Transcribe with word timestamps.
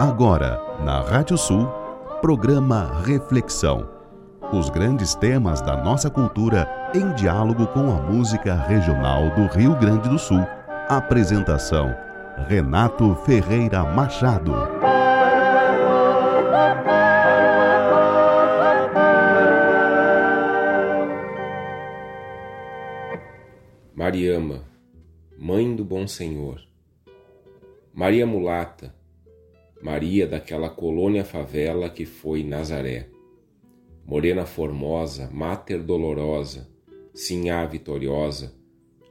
Agora, 0.00 0.62
na 0.84 1.00
Rádio 1.00 1.36
Sul, 1.36 1.66
programa 2.20 3.02
Reflexão. 3.04 3.90
Os 4.52 4.70
grandes 4.70 5.16
temas 5.16 5.60
da 5.60 5.76
nossa 5.76 6.08
cultura 6.08 6.70
em 6.94 7.12
diálogo 7.14 7.66
com 7.66 7.90
a 7.90 8.00
música 8.00 8.54
regional 8.54 9.28
do 9.30 9.46
Rio 9.46 9.74
Grande 9.74 10.08
do 10.08 10.16
Sul. 10.16 10.46
Apresentação: 10.88 11.92
Renato 12.46 13.12
Ferreira 13.26 13.82
Machado. 13.82 14.52
Mariama, 23.96 24.60
Mãe 25.36 25.74
do 25.74 25.84
Bom 25.84 26.06
Senhor. 26.06 26.60
Maria 27.92 28.24
Mulata, 28.24 28.94
Maria 29.80 30.26
daquela 30.26 30.68
colônia 30.68 31.24
favela 31.24 31.88
que 31.88 32.04
foi 32.04 32.42
Nazaré. 32.42 33.08
Morena 34.04 34.44
formosa, 34.44 35.30
máter 35.30 35.82
dolorosa, 35.82 36.68
sinhá 37.14 37.64
vitoriosa, 37.66 38.54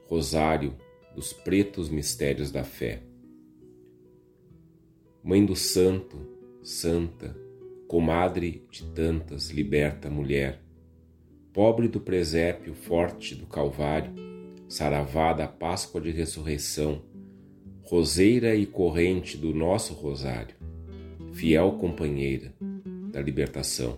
rosário 0.06 0.76
dos 1.14 1.32
pretos 1.32 1.88
mistérios 1.88 2.50
da 2.50 2.64
fé. 2.64 3.02
Mãe 5.22 5.44
do 5.44 5.56
santo, 5.56 6.18
santa, 6.62 7.36
comadre 7.86 8.66
de 8.70 8.84
tantas, 8.92 9.50
liberta 9.50 10.10
mulher, 10.10 10.62
pobre 11.52 11.88
do 11.88 12.00
presépio, 12.00 12.74
forte 12.74 13.34
do 13.34 13.46
Calvário, 13.46 14.12
saravá 14.68 15.32
da 15.32 15.48
Páscoa 15.48 16.00
de 16.00 16.10
ressurreição, 16.10 17.02
roseira 17.90 18.54
e 18.54 18.66
corrente 18.66 19.38
do 19.38 19.54
nosso 19.54 19.94
rosário, 19.94 20.54
fiel 21.32 21.72
companheira 21.80 22.52
da 23.10 23.18
libertação. 23.18 23.96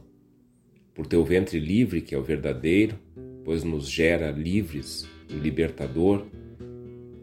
Por 0.95 1.09
teu 1.09 1.25
ventre 1.25 1.59
livre, 1.59 2.01
que 2.01 2.15
é 2.15 2.19
o 2.19 2.23
verdadeiro, 2.23 2.97
pois 3.45 3.65
nos 3.65 3.91
gera 3.91 4.31
livres 4.31 5.09
o 5.29 5.35
libertador, 5.35 6.25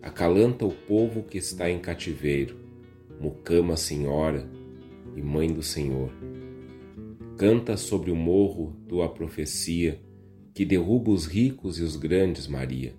acalanta 0.02 0.66
o 0.66 0.74
povo 0.74 1.24
que 1.24 1.38
está 1.38 1.72
em 1.72 1.80
cativeiro, 1.80 2.58
mucama 3.18 3.78
senhora 3.78 4.46
e 5.16 5.22
mãe 5.22 5.48
do 5.54 5.64
Senhor. 5.64 6.12
Canta 7.38 7.78
sobre 7.78 8.12
o 8.12 8.16
morro 8.16 8.76
tua 8.90 9.08
profecia, 9.08 10.02
que 10.54 10.66
derruba 10.66 11.12
os 11.12 11.28
ricos 11.28 11.80
e 11.80 11.84
os 11.84 11.96
grandes, 11.96 12.46
Maria. 12.46 12.94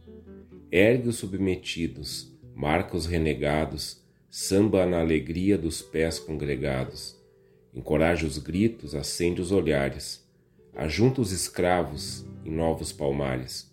Ergue 0.73 1.11
os 1.11 1.17
submetidos, 1.17 2.38
marca 2.59 2.97
os 2.97 3.07
renegados, 3.07 4.03
samba 4.29 4.85
na 4.85 4.99
alegria 4.99 5.57
dos 5.57 5.81
pés 5.81 6.19
congregados. 6.19 7.17
Encoraja 7.73 8.27
os 8.27 8.37
gritos, 8.37 8.97
acende 8.97 9.41
os 9.41 9.53
olhares, 9.53 10.29
ajunta 10.75 11.21
os 11.21 11.31
escravos 11.31 12.27
em 12.45 12.51
novos 12.51 12.91
palmares. 12.91 13.73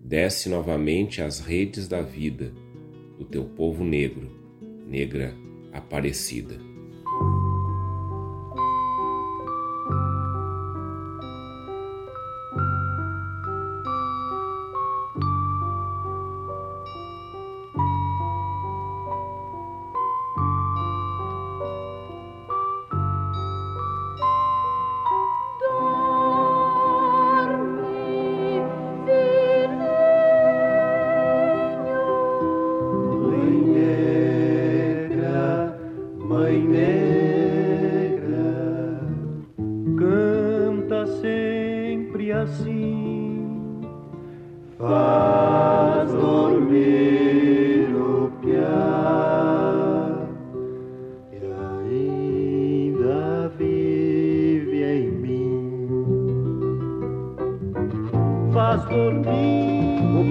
Desce 0.00 0.48
novamente 0.48 1.22
às 1.22 1.38
redes 1.38 1.86
da 1.86 2.02
vida 2.02 2.52
do 3.16 3.24
teu 3.24 3.44
povo 3.44 3.84
negro, 3.84 4.28
negra 4.88 5.32
aparecida. 5.72 6.69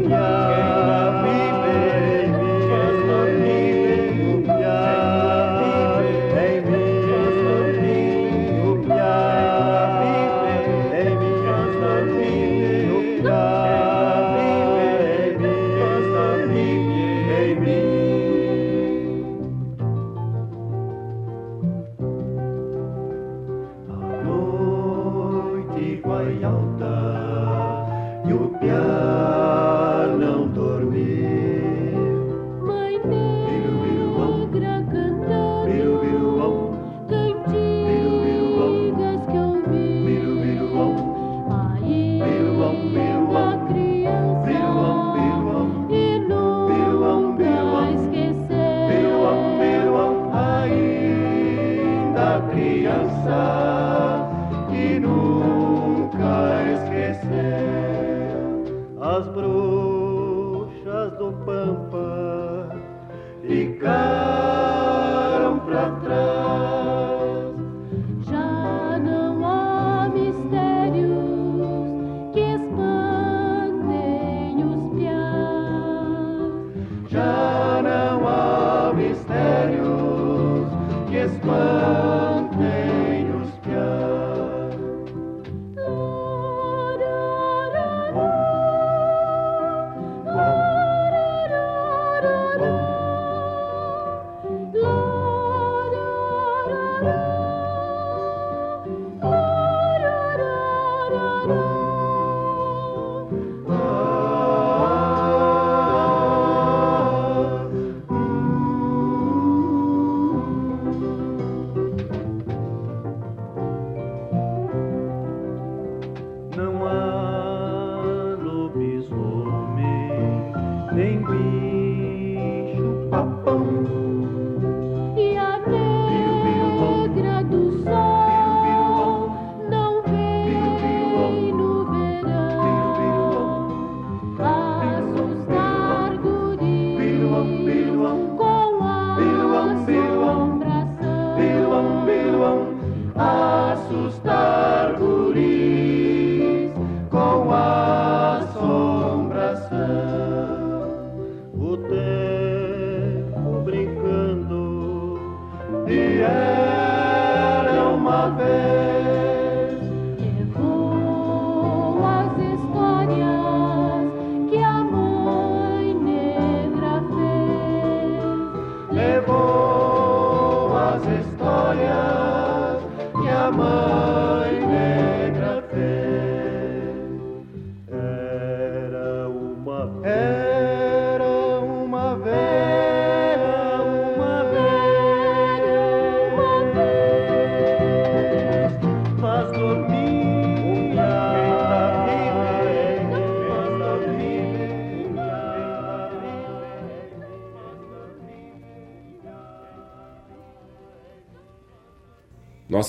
Yeah. 0.07 0.38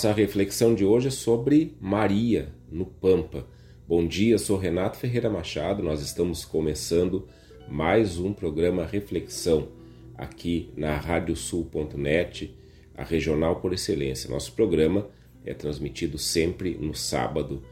Nossa 0.01 0.15
reflexão 0.15 0.75
de 0.75 0.83
hoje 0.83 1.09
é 1.09 1.11
sobre 1.11 1.77
Maria 1.79 2.55
no 2.73 2.87
Pampa. 2.87 3.47
Bom 3.87 4.07
dia, 4.07 4.39
sou 4.39 4.57
Renato 4.57 4.97
Ferreira 4.97 5.29
Machado. 5.29 5.83
Nós 5.83 6.01
estamos 6.01 6.43
começando 6.43 7.29
mais 7.69 8.19
um 8.19 8.33
programa 8.33 8.87
Reflexão 8.87 9.69
aqui 10.17 10.73
na 10.75 10.97
radiosul.net, 10.97 12.57
a 12.97 13.05
regional 13.05 13.61
por 13.61 13.75
excelência. 13.75 14.31
Nosso 14.31 14.55
programa 14.55 15.07
é 15.45 15.53
transmitido 15.53 16.17
sempre 16.17 16.79
no 16.79 16.95
sábado, 16.95 17.63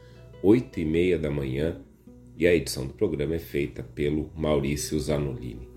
8 0.43 0.81
e 0.81 0.85
meia 0.85 1.17
da 1.17 1.31
manhã, 1.31 1.81
e 2.37 2.45
a 2.45 2.53
edição 2.53 2.85
do 2.85 2.93
programa 2.93 3.33
é 3.33 3.39
feita 3.39 3.81
pelo 3.81 4.29
Maurício 4.35 4.99
Zanolini. 4.99 5.67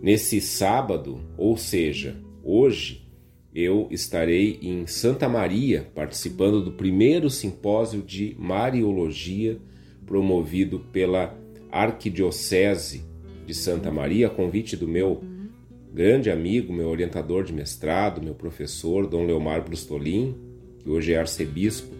Nesse 0.00 0.40
sábado, 0.40 1.20
ou 1.36 1.58
seja, 1.58 2.16
hoje, 2.42 3.01
eu 3.54 3.86
estarei 3.90 4.58
em 4.62 4.86
Santa 4.86 5.28
Maria 5.28 5.86
participando 5.94 6.62
do 6.62 6.72
primeiro 6.72 7.28
simpósio 7.28 8.02
de 8.02 8.34
Mariologia 8.38 9.58
promovido 10.06 10.80
pela 10.92 11.38
Arquidiocese 11.70 13.04
de 13.46 13.54
Santa 13.54 13.90
Maria, 13.90 14.28
a 14.28 14.30
convite 14.30 14.76
do 14.76 14.88
meu 14.88 15.22
grande 15.92 16.30
amigo, 16.30 16.72
meu 16.72 16.88
orientador 16.88 17.44
de 17.44 17.52
mestrado, 17.52 18.22
meu 18.22 18.34
professor, 18.34 19.06
Dom 19.06 19.26
Leomar 19.26 19.62
Brustolin, 19.62 20.34
que 20.78 20.88
hoje 20.88 21.12
é 21.12 21.18
arcebispo 21.18 21.94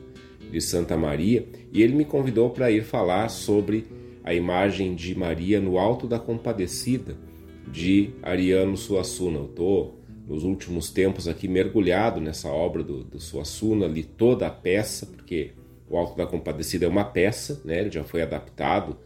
de 0.51 0.61
Santa 0.61 0.97
Maria, 0.97 1.47
e 1.73 1.83
ele 1.83 1.95
me 1.95 2.05
convidou 2.05 2.51
para 2.51 2.71
ir 2.71 2.85
falar 2.85 3.29
sobre 3.29 3.87
a 4.25 4.33
imagem 4.35 4.95
de 4.95 5.19
Maria 5.19 5.61
no 5.61 5.79
Alto 5.79 6.07
da 6.07 6.19
Compadecida 6.19 7.17
de 7.71 8.11
Ariano 8.23 8.77
Suassuna. 8.77 9.39
Eu 9.39 9.47
estou 9.47 10.02
nos 10.33 10.45
últimos 10.45 10.91
tempos 10.91 11.29
aqui 11.29 11.47
mergulhado 11.47 12.19
nessa 12.19 12.49
obra 12.49 12.83
do, 12.83 13.05
do 13.05 13.21
Suassuna, 13.21 13.87
li 13.87 14.03
toda 14.03 14.47
a 14.47 14.51
peça, 14.51 15.05
porque 15.05 15.51
o 15.87 15.95
Alto 15.99 16.17
da 16.17 16.27
Compadecida 16.27 16.87
é 16.87 16.89
uma 16.89 17.05
peça, 17.05 17.61
né? 17.67 17.81
ele 17.81 17.91
já 17.91 18.03
foi 18.03 18.23
adaptado 18.23 18.97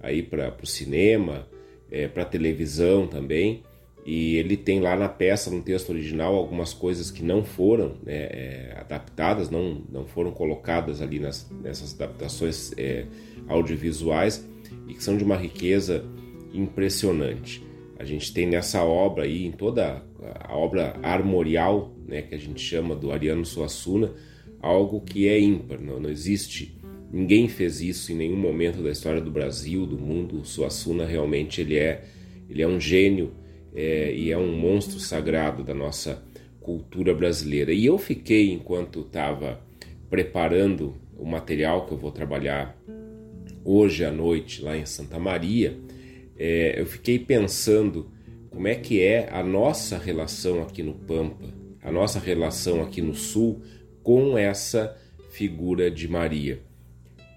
aí 0.00 0.22
para 0.22 0.54
o 0.62 0.66
cinema, 0.66 1.48
é, 1.90 2.06
para 2.06 2.24
televisão 2.24 3.08
também, 3.08 3.64
e 4.04 4.36
ele 4.36 4.56
tem 4.56 4.78
lá 4.78 4.94
na 4.94 5.08
peça, 5.08 5.50
no 5.50 5.60
texto 5.60 5.90
original, 5.90 6.36
algumas 6.36 6.72
coisas 6.72 7.10
que 7.10 7.24
não 7.24 7.44
foram 7.44 7.96
né, 8.04 8.28
é, 8.30 8.76
adaptadas, 8.78 9.50
não, 9.50 9.82
não 9.90 10.06
foram 10.06 10.30
colocadas 10.30 11.02
ali 11.02 11.18
nas, 11.18 11.50
nessas 11.64 11.94
adaptações 11.94 12.72
é, 12.78 13.06
audiovisuais 13.48 14.48
e 14.86 14.94
que 14.94 15.02
são 15.02 15.16
de 15.16 15.24
uma 15.24 15.36
riqueza 15.36 16.04
impressionante. 16.54 17.66
A 17.98 18.04
gente 18.04 18.32
tem 18.32 18.46
nessa 18.46 18.84
obra 18.84 19.24
aí, 19.24 19.46
em 19.46 19.52
toda 19.52 20.02
a 20.40 20.56
obra 20.56 20.98
armorial, 21.02 21.94
né, 22.06 22.22
que 22.22 22.34
a 22.34 22.38
gente 22.38 22.60
chama 22.60 22.94
do 22.94 23.10
Ariano 23.10 23.44
Suassuna, 23.44 24.12
algo 24.60 25.00
que 25.00 25.28
é 25.28 25.38
ímpar, 25.40 25.80
não, 25.80 25.98
não 25.98 26.10
existe. 26.10 26.76
Ninguém 27.10 27.48
fez 27.48 27.80
isso 27.80 28.12
em 28.12 28.16
nenhum 28.16 28.36
momento 28.36 28.82
da 28.82 28.90
história 28.90 29.20
do 29.20 29.30
Brasil, 29.30 29.86
do 29.86 29.98
mundo. 29.98 30.40
O 30.40 30.44
Suassuna 30.44 31.06
realmente 31.06 31.60
ele 31.60 31.76
é, 31.76 32.04
ele 32.50 32.62
é 32.62 32.68
um 32.68 32.80
gênio 32.80 33.32
é, 33.74 34.12
e 34.14 34.30
é 34.30 34.36
um 34.36 34.56
monstro 34.56 34.98
sagrado 34.98 35.62
da 35.62 35.74
nossa 35.74 36.22
cultura 36.60 37.14
brasileira. 37.14 37.72
E 37.72 37.86
eu 37.86 37.96
fiquei, 37.96 38.52
enquanto 38.52 39.00
estava 39.00 39.60
preparando 40.10 40.96
o 41.16 41.24
material 41.24 41.86
que 41.86 41.92
eu 41.92 41.98
vou 41.98 42.10
trabalhar 42.10 42.76
hoje 43.64 44.04
à 44.04 44.10
noite 44.10 44.62
lá 44.62 44.76
em 44.76 44.84
Santa 44.84 45.18
Maria, 45.18 45.78
é, 46.38 46.80
eu 46.80 46.86
fiquei 46.86 47.18
pensando 47.18 48.10
como 48.50 48.68
é 48.68 48.74
que 48.74 49.02
é 49.02 49.28
a 49.30 49.42
nossa 49.42 49.98
relação 49.98 50.62
aqui 50.62 50.82
no 50.82 50.94
Pampa, 50.94 51.44
a 51.82 51.92
nossa 51.92 52.18
relação 52.18 52.82
aqui 52.82 53.02
no 53.02 53.14
Sul 53.14 53.62
com 54.02 54.36
essa 54.38 54.96
figura 55.30 55.90
de 55.90 56.08
Maria. 56.08 56.62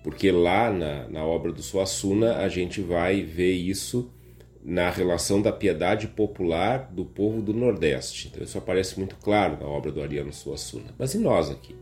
Porque 0.03 0.31
lá 0.31 0.71
na, 0.71 1.07
na 1.09 1.25
obra 1.25 1.51
do 1.51 1.61
Suassuna 1.61 2.37
a 2.37 2.47
gente 2.47 2.81
vai 2.81 3.21
ver 3.21 3.53
isso 3.53 4.11
na 4.63 4.89
relação 4.89 5.41
da 5.41 5.51
piedade 5.51 6.07
popular 6.07 6.89
do 6.91 7.05
povo 7.05 7.41
do 7.41 7.53
Nordeste. 7.53 8.27
Então 8.27 8.43
isso 8.43 8.57
aparece 8.57 8.97
muito 8.97 9.15
claro 9.17 9.57
na 9.59 9.67
obra 9.67 9.91
do 9.91 10.01
Ariano 10.01 10.33
Suassuna. 10.33 10.93
Mas 10.97 11.13
e 11.13 11.17
nós 11.17 11.49
aqui? 11.49 11.75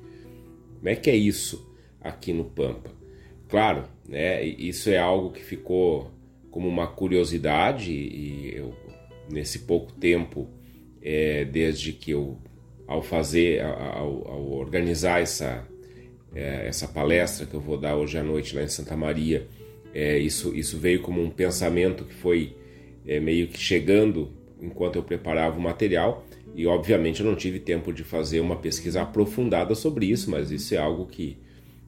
Como 0.78 0.90
é 0.90 0.96
que 0.96 1.10
é 1.10 1.16
isso 1.16 1.72
aqui 2.02 2.34
no 2.34 2.46
Pampa? 2.46 2.92
Claro, 3.48 3.84
né, 4.08 4.44
isso 4.44 4.90
é 4.90 4.98
algo 4.98 5.31
que 5.31 5.44
ficou 5.44 6.12
como 6.57 6.68
uma 6.68 6.88
curiosidade 6.88 7.92
e 7.92 8.51
eu 8.56 8.74
nesse 9.30 9.59
pouco 9.59 9.92
tempo, 9.92 10.50
é, 11.04 11.45
desde 11.45 11.94
que 11.94 12.09
eu, 12.09 12.40
ao 12.87 13.04
fazer, 13.04 13.61
ao, 13.61 14.28
ao 14.28 14.52
organizar 14.54 15.21
essa, 15.21 15.68
é, 16.33 16.68
essa 16.68 16.87
palestra 16.87 17.45
que 17.45 17.54
eu 17.54 17.61
vou 17.61 17.78
dar 17.78 17.95
hoje 17.95 18.18
à 18.18 18.23
noite 18.23 18.56
lá 18.56 18.64
em 18.64 18.68
Santa 18.68 18.97
Maria, 18.97 19.47
é, 19.94 20.18
isso, 20.18 20.56
isso 20.56 20.80
veio 20.80 20.99
como 21.04 21.21
um 21.21 21.30
pensamento 21.30 22.04
que 22.04 22.16
foi 22.16 22.56
é, 23.06 23.19
meio 23.19 23.49
que 23.49 23.59
chegando 23.59 24.31
enquanto 24.59 24.95
eu 24.95 25.04
preparava 25.04 25.59
o 25.59 25.61
material. 25.61 26.26
E 26.56 26.66
obviamente 26.66 27.19
eu 27.19 27.28
não 27.28 27.35
tive 27.35 27.59
tempo 27.59 27.94
de 27.94 28.04
fazer 28.04 28.40
uma 28.40 28.56
pesquisa 28.56 29.04
aprofundada 29.04 29.76
sobre 29.76 30.07
isso, 30.07 30.31
mas 30.31 30.49
isso 30.49 30.73
é 30.73 30.80
algo 30.80 31.06
que, 31.06 31.37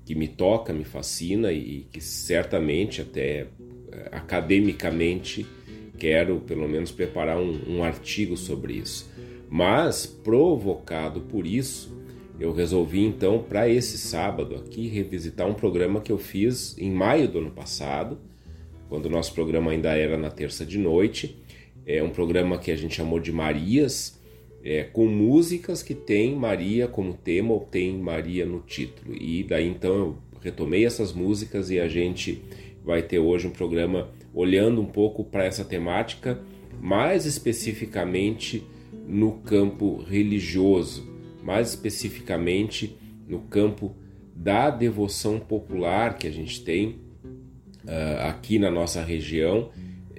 que 0.05 0.13
me 0.13 0.27
toca, 0.27 0.71
me 0.71 0.83
fascina 0.83 1.51
e 1.51 1.88
que 1.91 1.99
certamente, 1.99 3.01
até 3.01 3.47
academicamente, 4.12 5.46
quero 5.98 6.39
pelo 6.41 6.67
menos 6.67 6.91
preparar 6.91 7.38
um, 7.38 7.60
um 7.67 7.84
artigo 7.84 8.38
sobre 8.38 8.74
isso. 8.74 9.10
Mas, 9.50 10.05
provocado 10.05 11.22
por 11.22 11.46
isso, 11.46 11.98
eu 12.39 12.53
resolvi 12.53 13.03
então 13.03 13.43
para 13.43 13.67
esse 13.67 13.98
sábado 13.98 14.55
aqui 14.55 14.88
revisitar 14.88 15.48
um 15.48 15.53
programa 15.53 16.00
que 16.00 16.12
eu 16.12 16.17
fiz 16.17 16.77
em 16.77 16.91
maio 16.91 17.27
do 17.27 17.39
ano 17.39 17.51
passado, 17.51 18.17
quando 18.88 19.08
o 19.08 19.10
nosso 19.10 19.34
programa 19.34 19.72
ainda 19.72 19.96
era 19.96 20.17
na 20.17 20.31
terça 20.31 20.65
de 20.65 20.77
noite. 20.77 21.38
É 21.86 22.01
um 22.01 22.10
programa 22.10 22.58
que 22.58 22.72
a 22.72 22.75
gente 22.75 22.96
chamou 22.96 23.19
de 23.19 23.31
Marias, 23.31 24.19
é, 24.63 24.84
com 24.84 25.08
músicas 25.08 25.81
que 25.81 25.93
tem 25.93 26.36
Maria 26.36 26.88
como 26.88 27.13
tema 27.13 27.53
ou 27.53 27.62
tem 27.62 27.98
Maria 27.98 28.46
no 28.46 28.60
título. 28.60 29.15
E 29.15 29.43
daí 29.43 29.67
então 29.67 29.93
eu 29.96 30.17
retomei 30.41 30.86
essas 30.86 31.12
músicas 31.12 31.69
e 31.69 31.79
a 31.79 31.88
gente 31.88 32.41
vai 32.89 33.03
ter 33.03 33.19
hoje 33.19 33.46
um 33.46 33.51
programa 33.51 34.10
olhando 34.34 34.81
um 34.81 34.86
pouco 34.86 35.24
para 35.24 35.46
essa 35.46 35.63
temática, 35.63 36.39
mais 36.81 37.24
especificamente 37.27 38.63
no 39.08 39.34
campo 39.34 40.01
religioso, 40.01 41.08
mais 41.43 41.69
especificamente 41.69 42.98
no 43.27 43.41
campo 43.41 43.96
da 44.36 44.72
devoção 44.72 45.39
popular 45.39 46.17
que 46.17 46.25
a 46.25 46.31
gente 46.31 46.63
tem 46.63 46.96
uh, 47.86 48.27
aqui 48.27 48.58
na 48.58 48.72
nossa 48.72 49.03
região, 49.03 49.69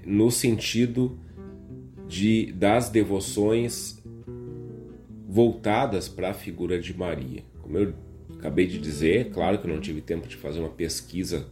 no 0.06 0.30
sentido 0.30 1.18
de 2.06 2.52
das 2.52 2.88
devoções 2.88 4.00
voltadas 5.28 6.08
para 6.08 6.30
a 6.30 6.34
figura 6.34 6.80
de 6.80 6.96
Maria. 6.96 7.42
Como 7.62 7.76
eu 7.76 7.92
acabei 8.38 8.68
de 8.68 8.78
dizer, 8.78 9.30
claro 9.30 9.58
que 9.58 9.66
eu 9.66 9.74
não 9.74 9.80
tive 9.80 10.00
tempo 10.00 10.28
de 10.28 10.36
fazer 10.36 10.60
uma 10.60 10.68
pesquisa 10.68 11.48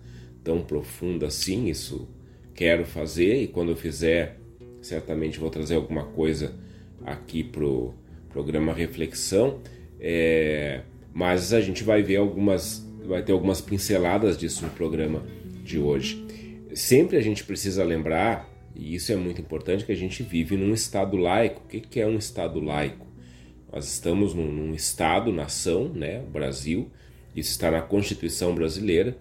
tão 0.49 0.63
profunda 0.63 1.27
assim, 1.27 1.67
isso 1.69 2.09
quero 2.55 2.87
fazer 2.87 3.43
e 3.43 3.47
quando 3.47 3.69
eu 3.69 3.77
fizer, 3.77 4.39
certamente 4.81 5.39
vou 5.39 5.51
trazer 5.51 5.75
alguma 5.75 6.07
coisa 6.07 6.55
aqui 7.05 7.45
pro 7.45 7.93
programa 8.31 8.73
Reflexão. 8.73 9.61
É, 10.01 10.81
mas 11.13 11.53
a 11.53 11.61
gente 11.61 11.85
vai 11.85 12.03
ver 12.03 12.17
algumas, 12.17 12.83
vai 13.05 13.23
ter 13.23 13.33
algumas 13.33 13.61
pinceladas 13.61 14.39
disso 14.39 14.65
no 14.65 14.71
programa 14.71 15.23
de 15.63 15.79
hoje. 15.79 16.25
Sempre 16.73 17.19
a 17.19 17.21
gente 17.21 17.45
precisa 17.45 17.85
lembrar 17.85 18.49
E 18.75 18.95
isso 18.95 19.13
é 19.13 19.17
muito 19.17 19.43
importante 19.43 19.85
que 19.85 19.93
a 19.93 19.97
gente 19.97 20.23
vive 20.23 20.57
num 20.57 20.73
Estado 20.73 21.17
laico. 21.17 21.63
O 21.65 21.69
que 21.69 22.01
é 22.01 22.07
um 22.07 22.17
Estado 22.17 22.59
laico? 22.59 23.07
Nós 23.71 23.87
estamos 23.93 24.33
num, 24.33 24.51
num 24.51 24.75
Estado, 24.75 25.31
nação, 25.31 25.91
né, 25.91 26.23
Brasil, 26.33 26.91
isso 27.37 27.51
está 27.51 27.71
na 27.71 27.83
Constituição 27.83 28.55
brasileira, 28.55 29.17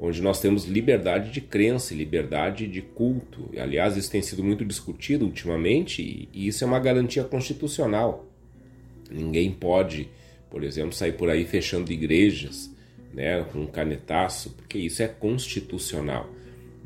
onde 0.00 0.22
nós 0.22 0.40
temos 0.40 0.64
liberdade 0.64 1.30
de 1.30 1.42
crença 1.42 1.94
liberdade 1.94 2.66
de 2.66 2.80
culto. 2.80 3.50
Aliás, 3.56 3.98
isso 3.98 4.10
tem 4.10 4.22
sido 4.22 4.42
muito 4.42 4.64
discutido 4.64 5.26
ultimamente 5.26 6.28
e 6.32 6.46
isso 6.46 6.64
é 6.64 6.66
uma 6.66 6.80
garantia 6.80 7.22
constitucional. 7.22 8.26
Ninguém 9.10 9.50
pode, 9.50 10.08
por 10.48 10.64
exemplo, 10.64 10.92
sair 10.92 11.12
por 11.12 11.28
aí 11.28 11.44
fechando 11.44 11.92
igrejas 11.92 12.74
né, 13.12 13.44
com 13.52 13.60
um 13.60 13.66
canetaço, 13.66 14.50
porque 14.50 14.78
isso 14.78 15.02
é 15.02 15.08
constitucional. 15.08 16.30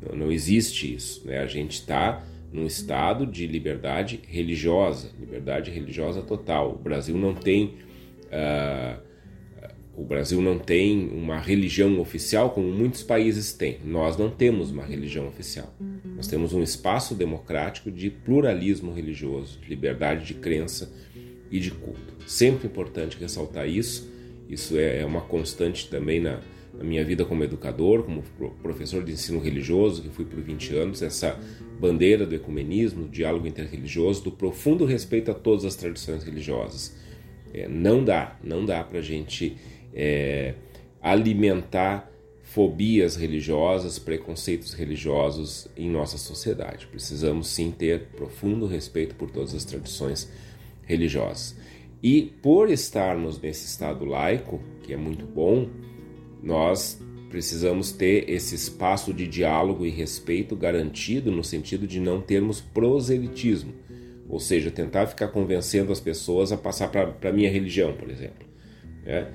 Não, 0.01 0.17
não 0.17 0.31
existe 0.31 0.93
isso. 0.93 1.25
Né? 1.25 1.39
A 1.39 1.47
gente 1.47 1.75
está 1.75 2.21
num 2.51 2.65
estado 2.65 3.25
de 3.25 3.47
liberdade 3.47 4.19
religiosa, 4.27 5.09
liberdade 5.17 5.71
religiosa 5.71 6.21
total. 6.21 6.71
O 6.71 6.77
Brasil 6.77 7.15
não 7.17 7.33
tem 7.33 7.75
uh, 8.25 8.99
o 9.97 10.03
Brasil 10.03 10.41
não 10.41 10.59
tem 10.59 11.07
uma 11.09 11.39
religião 11.39 11.99
oficial 11.99 12.49
como 12.49 12.67
muitos 12.67 13.01
países 13.01 13.53
têm. 13.53 13.79
Nós 13.85 14.17
não 14.17 14.29
temos 14.29 14.71
uma 14.71 14.83
religião 14.83 15.27
oficial. 15.27 15.73
Nós 16.15 16.27
temos 16.27 16.53
um 16.53 16.61
espaço 16.61 17.15
democrático 17.15 17.89
de 17.89 18.09
pluralismo 18.09 18.91
religioso, 18.91 19.59
de 19.59 19.69
liberdade 19.69 20.25
de 20.25 20.33
crença 20.33 20.91
e 21.49 21.59
de 21.59 21.71
culto. 21.71 22.13
Sempre 22.27 22.67
importante 22.67 23.17
ressaltar 23.17 23.69
isso. 23.69 24.11
Isso 24.49 24.77
é, 24.77 25.01
é 25.01 25.05
uma 25.05 25.21
constante 25.21 25.89
também 25.89 26.19
na, 26.19 26.41
na 26.77 26.83
minha 26.83 27.03
vida 27.05 27.23
como 27.23 27.43
educador, 27.43 28.03
como 28.03 28.21
professor 28.61 29.03
de 29.03 29.13
ensino 29.13 29.39
religioso, 29.39 30.01
que 30.01 30.09
fui 30.09 30.25
por 30.25 30.41
20 30.41 30.75
anos, 30.75 31.01
essa 31.01 31.39
bandeira 31.79 32.25
do 32.25 32.35
ecumenismo, 32.35 33.03
do 33.03 33.09
diálogo 33.09 33.47
interreligioso, 33.47 34.23
do 34.23 34.31
profundo 34.31 34.83
respeito 34.83 35.31
a 35.31 35.33
todas 35.33 35.63
as 35.63 35.75
tradições 35.75 36.23
religiosas. 36.23 36.95
É, 37.53 37.67
não 37.69 38.03
dá, 38.03 38.37
não 38.43 38.65
dá 38.65 38.83
para 38.83 38.99
a 38.99 39.01
gente 39.01 39.55
é, 39.95 40.55
alimentar 41.01 42.11
fobias 42.43 43.15
religiosas, 43.15 43.97
preconceitos 43.97 44.73
religiosos 44.73 45.67
em 45.75 45.89
nossa 45.89 46.17
sociedade. 46.17 46.87
Precisamos 46.87 47.47
sim 47.47 47.71
ter 47.71 48.07
profundo 48.15 48.67
respeito 48.67 49.15
por 49.15 49.31
todas 49.31 49.53
as 49.55 49.65
tradições 49.65 50.31
religiosas. 50.83 51.55
E 52.03 52.33
por 52.41 52.69
estarmos 52.69 53.39
nesse 53.41 53.65
estado 53.65 54.05
laico, 54.05 54.61
que 54.83 54.93
é 54.93 54.97
muito 54.97 55.25
bom, 55.25 55.67
nós 56.43 57.01
precisamos 57.29 57.91
ter 57.91 58.29
esse 58.29 58.55
espaço 58.55 59.13
de 59.13 59.27
diálogo 59.27 59.85
e 59.85 59.89
respeito 59.89 60.55
garantido 60.55 61.31
no 61.31 61.43
sentido 61.43 61.87
de 61.87 61.99
não 61.99 62.21
termos 62.21 62.61
proselitismo, 62.61 63.73
ou 64.29 64.39
seja, 64.39 64.71
tentar 64.71 65.07
ficar 65.07 65.29
convencendo 65.29 65.91
as 65.91 65.99
pessoas 65.99 66.51
a 66.51 66.57
passar 66.57 66.89
para 66.89 67.29
a 67.29 67.33
minha 67.33 67.49
religião, 67.49 67.93
por 67.93 68.09
exemplo. 68.09 68.47
Né? 69.03 69.31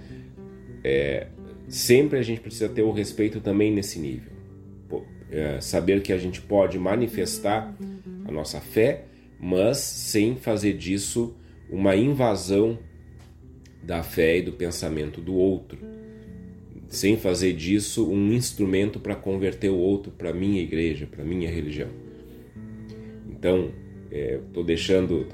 É, 0.83 1.29
sempre 1.69 2.19
a 2.19 2.23
gente 2.23 2.41
precisa 2.41 2.69
ter 2.69 2.83
o 2.83 2.91
respeito 2.91 3.41
também 3.41 3.73
nesse 3.73 3.99
nível. 3.99 4.33
É, 5.31 5.61
saber 5.61 6.03
que 6.03 6.13
a 6.13 6.19
gente 6.19 6.41
pode 6.41 6.79
manifestar 6.79 7.73
a 8.25 8.33
nossa 8.33 8.61
fé, 8.61 9.05
mas 9.39 9.79
sem 9.79 10.35
fazer 10.37 10.73
disso 10.73 11.37
uma 11.71 11.95
invasão 11.95 12.79
da 13.83 14.03
fé 14.03 14.39
e 14.39 14.43
do 14.43 14.53
pensamento 14.53 15.21
do 15.21 15.35
outro, 15.35 15.79
sem 16.89 17.17
fazer 17.17 17.53
disso 17.53 18.11
um 18.11 18.33
instrumento 18.33 18.99
para 18.99 19.15
converter 19.15 19.71
o 19.71 19.77
outro 19.77 20.11
para 20.11 20.33
minha 20.33 20.61
igreja, 20.61 21.07
para 21.07 21.25
minha 21.25 21.49
religião. 21.49 21.89
Então, 23.31 23.71
estou 24.11 24.65
é, 24.65 24.67
deixando, 24.67 25.25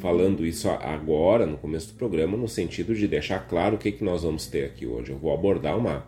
falando 0.00 0.46
isso 0.46 0.68
agora, 0.68 1.46
no 1.46 1.56
começo 1.56 1.88
do 1.88 1.94
programa, 1.94 2.36
no 2.36 2.48
sentido 2.48 2.94
de 2.94 3.08
deixar 3.08 3.40
claro 3.40 3.76
o 3.76 3.78
que, 3.78 3.92
que 3.92 4.04
nós 4.04 4.22
vamos 4.22 4.46
ter 4.46 4.64
aqui 4.64 4.86
hoje. 4.86 5.10
Eu 5.12 5.18
vou 5.18 5.32
abordar 5.32 5.76
uma, 5.76 6.06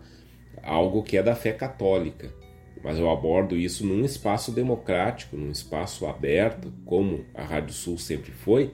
algo 0.63 1.03
que 1.03 1.17
é 1.17 1.23
da 1.23 1.35
fé 1.35 1.53
católica, 1.53 2.33
mas 2.83 2.99
eu 2.99 3.11
abordo 3.11 3.57
isso 3.57 3.85
num 3.85 4.05
espaço 4.05 4.53
democrático, 4.53 5.37
num 5.37 5.51
espaço 5.51 6.07
aberto, 6.07 6.73
como 6.85 7.25
a 7.35 7.43
Rádio 7.43 7.75
Sul 7.75 7.99
sempre 7.99 8.31
foi, 8.31 8.71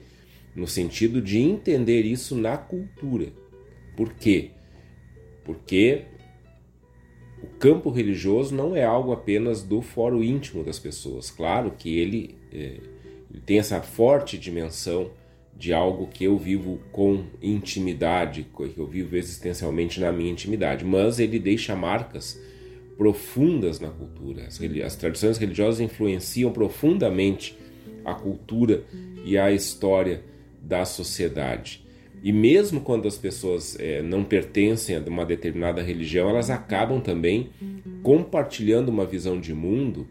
no 0.55 0.67
sentido 0.67 1.21
de 1.21 1.39
entender 1.39 2.03
isso 2.03 2.35
na 2.37 2.57
cultura. 2.57 3.33
Por 3.97 4.13
quê? 4.15 4.51
Porque 5.45 6.03
o 7.43 7.47
campo 7.59 7.91
religioso 7.91 8.55
não 8.55 8.77
é 8.77 8.85
algo 8.85 9.13
apenas 9.13 9.63
do 9.63 9.81
fórum 9.81 10.23
íntimo 10.23 10.63
das 10.63 10.79
pessoas. 10.79 11.31
Claro 11.31 11.73
que 11.77 11.99
ele. 11.99 12.37
Ele 12.53 12.96
tem 13.45 13.59
essa 13.59 13.81
forte 13.81 14.39
dimensão 14.39 15.11
de 15.57 15.73
algo 15.73 16.07
que 16.07 16.25
eu 16.25 16.37
vivo 16.37 16.81
com 16.93 17.25
intimidade, 17.41 18.47
que 18.55 18.79
eu 18.79 18.87
vivo 18.87 19.17
existencialmente 19.17 20.01
na 20.01 20.13
minha 20.13 20.31
intimidade, 20.31 20.85
mas 20.85 21.19
ele 21.19 21.39
deixa 21.39 21.75
marcas 21.75 22.39
profundas 22.97 23.81
na 23.81 23.89
cultura. 23.89 24.47
As, 24.47 24.61
as 24.85 24.97
tradições 24.97 25.39
religiosas 25.39 25.81
influenciam 25.81 26.53
profundamente 26.53 27.57
a 28.05 28.15
cultura 28.15 28.85
e 29.25 29.37
a 29.37 29.51
história 29.51 30.23
da 30.61 30.85
sociedade. 30.85 31.85
E 32.23 32.33
mesmo 32.33 32.81
quando 32.81 33.07
as 33.07 33.17
pessoas 33.17 33.79
é, 33.79 34.03
não 34.03 34.25
pertencem 34.25 34.97
a 34.97 35.01
uma 35.01 35.25
determinada 35.25 35.83
religião, 35.83 36.29
elas 36.29 36.51
acabam 36.51 37.01
também 37.01 37.51
compartilhando 38.03 38.89
uma 38.89 39.07
visão 39.07 39.41
de 39.41 39.55
mundo 39.55 40.07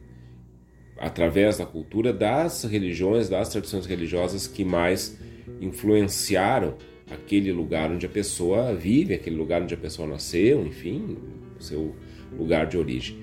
através 0.97 1.57
da 1.57 1.65
cultura 1.65 2.13
das 2.13 2.63
religiões, 2.63 3.29
das 3.29 3.49
tradições 3.49 3.85
religiosas 3.85 4.47
que 4.47 4.63
mais 4.63 5.17
influenciaram 5.59 6.75
aquele 7.09 7.51
lugar 7.51 7.91
onde 7.91 8.05
a 8.05 8.09
pessoa 8.09 8.73
vive, 8.73 9.13
aquele 9.13 9.35
lugar 9.35 9.61
onde 9.61 9.73
a 9.73 9.77
pessoa 9.77 10.07
nasceu, 10.07 10.65
enfim, 10.65 11.17
seu 11.59 11.95
lugar 12.37 12.65
de 12.65 12.77
origem. 12.77 13.19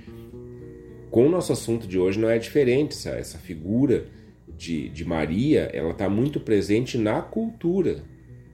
Com 1.11 1.26
o 1.26 1.31
nosso 1.31 1.52
assunto 1.52 1.87
de 1.87 1.99
hoje 1.99 2.19
não 2.19 2.31
é 2.31 2.38
diferente, 2.38 2.93
essa, 2.93 3.11
essa 3.11 3.38
figura 3.38 4.07
de, 4.57 4.88
de 4.88 5.05
Maria, 5.05 5.71
ela 5.73 5.91
está 5.91 6.09
muito 6.09 6.41
presente 6.41 6.97
na 6.97 7.21
cultura 7.21 8.05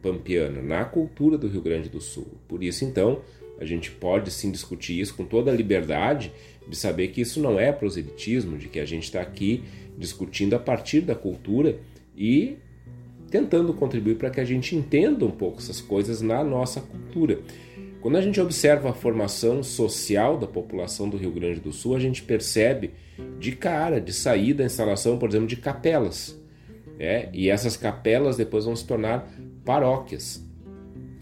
pampiana, 0.03 0.63
na 0.63 0.85
cultura 0.85 1.37
do 1.37 1.49
Rio 1.49 1.61
Grande 1.61 1.89
do 1.89 2.01
Sul. 2.01 2.27
Por 2.49 2.63
isso, 2.63 2.85
então, 2.85 3.21
a 3.59 3.65
gente 3.65 3.91
pode 3.91 4.31
sim 4.31 4.51
discutir 4.51 5.01
isso 5.01 5.15
com 5.15 5.25
toda 5.25 5.51
a 5.51 5.55
liberdade 5.55 6.33
de 6.69 6.77
saber 6.77 7.09
que 7.09 7.21
isso 7.21 7.41
não 7.41 7.59
é 7.59 7.73
proselitismo, 7.73 8.57
de 8.57 8.69
que 8.69 8.79
a 8.79 8.85
gente 8.85 9.05
está 9.05 9.21
aqui 9.21 9.65
discutindo 9.97 10.55
a 10.55 10.59
partir 10.59 11.01
da 11.01 11.15
cultura 11.15 11.79
e 12.17 12.57
tentando 13.31 13.75
contribuir 13.75 14.17
para 14.17 14.31
que 14.31 14.41
a 14.41 14.45
gente 14.45 14.75
entenda 14.75 15.25
um 15.25 15.31
pouco 15.31 15.59
essas 15.59 15.81
coisas 15.81 16.23
na 16.23 16.43
nossa 16.45 16.81
cultura. 16.81 17.41
Quando 18.01 18.17
a 18.17 18.21
gente 18.21 18.41
observa 18.41 18.91
a 18.91 18.95
formação 18.95 19.63
social 19.63 20.39
da 20.39 20.47
população 20.47 21.09
do 21.09 21.17
Rio 21.17 21.33
Grande 21.33 21.61
do 21.61 21.73
Sul, 21.73 21.97
a 21.97 22.01
gente 22.01 22.23
percebe 22.23 22.93
de 23.41 23.53
cara, 23.53 24.01
de 24.01 24.13
saída, 24.13 24.63
a 24.63 24.67
instalação, 24.67 25.19
por 25.19 25.29
exemplo, 25.29 25.49
de 25.49 25.57
capelas. 25.57 26.39
É? 26.99 27.29
E 27.33 27.51
essas 27.51 27.77
capelas 27.77 28.37
depois 28.37 28.65
vão 28.65 28.75
se 28.75 28.87
tornar 28.87 29.29
paróquias. 29.65 30.48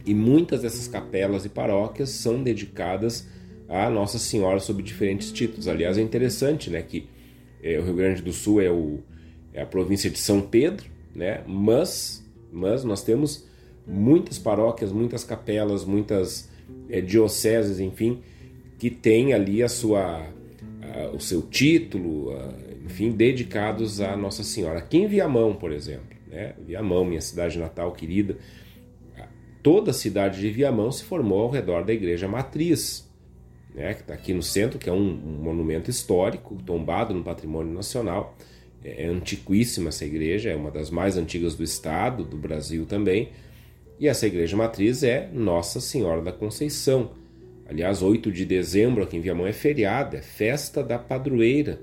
E 0.06 0.14
muitas 0.14 0.62
dessas 0.62 0.86
capelas 0.86 1.44
e 1.44 1.48
paróquias 1.48 2.10
são 2.10 2.40
dedicadas 2.40 3.26
a 3.68 3.90
Nossa 3.90 4.18
Senhora 4.18 4.60
sob 4.60 4.82
diferentes 4.82 5.32
títulos. 5.32 5.66
Aliás, 5.66 5.98
é 5.98 6.00
interessante 6.00 6.70
né, 6.70 6.80
que 6.80 7.08
é, 7.60 7.78
o 7.78 7.84
Rio 7.84 7.94
Grande 7.94 8.22
do 8.22 8.32
Sul 8.32 8.60
é, 8.60 8.70
o, 8.70 9.00
é 9.52 9.62
a 9.62 9.66
província 9.66 10.08
de 10.08 10.18
São 10.18 10.40
Pedro, 10.40 10.86
né, 11.12 11.42
mas, 11.46 12.24
mas 12.52 12.84
nós 12.84 13.02
temos 13.02 13.46
muitas 13.84 14.38
paróquias, 14.38 14.92
muitas 14.92 15.24
capelas, 15.24 15.84
muitas 15.84 16.48
é, 16.88 17.00
dioceses, 17.00 17.80
enfim, 17.80 18.22
que 18.78 18.90
têm 18.90 19.32
ali 19.32 19.62
a 19.62 19.68
sua, 19.68 20.24
a, 20.82 21.10
o 21.12 21.18
seu 21.18 21.42
título, 21.42 22.30
a, 22.30 22.54
enfim, 22.84 23.10
dedicados 23.10 24.00
a 24.00 24.16
Nossa 24.16 24.44
Senhora. 24.44 24.78
Aqui 24.78 24.98
em 24.98 25.08
Viamão, 25.08 25.54
por 25.54 25.72
exemplo, 25.72 26.16
né, 26.28 26.54
Viamão, 26.64 27.04
minha 27.04 27.20
cidade 27.20 27.58
natal 27.58 27.90
querida, 27.90 28.36
toda 29.66 29.90
a 29.90 29.94
cidade 29.94 30.38
de 30.38 30.48
Viamão 30.48 30.92
se 30.92 31.02
formou 31.02 31.40
ao 31.40 31.50
redor 31.50 31.82
da 31.84 31.92
igreja 31.92 32.28
matriz, 32.28 33.04
né, 33.74 33.94
que 33.94 34.02
está 34.02 34.14
aqui 34.14 34.32
no 34.32 34.40
centro, 34.40 34.78
que 34.78 34.88
é 34.88 34.92
um, 34.92 34.96
um, 34.96 35.42
monumento 35.42 35.90
histórico, 35.90 36.56
tombado 36.64 37.12
no 37.12 37.24
patrimônio 37.24 37.74
nacional. 37.74 38.36
É, 38.84 39.02
é 39.02 39.06
antiquíssima 39.08 39.88
essa 39.88 40.04
igreja, 40.04 40.50
é 40.50 40.54
uma 40.54 40.70
das 40.70 40.88
mais 40.88 41.16
antigas 41.16 41.56
do 41.56 41.64
estado, 41.64 42.22
do 42.22 42.36
Brasil 42.36 42.86
também. 42.86 43.30
E 43.98 44.06
essa 44.06 44.28
igreja 44.28 44.56
matriz 44.56 45.02
é 45.02 45.28
Nossa 45.32 45.80
Senhora 45.80 46.22
da 46.22 46.30
Conceição. 46.30 47.10
Aliás, 47.68 48.02
8 48.02 48.30
de 48.30 48.44
dezembro 48.46 49.02
aqui 49.02 49.16
em 49.16 49.20
Viamão 49.20 49.48
é 49.48 49.52
feriado, 49.52 50.16
é 50.16 50.22
festa 50.22 50.80
da 50.80 50.96
padroeira. 50.96 51.80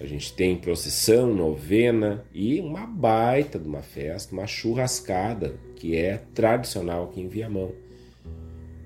A 0.00 0.06
gente 0.06 0.32
tem 0.32 0.56
procissão, 0.56 1.32
novena 1.34 2.24
e 2.32 2.58
uma 2.58 2.86
baita 2.86 3.58
de 3.58 3.68
uma 3.68 3.82
festa, 3.82 4.32
uma 4.32 4.46
churrascada, 4.46 5.54
que 5.76 5.94
é 5.94 6.22
tradicional 6.34 7.04
aqui 7.04 7.20
em 7.20 7.28
Viamão. 7.28 7.72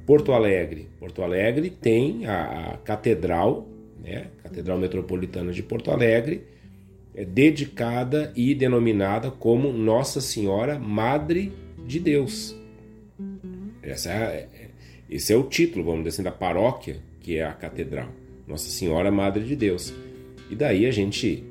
Porto 0.04 0.32
Alegre. 0.32 0.88
Porto 0.98 1.22
Alegre 1.22 1.70
tem 1.70 2.26
a, 2.26 2.72
a 2.72 2.76
catedral 2.78 3.68
né? 4.04 4.26
Catedral 4.42 4.78
Metropolitana 4.78 5.50
de 5.50 5.62
Porto 5.62 5.90
Alegre, 5.90 6.44
é 7.14 7.24
dedicada 7.24 8.32
e 8.36 8.54
denominada 8.54 9.30
como 9.30 9.72
Nossa 9.72 10.20
Senhora 10.20 10.78
Madre 10.78 11.52
de 11.86 11.98
Deus. 11.98 12.54
Essa 13.82 14.10
é, 14.10 14.48
é, 14.52 14.68
esse 15.08 15.32
é 15.32 15.36
o 15.36 15.44
título, 15.44 15.84
vamos 15.84 16.00
dizer 16.04 16.16
assim, 16.16 16.22
da 16.22 16.32
paróquia 16.32 16.98
que 17.20 17.38
é 17.38 17.44
a 17.44 17.52
catedral. 17.52 18.08
Nossa 18.46 18.68
Senhora 18.68 19.10
Madre 19.10 19.44
de 19.44 19.56
Deus. 19.56 19.94
E 20.50 20.54
daí 20.54 20.86
a 20.86 20.90
gente, 20.90 21.44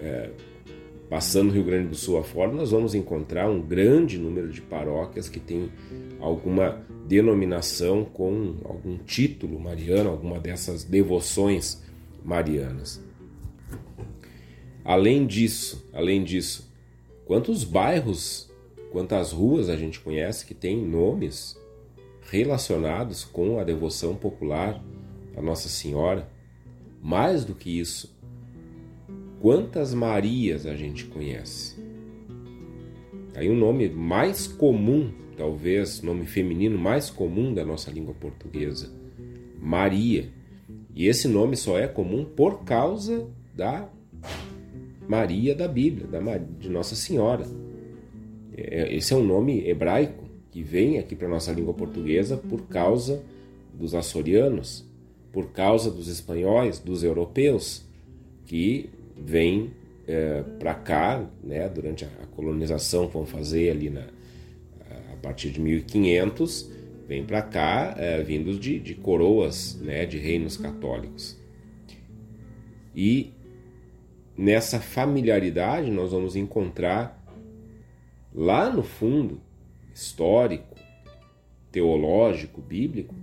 é, 0.00 0.30
passando 1.08 1.50
o 1.50 1.52
Rio 1.52 1.64
Grande 1.64 1.88
do 1.88 1.94
Sul 1.94 2.18
afora, 2.18 2.52
nós 2.52 2.70
vamos 2.70 2.94
encontrar 2.94 3.48
um 3.48 3.60
grande 3.60 4.18
número 4.18 4.50
de 4.50 4.60
paróquias 4.60 5.28
que 5.28 5.40
tem 5.40 5.70
alguma 6.20 6.84
denominação 7.06 8.04
com 8.04 8.56
algum 8.64 8.96
título 8.98 9.60
mariano, 9.60 10.10
alguma 10.10 10.38
dessas 10.38 10.84
devoções 10.84 11.82
marianas. 12.24 13.02
Além 14.84 15.26
disso, 15.26 15.88
além 15.92 16.22
disso, 16.22 16.70
quantos 17.24 17.64
bairros, 17.64 18.50
quantas 18.90 19.32
ruas 19.32 19.68
a 19.68 19.76
gente 19.76 20.00
conhece 20.00 20.44
que 20.44 20.54
tem 20.54 20.84
nomes 20.84 21.58
relacionados 22.30 23.24
com 23.24 23.58
a 23.58 23.64
devoção 23.64 24.14
popular 24.14 24.82
a 25.36 25.42
Nossa 25.42 25.68
Senhora? 25.68 26.28
Mais 27.02 27.44
do 27.44 27.54
que 27.54 27.78
isso, 27.78 28.13
quantas 29.44 29.92
Marias 29.92 30.64
a 30.64 30.74
gente 30.74 31.04
conhece? 31.04 31.76
Aí 33.34 33.46
o 33.46 33.54
nome 33.54 33.90
mais 33.90 34.46
comum, 34.46 35.10
talvez, 35.36 36.00
nome 36.00 36.24
feminino 36.24 36.78
mais 36.78 37.10
comum 37.10 37.52
da 37.52 37.62
nossa 37.62 37.90
língua 37.90 38.14
portuguesa, 38.14 38.90
Maria. 39.60 40.30
E 40.94 41.06
esse 41.06 41.28
nome 41.28 41.58
só 41.58 41.78
é 41.78 41.86
comum 41.86 42.24
por 42.24 42.64
causa 42.64 43.28
da 43.54 43.86
Maria 45.06 45.54
da 45.54 45.68
Bíblia, 45.68 46.06
da, 46.06 46.38
de 46.38 46.70
Nossa 46.70 46.94
Senhora. 46.94 47.44
É, 48.56 48.96
esse 48.96 49.12
é 49.12 49.16
um 49.16 49.26
nome 49.26 49.68
hebraico 49.68 50.24
que 50.50 50.62
vem 50.62 50.98
aqui 50.98 51.14
para 51.14 51.28
nossa 51.28 51.52
língua 51.52 51.74
portuguesa 51.74 52.38
por 52.38 52.62
causa 52.62 53.22
dos 53.74 53.94
açorianos, 53.94 54.88
por 55.30 55.50
causa 55.50 55.90
dos 55.90 56.08
espanhóis, 56.08 56.78
dos 56.78 57.04
europeus, 57.04 57.86
que 58.46 58.88
vêm 59.16 59.72
é, 60.06 60.42
para 60.58 60.74
cá, 60.74 61.24
né, 61.42 61.68
durante 61.68 62.04
a 62.04 62.26
colonização 62.34 63.08
vão 63.08 63.24
fazer 63.24 63.70
ali 63.70 63.90
na, 63.90 64.06
a 65.12 65.16
partir 65.22 65.50
de 65.50 65.60
1500, 65.60 66.70
vêm 67.08 67.24
para 67.24 67.42
cá 67.42 67.94
é, 67.96 68.22
vindos 68.22 68.58
de, 68.58 68.78
de 68.78 68.94
coroas 68.94 69.78
né, 69.80 70.04
de 70.04 70.18
reinos 70.18 70.56
católicos. 70.56 71.38
E 72.94 73.32
nessa 74.36 74.80
familiaridade 74.80 75.90
nós 75.90 76.12
vamos 76.12 76.36
encontrar 76.36 77.22
lá 78.34 78.70
no 78.70 78.82
fundo 78.82 79.40
histórico, 79.94 80.76
teológico, 81.70 82.60
bíblico, 82.60 83.14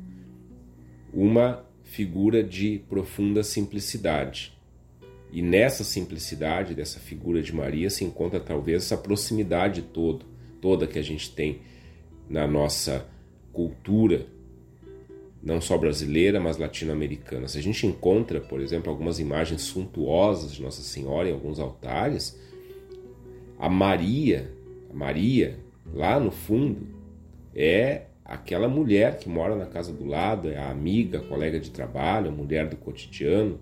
uma 1.14 1.66
figura 1.84 2.44
de 2.44 2.82
profunda 2.90 3.44
simplicidade. 3.44 4.58
E 5.32 5.42
nessa 5.42 5.84
simplicidade 5.84 6.74
dessa 6.74 7.00
figura 7.00 7.42
de 7.42 7.56
Maria 7.56 7.90
se 7.90 8.04
encontra 8.04 8.40
talvez 8.40 8.84
essa 8.84 8.98
proximidade 8.98 9.82
todo, 9.82 10.26
toda 10.60 10.88
que 10.88 11.00
a 11.00 11.04
gente 11.04 11.32
tem 11.32 11.62
na 12.30 12.46
nossa 12.46 13.06
cultura 13.54 14.26
não 15.44 15.60
só 15.60 15.78
brasileira, 15.78 16.40
mas 16.40 16.58
latino-americana. 16.58 17.48
Se 17.48 17.58
a 17.58 17.64
gente 17.64 17.88
encontra, 17.88 18.40
por 18.40 18.62
exemplo, 18.62 18.92
algumas 18.92 19.20
imagens 19.20 19.62
suntuosas 19.62 20.54
de 20.54 20.62
Nossa 20.62 20.84
Senhora 20.84 21.30
em 21.30 21.34
alguns 21.34 21.60
altares, 21.60 22.40
a 23.58 23.68
Maria, 23.68 24.52
a 24.90 24.94
Maria, 24.94 25.58
lá 25.94 26.20
no 26.20 26.32
fundo, 26.32 26.88
é 27.56 28.04
aquela 28.24 28.68
mulher 28.68 29.18
que 29.18 29.28
mora 29.28 29.56
na 29.56 29.66
casa 29.66 29.92
do 29.92 30.06
lado, 30.06 30.50
é 30.50 30.58
a 30.58 30.70
amiga, 30.70 31.18
a 31.18 31.24
colega 31.24 31.60
de 31.60 31.72
trabalho, 31.72 32.30
a 32.30 32.32
mulher 32.32 32.70
do 32.70 32.76
cotidiano. 32.76 33.60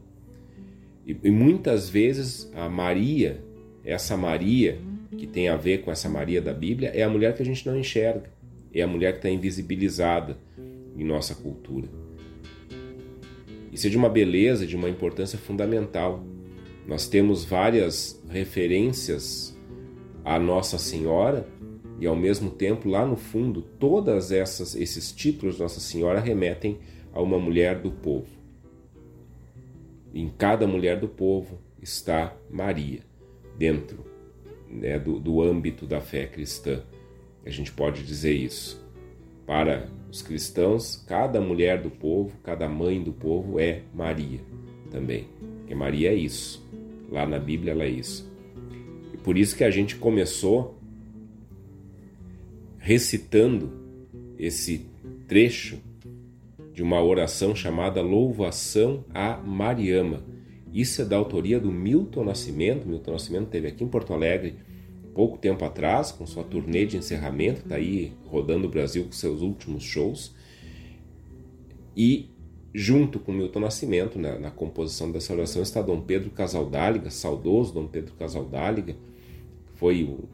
E, 1.09 1.17
e 1.23 1.31
muitas 1.31 1.89
vezes 1.89 2.51
a 2.53 2.69
Maria, 2.69 3.43
essa 3.83 4.15
Maria 4.15 4.77
que 5.17 5.25
tem 5.25 5.49
a 5.49 5.57
ver 5.57 5.79
com 5.81 5.91
essa 5.91 6.07
Maria 6.07 6.39
da 6.39 6.53
Bíblia, 6.53 6.91
é 6.93 7.01
a 7.01 7.09
mulher 7.09 7.35
que 7.35 7.41
a 7.41 7.45
gente 7.45 7.65
não 7.65 7.77
enxerga, 7.77 8.31
é 8.71 8.83
a 8.83 8.87
mulher 8.87 9.13
que 9.13 9.17
está 9.17 9.29
invisibilizada 9.29 10.37
em 10.95 11.03
nossa 11.03 11.33
cultura. 11.33 11.89
Isso 13.71 13.87
é 13.87 13.89
de 13.89 13.97
uma 13.97 14.07
beleza, 14.07 14.67
de 14.67 14.75
uma 14.75 14.87
importância 14.87 15.37
fundamental. 15.39 16.23
Nós 16.85 17.07
temos 17.07 17.43
várias 17.43 18.21
referências 18.29 19.57
à 20.23 20.37
Nossa 20.37 20.77
Senhora 20.77 21.47
e 21.99 22.05
ao 22.05 22.15
mesmo 22.15 22.51
tempo 22.51 22.87
lá 22.87 23.03
no 23.03 23.15
fundo 23.15 23.61
todas 23.61 24.31
essas 24.31 24.75
esses 24.75 25.11
títulos 25.11 25.57
Nossa 25.57 25.79
Senhora 25.79 26.19
remetem 26.19 26.77
a 27.11 27.19
uma 27.19 27.39
mulher 27.39 27.79
do 27.79 27.89
povo. 27.89 28.38
Em 30.13 30.29
cada 30.29 30.65
mulher 30.67 30.99
do 30.99 31.07
povo 31.07 31.59
está 31.81 32.35
Maria 32.49 33.01
dentro 33.57 34.05
né, 34.69 34.97
do, 34.97 35.19
do 35.19 35.41
âmbito 35.41 35.85
da 35.85 36.01
fé 36.01 36.25
cristã. 36.25 36.83
A 37.45 37.49
gente 37.49 37.71
pode 37.71 38.03
dizer 38.03 38.33
isso. 38.33 38.83
Para 39.45 39.89
os 40.11 40.21
cristãos, 40.21 40.95
cada 41.07 41.41
mulher 41.41 41.81
do 41.81 41.89
povo, 41.89 42.37
cada 42.43 42.69
mãe 42.69 43.01
do 43.01 43.11
povo 43.11 43.59
é 43.59 43.81
Maria 43.93 44.39
também. 44.91 45.27
Porque 45.59 45.73
Maria 45.73 46.11
é 46.11 46.15
isso. 46.15 46.63
Lá 47.09 47.25
na 47.25 47.39
Bíblia 47.39 47.73
ela 47.73 47.83
é 47.83 47.89
isso. 47.89 48.31
E 49.13 49.17
por 49.17 49.37
isso 49.37 49.55
que 49.55 49.63
a 49.63 49.71
gente 49.71 49.95
começou 49.95 50.77
recitando 52.77 53.71
esse 54.37 54.85
trecho 55.27 55.79
de 56.79 56.83
uma 56.83 57.03
oração 57.03 57.53
chamada 57.53 58.01
Louvação 58.01 59.03
a 59.13 59.35
Mariama. 59.35 60.23
Isso 60.73 61.01
é 61.01 61.05
da 61.05 61.17
autoria 61.17 61.59
do 61.59 61.69
Milton 61.69 62.23
Nascimento. 62.23 62.87
Milton 62.87 63.11
Nascimento 63.11 63.47
teve 63.47 63.67
aqui 63.67 63.83
em 63.83 63.87
Porto 63.89 64.13
Alegre 64.13 64.55
pouco 65.13 65.37
tempo 65.37 65.65
atrás, 65.65 66.09
com 66.09 66.25
sua 66.25 66.41
turnê 66.41 66.85
de 66.85 66.95
encerramento, 66.95 67.63
está 67.63 67.75
aí 67.75 68.13
rodando 68.25 68.65
o 68.65 68.69
Brasil 68.69 69.03
com 69.03 69.11
seus 69.11 69.41
últimos 69.41 69.83
shows. 69.83 70.33
E 71.97 72.29
junto 72.73 73.19
com 73.19 73.33
Milton 73.33 73.59
Nascimento, 73.59 74.17
na, 74.17 74.39
na 74.39 74.49
composição 74.49 75.11
dessa 75.11 75.33
oração, 75.33 75.61
está 75.61 75.81
Dom 75.81 75.99
Pedro 75.99 76.29
Casaldáliga, 76.29 77.09
saudoso 77.09 77.73
Dom 77.73 77.87
Pedro 77.87 78.13
Casaldáliga, 78.13 78.95
foi 79.75 80.05
o, 80.05 80.29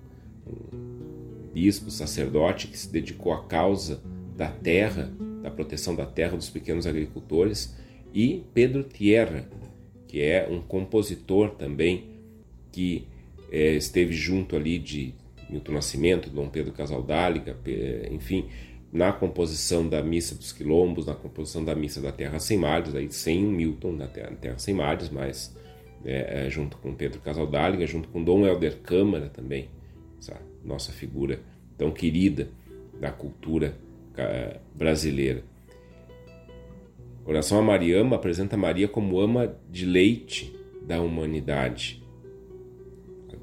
um 0.45 1.51
bispo, 1.51 1.89
sacerdote 1.89 2.67
que 2.67 2.77
se 2.77 2.91
dedicou 2.91 3.33
à 3.33 3.43
causa 3.45 3.99
da 4.37 4.51
terra, 4.51 5.11
da 5.45 5.51
proteção 5.51 5.95
da 5.95 6.07
terra 6.07 6.35
dos 6.35 6.49
pequenos 6.49 6.87
agricultores, 6.87 7.75
e 8.11 8.43
Pedro 8.51 8.81
Tierra, 8.81 9.47
que 10.07 10.19
é 10.19 10.47
um 10.49 10.59
compositor 10.59 11.51
também 11.51 12.05
que 12.71 13.07
é, 13.51 13.75
esteve 13.75 14.13
junto 14.13 14.55
ali 14.55 14.79
de 14.79 15.13
Milton 15.47 15.73
Nascimento, 15.73 16.31
Dom 16.31 16.49
Pedro 16.49 16.73
Casaldáliga, 16.73 17.55
enfim, 18.09 18.49
na 18.91 19.13
composição 19.13 19.87
da 19.87 20.01
Missa 20.01 20.33
dos 20.33 20.51
Quilombos, 20.51 21.05
na 21.05 21.13
composição 21.13 21.63
da 21.63 21.75
Missa 21.75 22.01
da 22.01 22.11
Terra 22.11 22.39
Sem 22.39 22.57
Mares, 22.57 22.95
aí 22.95 23.11
sem 23.11 23.43
Milton 23.43 23.91
na 23.91 24.07
Terra, 24.07 24.31
Terra 24.41 24.57
Sem 24.57 24.73
Mares, 24.73 25.11
mas 25.11 25.55
é, 26.03 26.47
é, 26.47 26.49
junto 26.49 26.77
com 26.77 26.95
Pedro 26.95 27.21
Casaldáliga, 27.21 27.85
junto 27.85 28.09
com 28.09 28.23
Dom 28.23 28.47
Helder 28.47 28.79
Câmara 28.79 29.29
também, 29.29 29.69
essa 30.17 30.41
nossa 30.63 30.91
figura 30.91 31.39
tão 31.77 31.91
querida 31.91 32.49
da 32.99 33.11
cultura 33.11 33.77
brasileira. 34.73 35.43
Oração 37.25 37.57
a 37.57 37.61
Mariama 37.61 38.15
apresenta 38.15 38.55
Maria 38.55 38.87
como 38.87 39.19
ama 39.19 39.55
de 39.69 39.85
leite 39.85 40.55
da 40.85 41.01
humanidade 41.01 42.05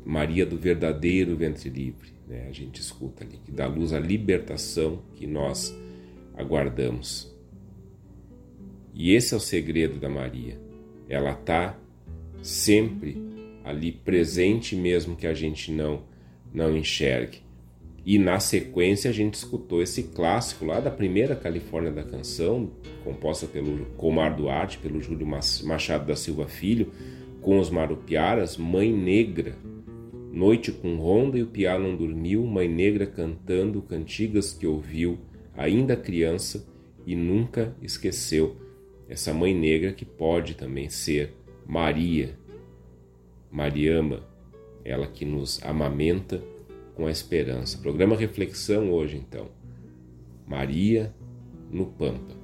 Maria 0.04 0.44
do 0.44 0.56
verdadeiro 0.56 1.36
ventre 1.36 1.68
livre, 1.68 2.12
né? 2.26 2.46
a 2.48 2.52
gente 2.52 2.80
escuta 2.80 3.24
ali, 3.24 3.38
que 3.44 3.52
dá 3.52 3.66
luz 3.66 3.92
à 3.92 4.00
libertação 4.00 5.02
que 5.14 5.26
nós 5.26 5.76
aguardamos. 6.34 7.32
E 8.94 9.14
esse 9.14 9.32
é 9.32 9.36
o 9.36 9.40
segredo 9.40 9.98
da 9.98 10.08
Maria. 10.08 10.60
Ela 11.08 11.32
está 11.32 11.78
sempre 12.42 13.16
ali 13.64 13.92
presente, 13.92 14.74
mesmo 14.74 15.16
que 15.16 15.26
a 15.26 15.34
gente 15.34 15.70
não, 15.70 16.02
não 16.52 16.76
enxergue. 16.76 17.41
E 18.04 18.18
na 18.18 18.40
sequência 18.40 19.10
a 19.10 19.12
gente 19.12 19.34
escutou 19.34 19.80
esse 19.80 20.04
clássico 20.04 20.64
lá 20.64 20.80
da 20.80 20.90
primeira 20.90 21.36
Califórnia 21.36 21.92
da 21.92 22.02
canção, 22.02 22.70
composta 23.04 23.46
pelo 23.46 23.86
Comar 23.96 24.34
Duarte, 24.34 24.78
pelo 24.78 25.00
Júlio 25.00 25.26
Machado 25.26 26.06
da 26.06 26.16
Silva 26.16 26.48
Filho, 26.48 26.90
com 27.40 27.58
os 27.58 27.70
Marupiaras, 27.70 28.56
Mãe 28.56 28.92
Negra, 28.92 29.56
Noite 30.32 30.72
com 30.72 30.96
ronda 30.96 31.36
e 31.36 31.42
o 31.42 31.46
piá 31.46 31.78
não 31.78 31.94
dormiu, 31.94 32.46
mãe 32.46 32.66
negra 32.66 33.04
cantando 33.04 33.82
cantigas 33.82 34.54
que 34.54 34.66
ouviu, 34.66 35.18
ainda 35.54 35.94
criança, 35.94 36.66
e 37.04 37.14
nunca 37.14 37.76
esqueceu 37.82 38.56
essa 39.10 39.34
mãe 39.34 39.54
negra 39.54 39.92
que 39.92 40.06
pode 40.06 40.54
também 40.54 40.88
ser 40.88 41.34
Maria, 41.66 42.38
Mariama, 43.50 44.26
ela 44.82 45.06
que 45.06 45.26
nos 45.26 45.62
amamenta 45.62 46.42
com 47.02 47.08
a 47.08 47.10
esperança. 47.10 47.78
Programa 47.78 48.14
Reflexão 48.14 48.92
hoje 48.92 49.16
então. 49.16 49.48
Maria 50.46 51.12
no 51.68 51.86
Pampa. 51.86 52.41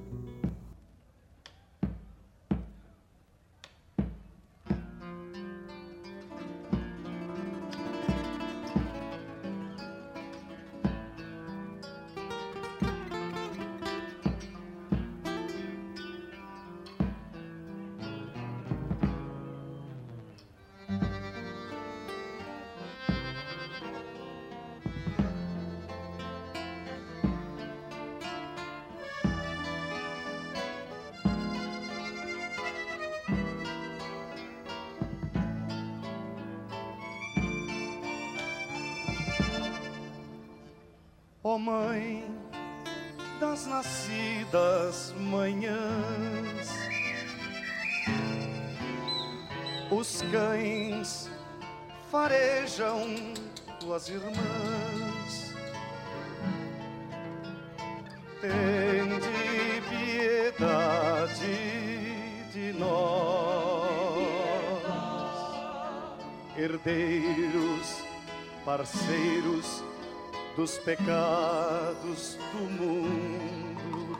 Pecados 70.89 72.39
do 72.51 72.61
mundo, 72.61 74.17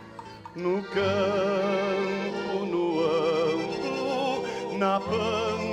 no 0.55 0.83
campo, 0.83 2.63
no 2.67 2.99
amplo, 3.01 4.77
na 4.77 4.99
pampa 4.99 5.68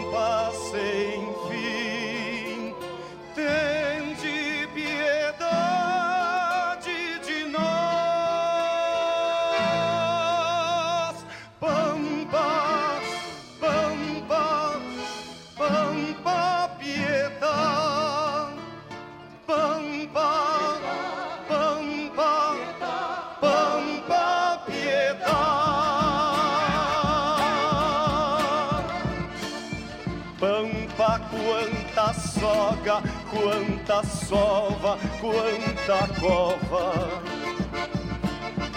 quanta 33.31 34.03
sova, 34.05 34.97
quanta 35.21 36.07
cova. 36.21 37.23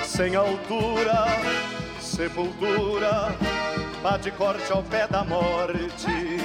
Sem 0.04 0.36
altura, 0.36 1.26
sepultura, 2.02 3.36
de 4.22 4.32
corte 4.32 4.72
ao 4.72 4.82
pé 4.84 5.08
da 5.08 5.24
morte. 5.24 6.40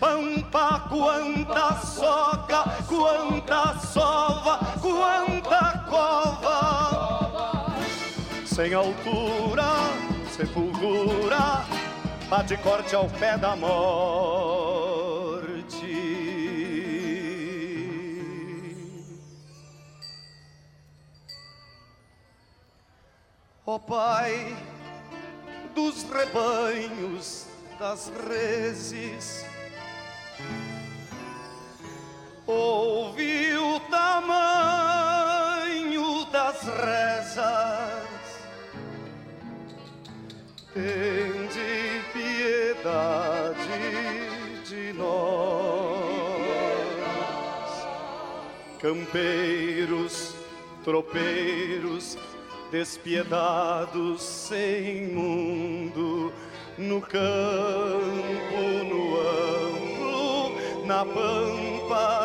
Pampa, 0.00 0.88
quanta 0.88 1.76
soga, 1.76 2.64
quanta 2.88 3.78
sova, 3.78 4.58
quanta 4.80 5.84
cova. 5.90 7.76
Sem 8.46 8.72
altura, 8.72 9.64
sepultura, 10.30 11.64
de 12.46 12.56
corte 12.56 12.96
ao 12.96 13.08
pé 13.10 13.36
da 13.36 13.54
morte. 13.54 14.41
Rebanhos, 26.22 27.46
das 27.78 28.12
reses, 28.28 29.44
ouvi 32.46 33.56
o 33.56 33.80
tamanho 33.90 35.04
das 36.26 36.62
rezas, 36.62 38.08
tende 40.72 42.02
piedade 42.12 43.66
de 44.64 44.92
nós, 44.92 46.22
campeiros, 48.80 50.36
tropeiros, 50.84 52.16
despiedados 52.72 54.22
sem 54.22 55.08
mundo, 55.08 56.32
no 56.78 57.02
campo, 57.02 57.20
no 58.88 59.20
amplo, 59.20 60.86
na 60.86 61.04
pampa 61.04 62.21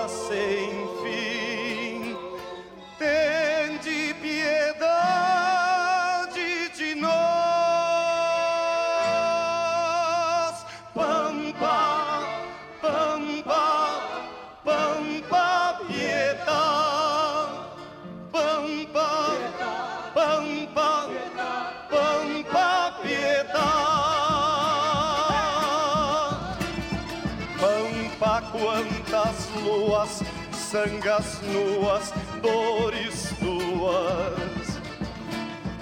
sangas 30.71 31.41
nuas, 31.43 32.13
dores 32.41 33.34
tuas. 33.39 34.80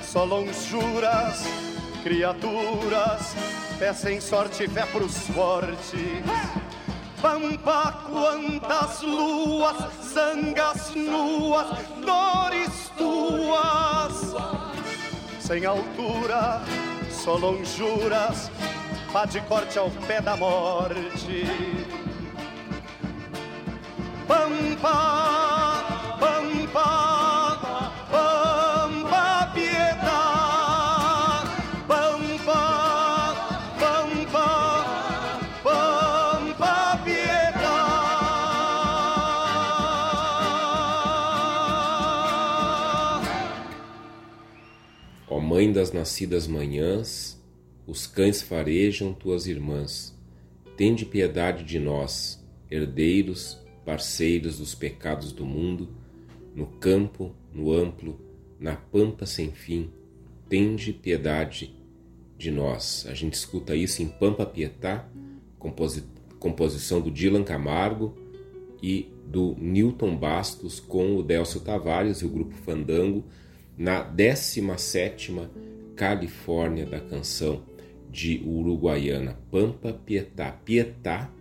Só 0.01 0.23
lonjuras, 0.23 1.43
criaturas, 2.03 3.33
fé 3.79 3.93
sem 3.93 4.21
sorte, 4.21 4.67
fé 4.67 4.85
pros 4.85 5.17
fortes. 5.29 6.23
Pampa, 7.19 8.03
quantas 8.07 9.01
luas, 9.01 9.91
sangas 10.03 10.93
nuas, 10.93 11.67
dores 12.05 12.91
tuas. 12.95 14.35
Sem 15.39 15.65
altura, 15.65 16.61
só 17.09 17.35
lonjuras, 17.37 18.51
pá 19.11 19.25
de 19.25 19.41
corte 19.41 19.79
ao 19.79 19.89
pé 19.89 20.21
da 20.21 20.35
morte. 20.35 21.94
Pampa, 24.27 26.17
pampa, 26.19 27.59
pampa, 28.09 29.51
piedade. 29.53 31.51
Pampa, 31.87 32.63
pampa, 33.79 34.49
pampa, 35.63 37.01
piedade. 37.03 37.65
Ó 45.27 45.39
Mãe 45.39 45.71
das 45.71 45.91
nascidas 45.91 46.47
manhãs, 46.47 47.39
os 47.85 48.07
cães 48.07 48.41
farejam 48.41 49.13
tuas 49.13 49.45
irmãs. 49.45 50.17
Tende 50.75 51.05
piedade 51.05 51.63
de 51.63 51.77
nós, 51.77 52.43
herdeiros, 52.71 53.63
parceiros 53.85 54.57
dos 54.57 54.73
pecados 54.73 55.31
do 55.31 55.45
mundo, 55.45 55.89
no 56.55 56.65
campo, 56.65 57.33
no 57.53 57.71
amplo, 57.71 58.19
na 58.59 58.75
pampa 58.75 59.25
sem 59.25 59.51
fim. 59.51 59.89
Tende 60.49 60.91
piedade 60.91 61.73
de 62.37 62.51
nós. 62.51 63.05
A 63.09 63.13
gente 63.13 63.33
escuta 63.33 63.75
isso 63.75 64.01
em 64.01 64.07
Pampa 64.07 64.45
Pietá, 64.45 65.07
composi 65.57 66.03
composição 66.39 67.01
do 67.01 67.09
Dylan 67.09 67.43
Camargo 67.43 68.15
e 68.81 69.11
do 69.25 69.55
Newton 69.57 70.15
Bastos 70.15 70.79
com 70.79 71.17
o 71.17 71.23
Delcio 71.23 71.59
Tavares 71.59 72.19
e 72.19 72.25
o 72.25 72.29
grupo 72.29 72.53
Fandango 72.53 73.23
na 73.75 74.05
17ª 74.05 75.49
Califórnia 75.95 76.85
da 76.85 76.99
canção 76.99 77.63
de 78.11 78.43
Uruguaiana, 78.45 79.39
Pampa 79.49 79.91
Pietá. 79.91 80.51
Pietá 80.51 81.31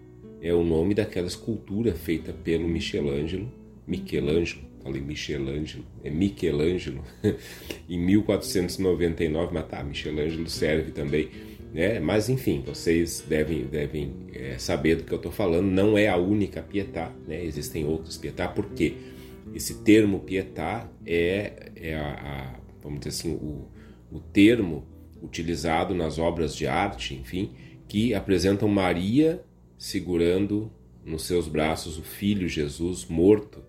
é 0.47 0.55
o 0.55 0.63
nome 0.63 0.95
daquela 0.95 1.27
escultura 1.27 1.95
feita 1.95 2.33
pelo 2.33 2.69
Michelangelo, 2.69 3.51
Michelangelo, 3.87 4.63
falei 4.83 5.01
Michelangelo, 5.01 5.85
é 6.03 6.11
Michelangelo, 6.11 7.03
em 7.89 7.99
1499, 7.99 9.55
mas 9.55 9.67
tá, 9.67 9.83
Michelangelo 9.83 10.49
serve 10.49 10.93
também 10.93 11.31
né? 11.75 11.99
Mas 11.99 12.29
enfim, 12.29 12.63
vocês 12.65 13.25
devem, 13.29 13.65
devem 13.65 14.15
é, 14.33 14.57
saber 14.59 14.95
do 14.95 15.03
que 15.03 15.13
eu 15.13 15.17
estou 15.17 15.33
falando. 15.33 15.67
Não 15.67 15.99
é 15.99 16.07
a 16.07 16.17
única 16.17 16.63
pietá, 16.63 17.11
né? 17.27 17.45
existem 17.45 17.85
outras 17.85 18.17
pietá, 18.17 18.47
porque 18.47 18.95
esse 19.53 19.83
termo 19.83 20.21
pietá 20.21 20.89
é, 21.05 21.73
é 21.75 21.97
a, 21.97 22.13
a, 22.13 22.61
vamos 22.81 23.01
dizer 23.01 23.11
assim, 23.11 23.35
o, 23.35 23.69
o 24.13 24.21
termo 24.21 24.87
utilizado 25.21 25.95
nas 25.95 26.17
obras 26.17 26.55
de 26.55 26.69
arte, 26.69 27.15
enfim, 27.15 27.51
que 27.89 28.15
apresentam 28.15 28.69
Maria 28.69 29.43
segurando 29.85 30.73
nos 31.05 31.25
seus 31.25 31.47
braços 31.47 31.99
o 31.99 32.03
filho 32.03 32.49
Jesus 32.49 33.05
morto 33.05 33.63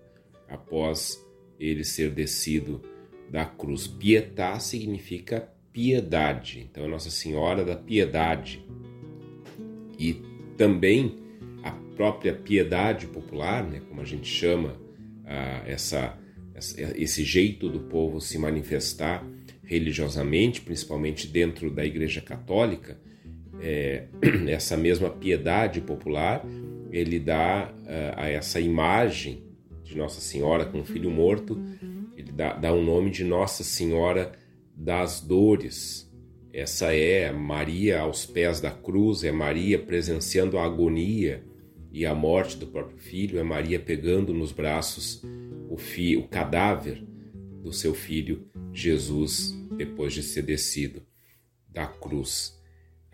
após 0.48 1.22
ele 1.60 1.84
ser 1.84 2.10
descido 2.10 2.80
da 3.30 3.44
cruz. 3.44 3.86
Pietá 3.86 4.58
significa 4.58 5.52
piedade. 5.70 6.66
Então, 6.70 6.84
é 6.84 6.88
Nossa 6.88 7.10
Senhora 7.10 7.66
da 7.66 7.76
Piedade. 7.76 8.64
E 9.98 10.14
também 10.56 11.18
a 11.62 11.72
própria 11.94 12.32
piedade 12.32 13.06
popular, 13.08 13.62
né, 13.62 13.82
como 13.86 14.00
a 14.00 14.04
gente 14.04 14.26
chama 14.26 14.74
ah, 15.22 15.64
essa, 15.66 16.18
esse 16.94 17.24
jeito 17.24 17.68
do 17.68 17.80
povo 17.80 18.22
se 18.22 18.38
manifestar 18.38 19.22
religiosamente, 19.62 20.62
principalmente 20.62 21.26
dentro 21.26 21.70
da 21.70 21.84
Igreja 21.84 22.22
Católica, 22.22 22.98
é, 23.60 24.04
essa 24.48 24.76
mesma 24.76 25.10
piedade 25.10 25.80
popular, 25.80 26.44
ele 26.90 27.18
dá 27.18 27.72
uh, 27.72 28.20
a 28.20 28.28
essa 28.28 28.60
imagem 28.60 29.44
de 29.82 29.96
Nossa 29.96 30.20
Senhora 30.20 30.64
com 30.64 30.80
o 30.80 30.84
filho 30.84 31.10
morto, 31.10 31.60
ele 32.16 32.32
dá, 32.32 32.54
dá 32.54 32.72
o 32.72 32.78
um 32.78 32.84
nome 32.84 33.10
de 33.10 33.24
Nossa 33.24 33.62
Senhora 33.62 34.32
das 34.74 35.20
dores. 35.20 36.10
Essa 36.52 36.94
é 36.94 37.30
Maria 37.32 38.00
aos 38.00 38.24
pés 38.24 38.60
da 38.60 38.70
cruz, 38.70 39.24
é 39.24 39.30
Maria 39.30 39.78
presenciando 39.78 40.58
a 40.58 40.64
agonia 40.64 41.44
e 41.92 42.04
a 42.04 42.14
morte 42.14 42.56
do 42.56 42.66
próprio 42.66 42.98
filho, 42.98 43.38
é 43.38 43.42
Maria 43.42 43.78
pegando 43.78 44.32
nos 44.32 44.52
braços 44.52 45.22
o, 45.68 45.76
fi, 45.76 46.16
o 46.16 46.26
cadáver 46.26 47.02
do 47.62 47.72
seu 47.72 47.94
filho 47.94 48.46
Jesus 48.72 49.54
depois 49.76 50.12
de 50.12 50.22
ser 50.22 50.42
descido 50.42 51.02
da 51.68 51.86
cruz. 51.86 52.55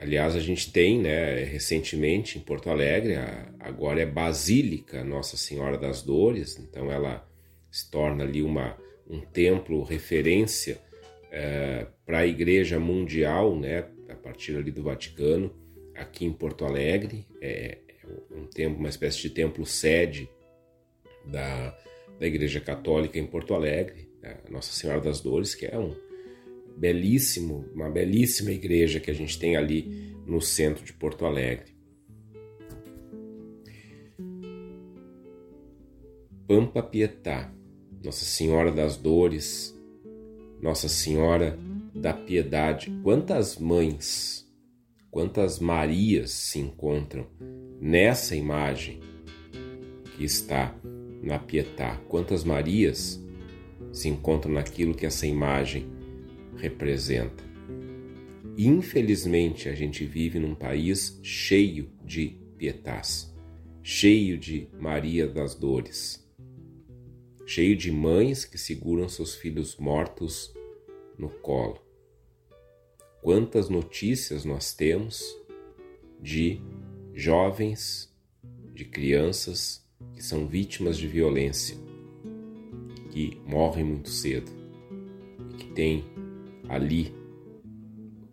Aliás, 0.02 0.34
a 0.34 0.40
gente 0.40 0.72
tem, 0.72 1.00
né, 1.00 1.44
recentemente 1.44 2.36
em 2.36 2.40
Porto 2.40 2.68
Alegre, 2.68 3.14
agora 3.60 4.02
é 4.02 4.06
Basílica 4.06 5.04
Nossa 5.04 5.36
Senhora 5.36 5.78
das 5.78 6.02
Dores, 6.02 6.58
então 6.58 6.90
ela 6.90 7.24
se 7.70 7.88
torna 7.88 8.24
ali 8.24 8.42
uma, 8.42 8.76
um 9.08 9.20
templo 9.20 9.84
referência 9.84 10.80
é, 11.30 11.86
para 12.04 12.18
a 12.18 12.26
Igreja 12.26 12.80
Mundial, 12.80 13.56
né, 13.56 13.86
a 14.08 14.16
partir 14.16 14.56
ali 14.56 14.72
do 14.72 14.82
Vaticano, 14.82 15.54
aqui 15.94 16.24
em 16.24 16.32
Porto 16.32 16.64
Alegre, 16.64 17.24
é, 17.40 17.78
é 17.86 18.36
um 18.36 18.46
templo, 18.46 18.80
uma 18.80 18.88
espécie 18.88 19.22
de 19.22 19.30
templo 19.30 19.64
sede 19.64 20.28
da, 21.24 21.78
da 22.18 22.26
Igreja 22.26 22.60
Católica 22.60 23.20
em 23.20 23.26
Porto 23.26 23.54
Alegre, 23.54 24.10
Nossa 24.50 24.72
Senhora 24.72 25.00
das 25.00 25.20
Dores, 25.20 25.54
que 25.54 25.64
é 25.64 25.78
um 25.78 25.94
belíssimo, 26.76 27.64
uma 27.74 27.90
belíssima 27.90 28.50
igreja 28.50 29.00
que 29.00 29.10
a 29.10 29.14
gente 29.14 29.38
tem 29.38 29.56
ali 29.56 30.14
no 30.26 30.40
centro 30.40 30.84
de 30.84 30.92
Porto 30.92 31.24
Alegre. 31.24 31.72
Pampa 36.46 36.82
Pietá, 36.82 37.52
Nossa 38.04 38.24
Senhora 38.24 38.70
das 38.70 38.96
Dores, 38.96 39.74
nossa 40.60 40.88
Senhora 40.88 41.58
da 41.94 42.12
Piedade. 42.12 42.92
Quantas 43.02 43.58
mães, 43.58 44.46
quantas 45.10 45.58
Marias 45.58 46.30
se 46.30 46.60
encontram 46.60 47.26
nessa 47.80 48.36
imagem 48.36 49.00
que 50.16 50.24
está 50.24 50.74
na 51.20 51.38
Pietá? 51.38 52.00
Quantas 52.08 52.44
Marias 52.44 53.20
se 53.92 54.08
encontram 54.08 54.54
naquilo 54.54 54.94
que 54.94 55.04
essa 55.04 55.26
imagem 55.26 55.90
representa? 56.62 57.44
Infelizmente, 58.56 59.68
a 59.68 59.74
gente 59.74 60.04
vive 60.04 60.38
num 60.38 60.54
país 60.54 61.18
cheio 61.22 61.90
de 62.04 62.38
pietás, 62.56 63.34
cheio 63.82 64.38
de 64.38 64.68
Maria 64.78 65.26
das 65.26 65.54
Dores 65.54 66.22
cheio 67.46 67.76
de 67.76 67.90
mães 67.92 68.46
que 68.46 68.56
seguram 68.56 69.08
seus 69.10 69.34
filhos 69.34 69.76
mortos 69.76 70.54
no 71.18 71.28
colo. 71.28 71.78
Quantas 73.20 73.68
notícias 73.68 74.44
nós 74.44 74.74
temos 74.74 75.22
de 76.18 76.60
jovens, 77.12 78.10
de 78.72 78.84
crianças 78.84 79.86
que 80.14 80.22
são 80.22 80.46
vítimas 80.46 80.96
de 80.96 81.06
violência, 81.06 81.76
que 83.10 83.38
morrem 83.46 83.84
muito 83.84 84.08
cedo 84.08 84.50
que 85.58 85.66
têm 85.72 86.04
ali 86.72 87.14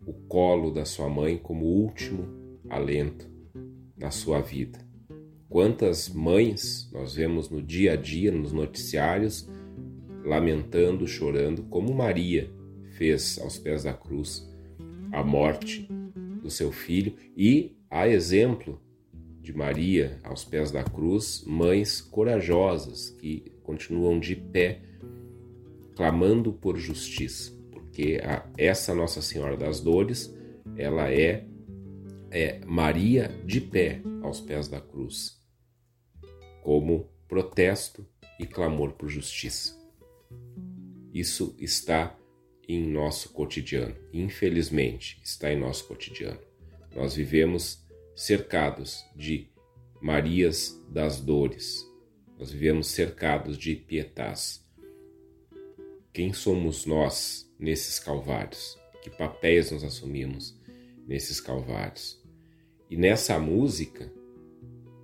o 0.06 0.14
colo 0.14 0.70
da 0.70 0.86
sua 0.86 1.10
mãe 1.10 1.36
como 1.36 1.66
último 1.66 2.26
alento 2.70 3.30
na 3.98 4.10
sua 4.10 4.40
vida. 4.40 4.78
Quantas 5.46 6.08
mães 6.08 6.88
nós 6.90 7.14
vemos 7.14 7.50
no 7.50 7.60
dia 7.60 7.92
a 7.92 7.96
dia, 7.96 8.32
nos 8.32 8.50
noticiários, 8.50 9.46
lamentando, 10.24 11.06
chorando, 11.06 11.64
como 11.64 11.94
Maria 11.94 12.50
fez 12.96 13.38
aos 13.38 13.58
pés 13.58 13.84
da 13.84 13.92
cruz 13.92 14.48
a 15.12 15.22
morte 15.22 15.86
do 16.42 16.50
seu 16.50 16.72
filho, 16.72 17.14
e 17.36 17.76
a 17.90 18.08
exemplo 18.08 18.80
de 19.42 19.52
Maria 19.52 20.18
aos 20.22 20.44
pés 20.44 20.70
da 20.70 20.82
cruz, 20.82 21.44
mães 21.46 22.00
corajosas 22.00 23.10
que 23.10 23.52
continuam 23.62 24.18
de 24.18 24.34
pé, 24.34 24.80
clamando 25.94 26.52
por 26.52 26.78
justiça, 26.78 27.59
porque 28.00 28.20
a, 28.24 28.48
essa 28.56 28.94
Nossa 28.94 29.20
Senhora 29.20 29.56
das 29.56 29.80
Dores, 29.80 30.34
ela 30.74 31.12
é, 31.12 31.44
é 32.30 32.60
Maria 32.64 33.28
de 33.44 33.60
pé 33.60 34.00
aos 34.22 34.40
pés 34.40 34.68
da 34.68 34.80
cruz 34.80 35.38
como 36.62 37.10
protesto 37.28 38.06
e 38.38 38.46
clamor 38.46 38.92
por 38.92 39.08
justiça. 39.08 39.78
Isso 41.12 41.54
está 41.58 42.16
em 42.66 42.86
nosso 42.86 43.30
cotidiano, 43.32 43.96
infelizmente, 44.12 45.20
está 45.22 45.52
em 45.52 45.58
nosso 45.58 45.86
cotidiano. 45.86 46.40
Nós 46.94 47.14
vivemos 47.14 47.86
cercados 48.16 49.04
de 49.14 49.50
Marias 50.00 50.80
das 50.88 51.20
dores, 51.20 51.86
nós 52.38 52.50
vivemos 52.50 52.86
cercados 52.86 53.58
de 53.58 53.74
pietás. 53.74 54.66
Quem 56.12 56.32
somos 56.32 56.86
nós 56.86 57.49
nesses 57.60 57.98
calvários? 57.98 58.78
Que 59.02 59.10
papéis 59.10 59.70
nós 59.70 59.84
assumimos 59.84 60.58
nesses 61.06 61.40
calvários? 61.40 62.20
E 62.88 62.96
nessa 62.96 63.38
música, 63.38 64.12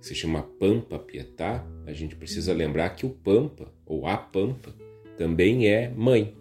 se 0.01 0.13
chama 0.13 0.43
Pampa 0.43 0.99
Pietá, 0.99 1.65
a 1.85 1.93
gente 1.93 2.15
precisa 2.15 2.53
lembrar 2.53 2.89
que 2.89 3.05
o 3.05 3.09
Pampa, 3.09 3.73
ou 3.85 4.05
a 4.05 4.17
Pampa, 4.17 4.75
também 5.17 5.67
é 5.67 5.89
mãe. 5.89 6.35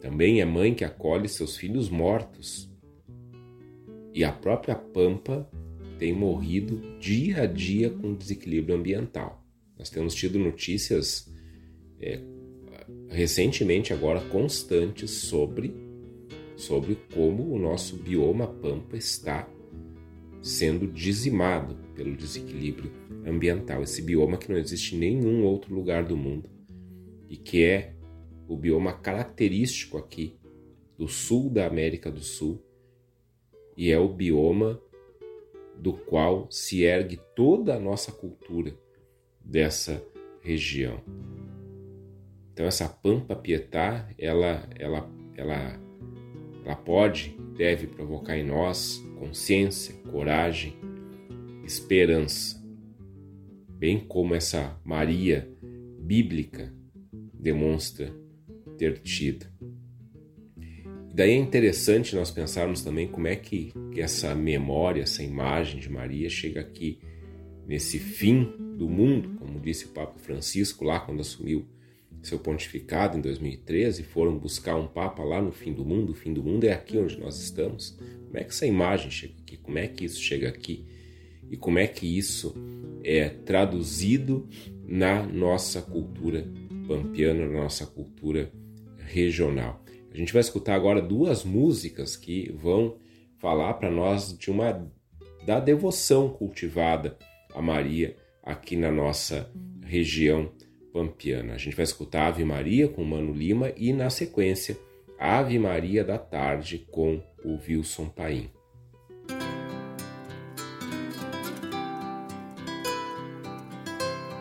Também 0.00 0.40
é 0.40 0.44
mãe 0.44 0.74
que 0.74 0.84
acolhe 0.84 1.28
seus 1.28 1.56
filhos 1.56 1.88
mortos. 1.88 2.70
E 4.14 4.24
a 4.24 4.32
própria 4.32 4.74
Pampa 4.74 5.48
tem 5.98 6.12
morrido 6.12 6.98
dia 6.98 7.42
a 7.42 7.46
dia 7.46 7.90
com 7.90 8.14
desequilíbrio 8.14 8.76
ambiental. 8.76 9.44
Nós 9.78 9.90
temos 9.90 10.14
tido 10.14 10.38
notícias 10.38 11.30
é, 12.00 12.20
recentemente, 13.08 13.92
agora 13.92 14.20
constantes, 14.20 15.10
sobre, 15.10 15.74
sobre 16.56 16.96
como 17.14 17.52
o 17.52 17.58
nosso 17.58 17.96
bioma 17.96 18.46
Pampa 18.46 18.96
está 18.96 19.48
sendo 20.42 20.86
dizimado 20.86 21.76
pelo 21.94 22.16
desequilíbrio 22.16 22.92
ambiental. 23.26 23.82
Esse 23.82 24.02
bioma 24.02 24.36
que 24.36 24.50
não 24.50 24.58
existe 24.58 24.94
em 24.94 24.98
nenhum 24.98 25.44
outro 25.44 25.74
lugar 25.74 26.04
do 26.04 26.16
mundo 26.16 26.48
e 27.28 27.36
que 27.36 27.64
é 27.64 27.94
o 28.46 28.56
bioma 28.56 28.92
característico 28.92 29.98
aqui 29.98 30.38
do 30.96 31.06
sul 31.06 31.50
da 31.50 31.66
América 31.66 32.10
do 32.10 32.20
Sul 32.20 32.62
e 33.76 33.90
é 33.90 33.98
o 33.98 34.08
bioma 34.08 34.80
do 35.76 35.92
qual 35.92 36.50
se 36.50 36.82
ergue 36.82 37.20
toda 37.36 37.76
a 37.76 37.80
nossa 37.80 38.10
cultura 38.10 38.76
dessa 39.44 40.04
região. 40.40 41.00
Então 42.58 42.66
essa 42.66 42.88
Pampa 42.88 43.36
Pietá, 43.36 44.10
ela, 44.18 44.68
ela, 44.76 45.08
ela, 45.36 45.80
ela 46.64 46.74
pode, 46.74 47.36
deve 47.56 47.86
provocar 47.86 48.36
em 48.36 48.44
nós 48.44 49.00
consciência, 49.16 49.94
coragem, 50.10 50.76
esperança, 51.64 52.60
bem 53.78 54.00
como 54.00 54.34
essa 54.34 54.76
Maria 54.84 55.48
bíblica 56.00 56.74
demonstra 57.32 58.12
ter 58.76 58.98
tido. 59.02 59.46
E 60.56 61.14
daí 61.14 61.30
é 61.30 61.36
interessante 61.36 62.16
nós 62.16 62.32
pensarmos 62.32 62.82
também 62.82 63.06
como 63.06 63.28
é 63.28 63.36
que, 63.36 63.72
que 63.92 64.00
essa 64.00 64.34
memória, 64.34 65.02
essa 65.02 65.22
imagem 65.22 65.78
de 65.78 65.88
Maria 65.88 66.28
chega 66.28 66.60
aqui 66.60 66.98
nesse 67.68 68.00
fim 68.00 68.52
do 68.76 68.88
mundo, 68.88 69.36
como 69.38 69.60
disse 69.60 69.84
o 69.84 69.90
Papa 69.90 70.18
Francisco 70.18 70.84
lá 70.84 70.98
quando 70.98 71.20
assumiu 71.20 71.64
seu 72.28 72.38
pontificado 72.38 73.16
em 73.16 73.20
2013, 73.20 74.02
foram 74.02 74.38
buscar 74.38 74.76
um 74.76 74.86
Papa 74.86 75.22
lá 75.22 75.40
no 75.40 75.50
fim 75.50 75.72
do 75.72 75.84
mundo. 75.84 76.12
O 76.12 76.14
fim 76.14 76.32
do 76.32 76.42
mundo 76.42 76.64
é 76.64 76.72
aqui 76.72 76.98
onde 76.98 77.18
nós 77.18 77.40
estamos. 77.40 77.98
Como 78.26 78.36
é 78.36 78.44
que 78.44 78.50
essa 78.50 78.66
imagem 78.66 79.10
chega 79.10 79.34
aqui? 79.40 79.56
Como 79.56 79.78
é 79.78 79.88
que 79.88 80.04
isso 80.04 80.20
chega 80.20 80.48
aqui? 80.48 80.84
E 81.50 81.56
como 81.56 81.78
é 81.78 81.86
que 81.86 82.06
isso 82.06 82.54
é 83.02 83.28
traduzido 83.28 84.48
na 84.86 85.22
nossa 85.22 85.80
cultura 85.80 86.46
pampiana, 86.86 87.46
na 87.46 87.62
nossa 87.62 87.86
cultura 87.86 88.52
regional? 88.98 89.82
A 90.12 90.16
gente 90.16 90.32
vai 90.32 90.40
escutar 90.40 90.74
agora 90.74 91.00
duas 91.00 91.44
músicas 91.44 92.16
que 92.16 92.52
vão 92.52 92.96
falar 93.38 93.74
para 93.74 93.90
nós 93.90 94.36
de 94.36 94.50
uma 94.50 94.86
da 95.46 95.60
devoção 95.60 96.28
cultivada 96.28 97.16
a 97.54 97.62
Maria 97.62 98.16
aqui 98.42 98.76
na 98.76 98.90
nossa 98.90 99.50
região 99.82 100.52
A 101.52 101.56
gente 101.56 101.76
vai 101.76 101.84
escutar 101.84 102.26
Ave 102.26 102.44
Maria 102.44 102.88
com 102.88 103.04
Mano 103.04 103.32
Lima 103.32 103.72
e, 103.76 103.92
na 103.92 104.10
sequência, 104.10 104.78
Ave 105.18 105.58
Maria 105.58 106.04
da 106.04 106.18
Tarde 106.18 106.86
com 106.90 107.22
o 107.44 107.58
Wilson 107.66 108.08
Paim. 108.08 108.50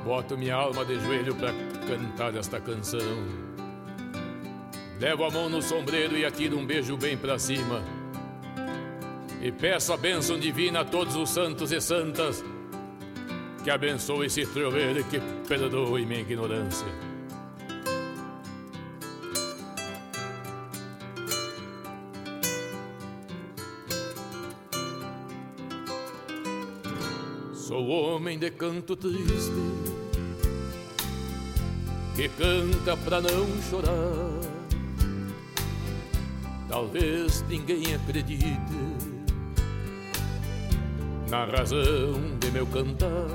Boto 0.04 0.38
minha 0.38 0.56
alma 0.56 0.86
de 0.86 1.00
joelho 1.00 1.36
para 1.36 1.54
cantar 1.88 2.36
esta 2.36 2.62
canção. 2.62 3.00
Levo 5.00 5.26
a 5.26 5.30
mão 5.30 5.50
no 5.50 5.62
sombreiro 5.62 6.18
e 6.18 6.26
atiro 6.26 6.58
um 6.58 6.66
beijo 6.66 6.98
bem 6.98 7.18
para 7.18 7.38
cima. 7.38 7.84
E 9.42 9.52
peço 9.52 9.94
a 9.94 9.98
bênção 9.98 10.40
divina 10.40 10.80
a 10.80 10.86
todos 10.86 11.16
os 11.16 11.30
santos 11.30 11.72
e 11.72 11.80
santas 11.80 12.44
que 13.68 13.72
abençoe 13.72 14.28
esse 14.28 14.46
troveiro 14.46 15.04
que 15.04 15.20
perdoe 15.46 16.06
minha 16.06 16.22
ignorância. 16.22 16.88
Sou 27.54 27.90
homem 27.90 28.40
de 28.40 28.52
canto 28.52 28.96
triste 28.96 29.52
que 32.16 32.30
canta 32.30 32.96
pra 32.96 33.20
não 33.20 33.62
chorar. 33.70 34.32
Talvez 36.70 37.44
ninguém 37.50 37.96
acredite 37.96 38.97
na 41.30 41.46
razão 41.46 42.38
de 42.40 42.52
meu 42.52 42.66
cantar. 42.68 43.28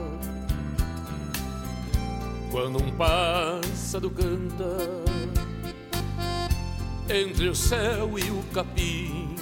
Quando 2.50 2.82
um 2.82 2.90
pássaro 2.92 4.10
canta 4.10 4.76
entre 7.08 7.48
o 7.48 7.54
céu 7.54 8.18
e 8.18 8.30
o 8.30 8.42
capim, 8.54 9.34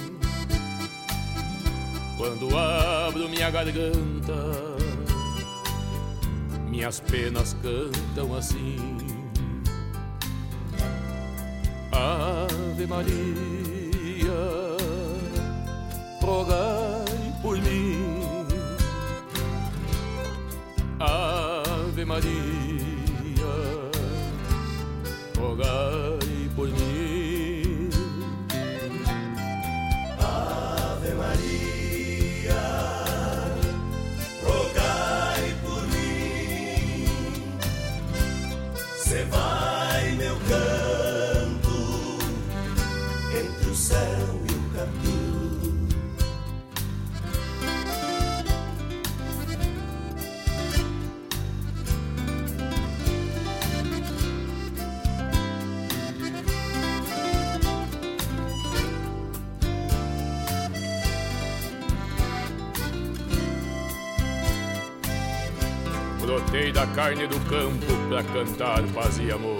quando 2.17 2.57
abro 2.57 3.29
minha 3.29 3.49
garganta, 3.49 4.33
minhas 6.69 6.99
penas 6.99 7.55
cantam 7.61 8.35
assim. 8.35 8.97
Ave 11.91 12.87
Maria, 12.87 13.17
rogai 16.21 17.00
Ave 21.03 22.05
Maria 22.05 22.31
rogai 25.35 26.20
Da 66.73 66.87
carne 66.87 67.27
do 67.27 67.39
campo 67.41 67.85
pra 68.09 68.23
cantar 68.23 68.81
paz 68.93 69.19
e 69.19 69.31
amor. 69.31 69.59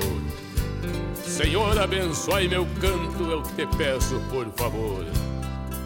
Senhor, 1.24 1.78
abençoe 1.78 2.48
meu 2.48 2.66
canto, 2.80 3.24
eu 3.24 3.44
te 3.44 3.68
peço 3.78 4.20
por 4.32 4.48
favor. 4.56 5.06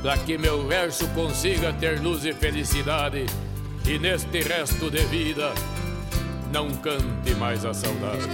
Pra 0.01 0.17
que 0.17 0.37
meu 0.37 0.65
verso 0.65 1.07
consiga 1.09 1.73
ter 1.73 1.99
luz 1.99 2.23
e 2.23 2.33
felicidade, 2.33 3.25
e 3.85 3.99
neste 3.99 4.39
resto 4.43 4.89
de 4.89 5.01
vida 5.05 5.51
não 6.53 6.69
cante 6.75 7.35
mais 7.37 7.65
a 7.65 7.73
saudade. 7.73 8.29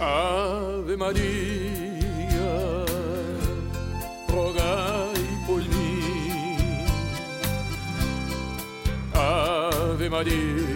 Ave 0.00 0.96
Maria, 0.96 1.45
Ave 10.16 10.24
Maria, 10.24 10.75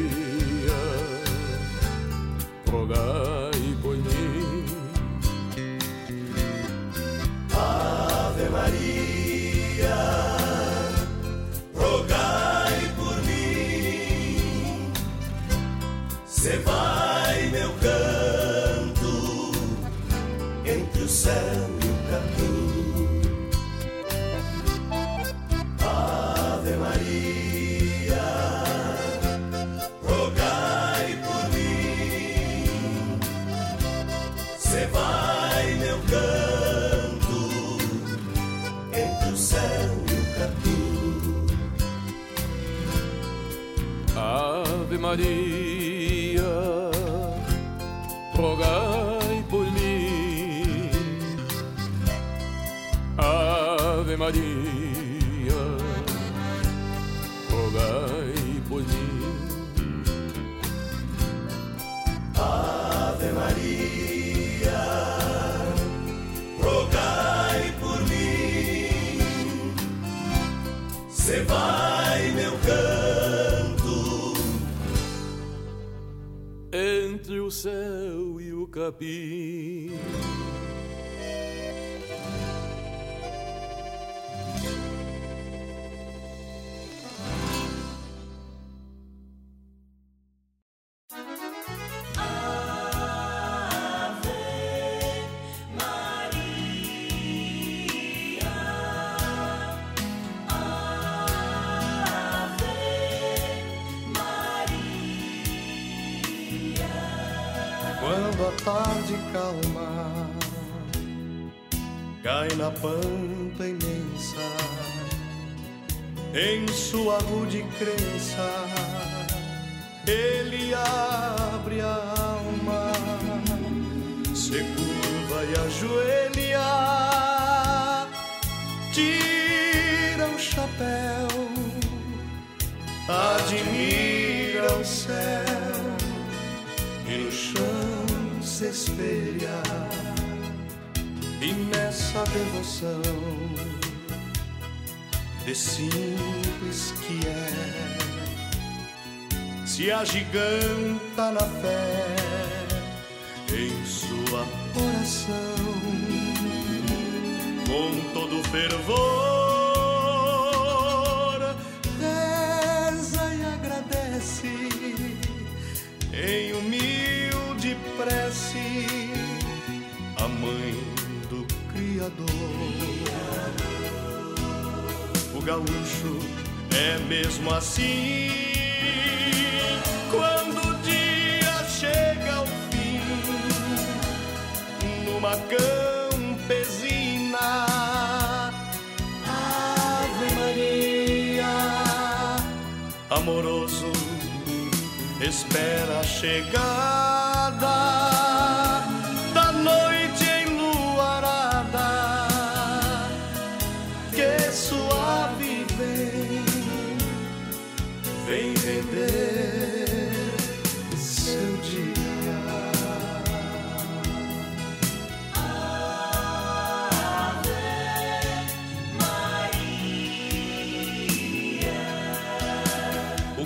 céu 78.98 79.79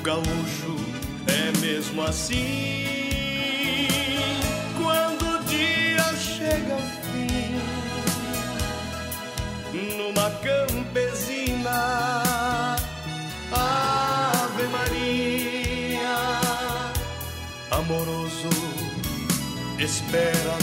gaúcho 0.05 0.77
é 1.27 1.51
mesmo 1.61 2.03
assim. 2.03 3.89
Quando 4.77 5.27
o 5.27 5.45
dia 5.45 6.05
chega 6.15 6.75
ao 6.75 6.81
fim, 7.09 7.57
numa 9.97 10.31
campesina, 10.47 12.23
Ave 13.51 14.67
Maria, 14.69 16.17
amoroso, 17.71 18.51
espera 19.79 20.57
a 20.59 20.63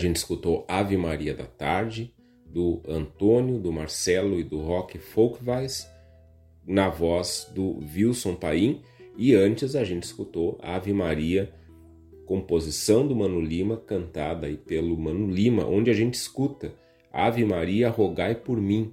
gente 0.00 0.16
escutou 0.16 0.64
Ave 0.66 0.96
Maria 0.96 1.34
da 1.34 1.44
Tarde, 1.44 2.12
do 2.44 2.82
Antônio, 2.88 3.58
do 3.58 3.72
Marcelo 3.72 4.40
e 4.40 4.42
do 4.42 4.58
Rock 4.58 4.98
Folkweis, 4.98 5.88
na 6.66 6.88
voz 6.88 7.50
do 7.54 7.78
Wilson 7.94 8.34
Paim, 8.34 8.82
e 9.16 9.34
antes 9.34 9.76
a 9.76 9.84
gente 9.84 10.02
escutou 10.02 10.58
Ave 10.60 10.92
Maria, 10.92 11.52
composição 12.26 13.06
do 13.06 13.14
Mano 13.14 13.40
Lima, 13.40 13.76
cantada 13.76 14.46
aí 14.46 14.56
pelo 14.56 14.96
Mano 14.96 15.30
Lima, 15.30 15.64
onde 15.66 15.90
a 15.90 15.94
gente 15.94 16.14
escuta 16.14 16.74
Ave 17.12 17.44
Maria, 17.44 17.88
rogai 17.88 18.34
por 18.34 18.60
mim, 18.60 18.92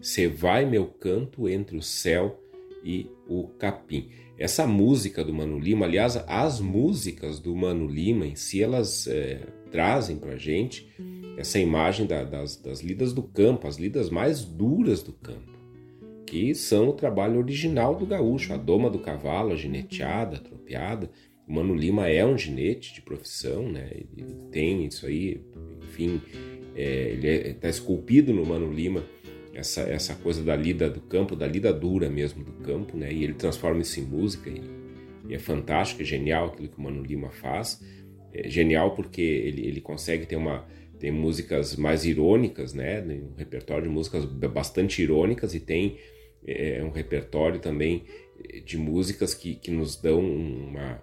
se 0.00 0.26
vai 0.26 0.66
meu 0.66 0.86
canto 0.86 1.48
entre 1.48 1.76
o 1.76 1.82
céu 1.82 2.40
e 2.84 3.10
o 3.28 3.48
capim. 3.58 4.10
Essa 4.36 4.66
música 4.66 5.24
do 5.24 5.32
Mano 5.32 5.58
Lima, 5.58 5.86
aliás, 5.86 6.16
as 6.26 6.60
músicas 6.60 7.38
do 7.38 7.54
Mano 7.54 7.86
Lima 7.86 8.26
em 8.26 8.34
si, 8.34 8.62
elas 8.62 9.06
é, 9.06 9.46
trazem 9.74 10.16
pra 10.18 10.36
gente 10.36 10.88
essa 11.36 11.58
imagem 11.58 12.06
da, 12.06 12.22
das, 12.22 12.54
das 12.54 12.80
lidas 12.80 13.12
do 13.12 13.24
campo, 13.24 13.66
as 13.66 13.76
lidas 13.76 14.08
mais 14.08 14.44
duras 14.44 15.02
do 15.02 15.12
campo, 15.12 15.50
que 16.24 16.54
são 16.54 16.90
o 16.90 16.92
trabalho 16.92 17.40
original 17.40 17.96
do 17.96 18.06
gaúcho, 18.06 18.52
a 18.52 18.56
doma 18.56 18.88
do 18.88 19.00
cavalo, 19.00 19.50
a 19.50 19.56
gineteada, 19.56 20.36
a 20.36 20.38
tropeada. 20.38 21.10
O 21.44 21.52
Mano 21.52 21.74
Lima 21.74 22.08
é 22.08 22.24
um 22.24 22.38
ginete 22.38 22.94
de 22.94 23.02
profissão, 23.02 23.68
né? 23.68 23.90
Ele 24.16 24.36
tem 24.52 24.86
isso 24.86 25.06
aí, 25.06 25.40
enfim, 25.82 26.22
é, 26.76 27.08
ele 27.10 27.28
está 27.48 27.68
esculpido 27.68 28.32
no 28.32 28.46
Mano 28.46 28.72
Lima 28.72 29.02
essa, 29.52 29.80
essa 29.80 30.14
coisa 30.14 30.44
da 30.44 30.54
lida 30.54 30.88
do 30.88 31.00
campo, 31.00 31.34
da 31.34 31.48
lida 31.48 31.72
dura 31.72 32.08
mesmo 32.08 32.44
do 32.44 32.52
campo, 32.64 32.96
né? 32.96 33.12
E 33.12 33.24
ele 33.24 33.34
transforma 33.34 33.80
isso 33.80 33.98
em 33.98 34.04
música 34.04 34.48
e, 34.48 34.62
e 35.28 35.34
é 35.34 35.38
fantástico, 35.40 36.00
é 36.00 36.04
genial 36.04 36.46
aquilo 36.46 36.68
que 36.68 36.78
o 36.78 36.80
Mano 36.80 37.02
Lima 37.02 37.30
faz. 37.30 37.82
É 38.34 38.48
genial 38.48 38.94
porque 38.94 39.22
ele, 39.22 39.66
ele 39.66 39.80
consegue 39.80 40.26
ter 40.26 40.36
uma 40.36 40.66
tem 40.98 41.10
músicas 41.10 41.76
mais 41.76 42.04
irônicas, 42.04 42.72
né? 42.72 43.02
Um 43.02 43.36
repertório 43.36 43.84
de 43.84 43.90
músicas 43.90 44.24
bastante 44.24 45.02
irônicas 45.02 45.54
e 45.54 45.60
tem 45.60 45.98
é, 46.46 46.82
um 46.82 46.90
repertório 46.90 47.60
também 47.60 48.04
de 48.64 48.76
músicas 48.78 49.34
que, 49.34 49.54
que 49.54 49.70
nos 49.70 49.96
dão 49.96 50.20
uma, 50.20 51.02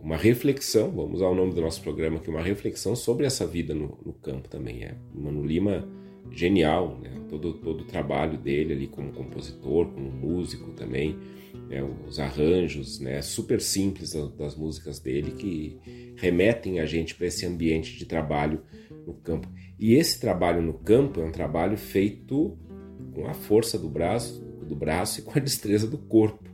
uma 0.00 0.16
reflexão, 0.16 0.90
vamos 0.90 1.14
usar 1.14 1.28
o 1.28 1.34
nome 1.34 1.54
do 1.54 1.60
nosso 1.60 1.80
programa 1.82 2.18
aqui, 2.18 2.28
uma 2.28 2.42
reflexão 2.42 2.94
sobre 2.94 3.26
essa 3.26 3.46
vida 3.46 3.74
no, 3.74 3.98
no 4.04 4.12
campo 4.12 4.48
também. 4.48 4.84
É. 4.84 4.94
Mano 5.14 5.44
Lima, 5.44 5.88
genial, 6.30 6.98
né? 7.02 7.10
todo, 7.28 7.54
todo 7.54 7.82
o 7.82 7.84
trabalho 7.84 8.38
dele 8.38 8.72
ali 8.72 8.86
como 8.86 9.12
compositor, 9.12 9.86
como 9.86 10.10
músico 10.10 10.70
também, 10.72 11.18
né? 11.68 11.82
os 12.06 12.18
arranjos 12.18 13.00
né? 13.00 13.22
super 13.22 13.60
simples 13.60 14.12
das, 14.36 14.56
músicas 14.56 14.98
dele 14.98 15.32
que 15.32 15.78
remetem 16.16 16.80
a 16.80 16.86
gente 16.86 17.14
para 17.14 17.26
esse 17.26 17.46
ambiente 17.46 17.96
de 17.96 18.06
trabalho 18.06 18.62
no 19.06 19.14
campo. 19.14 19.48
E 19.78 19.94
esse 19.94 20.20
trabalho 20.20 20.62
no 20.62 20.74
campo 20.74 21.20
é 21.20 21.24
um 21.24 21.32
trabalho 21.32 21.76
feito 21.76 22.58
com 23.14 23.26
a 23.26 23.34
força 23.34 23.78
do 23.78 23.88
braço, 23.88 24.40
do 24.66 24.74
braço 24.74 25.20
e 25.20 25.22
com 25.22 25.38
a 25.38 25.42
destreza 25.42 25.86
do 25.86 25.98
corpo. 25.98 26.50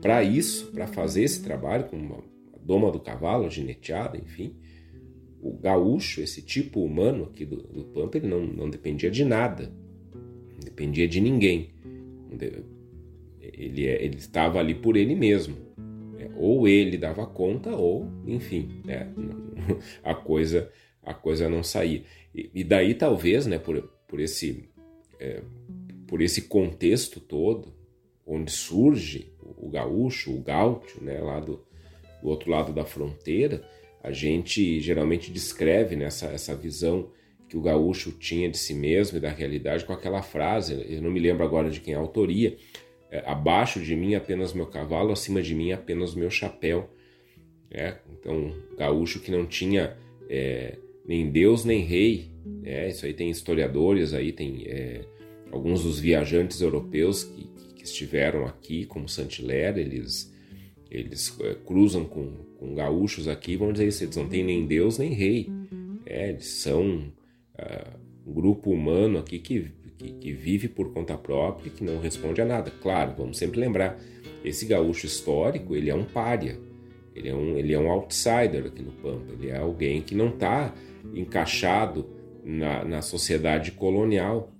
Para 0.00 0.22
isso, 0.22 0.70
para 0.72 0.86
fazer 0.86 1.22
esse 1.22 1.42
trabalho 1.42 1.84
com 1.84 1.96
uma 1.96 2.22
doma 2.62 2.90
do 2.90 3.00
cavalo, 3.00 3.50
gineteada, 3.50 4.18
enfim, 4.18 4.54
o 5.40 5.52
gaúcho, 5.58 6.22
esse 6.22 6.42
tipo 6.42 6.82
humano 6.82 7.24
aqui 7.24 7.44
do, 7.44 7.56
do 7.56 7.84
Pampa, 7.84 8.16
ele 8.16 8.26
não, 8.26 8.46
não 8.46 8.70
dependia 8.70 9.10
de 9.10 9.24
nada, 9.24 9.70
não 10.14 10.60
dependia 10.60 11.06
de 11.06 11.20
ninguém. 11.20 11.74
Ele, 13.52 13.86
é, 13.86 14.04
ele 14.04 14.16
estava 14.16 14.58
ali 14.58 14.74
por 14.74 14.96
ele 14.96 15.14
mesmo. 15.14 15.56
É, 16.18 16.30
ou 16.36 16.66
ele 16.66 16.96
dava 16.96 17.26
conta, 17.26 17.70
ou, 17.70 18.08
enfim, 18.26 18.82
é, 18.88 19.06
a 20.02 20.14
coisa 20.14 20.70
a 21.02 21.12
coisa 21.12 21.48
não 21.48 21.62
saía. 21.62 22.02
E, 22.34 22.50
e 22.54 22.64
daí 22.64 22.94
talvez, 22.94 23.46
né, 23.46 23.58
por, 23.58 23.82
por 24.08 24.20
esse 24.20 24.68
é, 25.20 25.42
por 26.06 26.20
esse 26.20 26.42
contexto 26.42 27.20
todo, 27.20 27.72
onde 28.26 28.50
surge 28.50 29.32
o 29.56 29.68
gaúcho, 29.68 30.34
o 30.34 30.40
gaúcho, 30.40 31.02
né, 31.02 31.18
lá 31.20 31.40
do, 31.40 31.64
do 32.22 32.28
outro 32.28 32.50
lado 32.50 32.72
da 32.72 32.84
fronteira, 32.84 33.62
a 34.02 34.12
gente 34.12 34.80
geralmente 34.80 35.30
descreve 35.30 35.96
nessa 35.96 36.26
essa 36.26 36.54
visão 36.54 37.10
que 37.48 37.56
o 37.56 37.60
gaúcho 37.60 38.12
tinha 38.12 38.48
de 38.48 38.58
si 38.58 38.74
mesmo 38.74 39.18
e 39.18 39.20
da 39.20 39.30
realidade 39.30 39.84
com 39.84 39.92
aquela 39.92 40.22
frase, 40.22 40.84
eu 40.88 41.02
não 41.02 41.10
me 41.10 41.20
lembro 41.20 41.44
agora 41.44 41.70
de 41.70 41.80
quem 41.80 41.94
é 41.94 41.96
a 41.96 42.00
autoria, 42.00 42.56
abaixo 43.24 43.80
de 43.80 43.94
mim 43.94 44.14
apenas 44.14 44.52
meu 44.52 44.66
cavalo, 44.66 45.12
acima 45.12 45.42
de 45.42 45.54
mim 45.54 45.72
apenas 45.72 46.14
meu 46.14 46.30
chapéu. 46.30 46.90
É, 47.70 47.96
então, 48.12 48.54
gaúcho 48.78 49.20
que 49.20 49.30
não 49.30 49.46
tinha 49.46 49.96
é, 50.28 50.78
nem 51.06 51.30
Deus 51.30 51.64
nem 51.64 51.82
rei, 51.84 52.30
é, 52.62 52.88
isso 52.88 53.04
aí 53.04 53.12
tem 53.12 53.30
historiadores, 53.30 54.14
aí 54.14 54.32
tem 54.32 54.64
é, 54.66 55.04
alguns 55.50 55.82
dos 55.82 55.98
viajantes 55.98 56.60
europeus 56.60 57.24
que, 57.24 57.48
que 57.76 57.84
estiveram 57.84 58.46
aqui, 58.46 58.84
como 58.86 59.08
Saint-Hilaire, 59.08 59.80
eles, 59.80 60.32
eles 60.90 61.36
é, 61.40 61.54
cruzam 61.66 62.04
com, 62.04 62.32
com 62.58 62.74
gaúchos 62.74 63.28
aqui, 63.28 63.56
vão 63.56 63.72
dizer 63.72 63.88
isso, 63.88 64.04
eles 64.04 64.16
não 64.16 64.28
têm 64.28 64.44
nem 64.44 64.66
Deus 64.66 64.98
nem 64.98 65.12
rei, 65.12 65.48
é, 66.06 66.30
eles 66.30 66.46
são 66.46 67.12
uh, 67.58 67.98
um 68.26 68.32
grupo 68.32 68.70
humano 68.70 69.18
aqui 69.18 69.38
que, 69.38 69.70
que, 69.98 70.12
que 70.12 70.32
vive 70.32 70.68
por 70.68 70.92
conta 70.92 71.16
própria 71.16 71.70
que 71.70 71.84
não 71.84 72.00
responde 72.00 72.40
a 72.40 72.44
nada. 72.44 72.70
Claro, 72.82 73.14
vamos 73.16 73.38
sempre 73.38 73.60
lembrar, 73.60 73.98
esse 74.44 74.66
gaúcho 74.66 75.06
histórico, 75.06 75.74
ele 75.74 75.90
é 75.90 75.94
um 75.94 76.04
pária, 76.04 76.58
ele 77.14 77.28
é 77.28 77.34
um, 77.34 77.56
ele 77.56 77.72
é 77.72 77.78
um 77.78 77.90
outsider 77.90 78.66
aqui 78.66 78.82
no 78.82 78.92
Pampa, 78.92 79.32
ele 79.32 79.48
é 79.48 79.56
alguém 79.56 80.02
que 80.02 80.14
não 80.14 80.28
está 80.28 80.74
encaixado 81.14 82.06
na, 82.44 82.84
na 82.84 83.02
sociedade 83.02 83.72
colonial. 83.72 84.50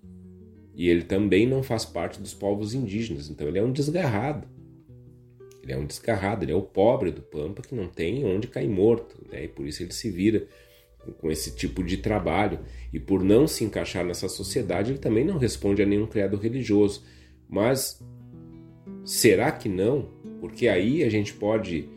E 0.76 0.88
ele 0.88 1.02
também 1.02 1.46
não 1.46 1.62
faz 1.62 1.84
parte 1.84 2.20
dos 2.20 2.34
povos 2.34 2.74
indígenas, 2.74 3.30
então 3.30 3.46
ele 3.46 3.58
é 3.58 3.62
um 3.62 3.70
desgarrado. 3.70 4.48
Ele 5.62 5.72
é 5.72 5.76
um 5.78 5.86
desgarrado, 5.86 6.44
ele 6.44 6.52
é 6.52 6.54
o 6.54 6.62
pobre 6.62 7.10
do 7.10 7.22
Pampa 7.22 7.62
que 7.62 7.74
não 7.74 7.86
tem 7.86 8.24
onde 8.24 8.48
cair 8.48 8.68
morto, 8.68 9.16
né? 9.30 9.44
e 9.44 9.48
por 9.48 9.66
isso 9.66 9.82
ele 9.82 9.92
se 9.92 10.10
vira 10.10 10.46
com 11.12 11.30
esse 11.30 11.54
tipo 11.54 11.82
de 11.82 11.98
trabalho. 11.98 12.60
E 12.92 12.98
por 12.98 13.22
não 13.22 13.46
se 13.46 13.64
encaixar 13.64 14.04
nessa 14.04 14.28
sociedade, 14.28 14.92
ele 14.92 14.98
também 14.98 15.24
não 15.24 15.38
responde 15.38 15.82
a 15.82 15.86
nenhum 15.86 16.06
credo 16.06 16.36
religioso. 16.36 17.02
Mas 17.48 18.02
será 19.04 19.50
que 19.52 19.68
não? 19.68 20.10
Porque 20.40 20.68
aí 20.68 21.02
a 21.02 21.10
gente 21.10 21.32
pode 21.34 21.88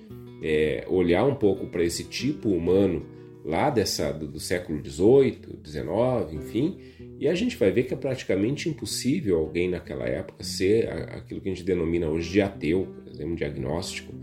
é, 0.41 0.85
olhar 0.87 1.25
um 1.25 1.35
pouco 1.35 1.67
para 1.67 1.83
esse 1.83 2.03
tipo 2.03 2.49
humano 2.49 3.05
lá 3.43 3.69
dessa 3.69 4.11
do, 4.11 4.27
do 4.27 4.39
século 4.39 4.83
XVIII, 4.83 5.39
XIX, 5.65 6.33
enfim, 6.33 6.77
e 7.17 7.27
a 7.27 7.33
gente 7.33 7.55
vai 7.55 7.71
ver 7.71 7.83
que 7.83 7.93
é 7.93 7.97
praticamente 7.97 8.67
impossível 8.67 9.37
alguém 9.37 9.69
naquela 9.69 10.05
época 10.05 10.43
ser 10.43 10.89
aquilo 10.89 11.39
que 11.39 11.49
a 11.49 11.53
gente 11.53 11.63
denomina 11.63 12.09
hoje 12.09 12.29
de 12.29 12.41
ateu, 12.41 12.87
por 13.03 13.11
exemplo, 13.11 13.31
um 13.31 13.35
diagnóstico. 13.35 14.13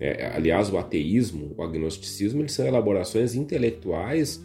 É, 0.00 0.32
aliás, 0.34 0.72
o 0.72 0.78
ateísmo, 0.78 1.54
o 1.56 1.62
agnosticismo, 1.62 2.40
eles 2.40 2.52
são 2.52 2.66
elaborações 2.66 3.34
intelectuais 3.34 4.42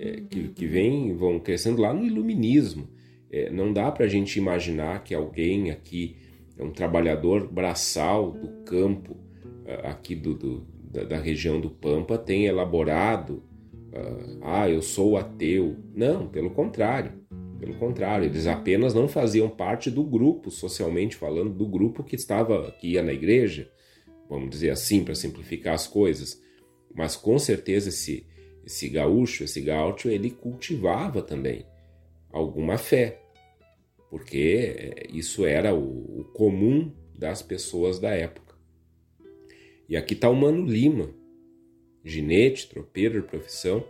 é, 0.00 0.22
que, 0.30 0.48
que 0.48 0.66
vêm, 0.66 1.14
vão 1.14 1.40
crescendo 1.40 1.82
lá 1.82 1.92
no 1.92 2.06
iluminismo. 2.06 2.88
É, 3.30 3.50
não 3.50 3.72
dá 3.72 3.90
para 3.90 4.04
a 4.04 4.08
gente 4.08 4.38
imaginar 4.38 5.02
que 5.02 5.14
alguém 5.14 5.70
aqui 5.70 6.16
é 6.56 6.62
um 6.62 6.70
trabalhador 6.70 7.48
braçal 7.50 8.30
do 8.30 8.62
campo, 8.64 9.16
aqui 9.82 10.14
do, 10.14 10.34
do 10.34 10.74
da, 10.94 11.02
da 11.02 11.18
região 11.18 11.60
do 11.60 11.68
Pampa 11.68 12.16
tem 12.16 12.46
elaborado, 12.46 13.42
uh, 13.92 14.38
ah, 14.42 14.70
eu 14.70 14.80
sou 14.80 15.16
ateu. 15.16 15.76
Não, 15.92 16.28
pelo 16.28 16.50
contrário. 16.50 17.12
Pelo 17.58 17.74
contrário, 17.74 18.26
eles 18.26 18.46
apenas 18.46 18.94
não 18.94 19.08
faziam 19.08 19.48
parte 19.48 19.90
do 19.90 20.04
grupo, 20.04 20.50
socialmente 20.50 21.16
falando, 21.16 21.50
do 21.50 21.66
grupo 21.66 22.04
que 22.04 22.14
estava, 22.14 22.70
que 22.78 22.92
ia 22.92 23.02
na 23.02 23.12
igreja, 23.12 23.68
vamos 24.28 24.50
dizer 24.50 24.70
assim, 24.70 25.04
para 25.04 25.14
simplificar 25.14 25.74
as 25.74 25.86
coisas. 25.86 26.40
Mas 26.94 27.16
com 27.16 27.38
certeza 27.38 27.88
esse, 27.88 28.26
esse 28.64 28.88
gaúcho, 28.88 29.44
esse 29.44 29.60
gaúcho, 29.60 30.08
ele 30.08 30.30
cultivava 30.30 31.22
também 31.22 31.66
alguma 32.30 32.76
fé, 32.78 33.20
porque 34.10 34.76
eh, 34.76 35.06
isso 35.12 35.44
era 35.44 35.74
o, 35.74 36.20
o 36.20 36.24
comum 36.32 36.92
das 37.16 37.42
pessoas 37.42 37.98
da 37.98 38.10
época. 38.10 38.54
E 39.88 39.96
aqui 39.96 40.14
está 40.14 40.28
o 40.28 40.34
Mano 40.34 40.66
Lima, 40.66 41.10
ginete, 42.04 42.68
tropeiro 42.68 43.20
de 43.20 43.28
profissão, 43.28 43.84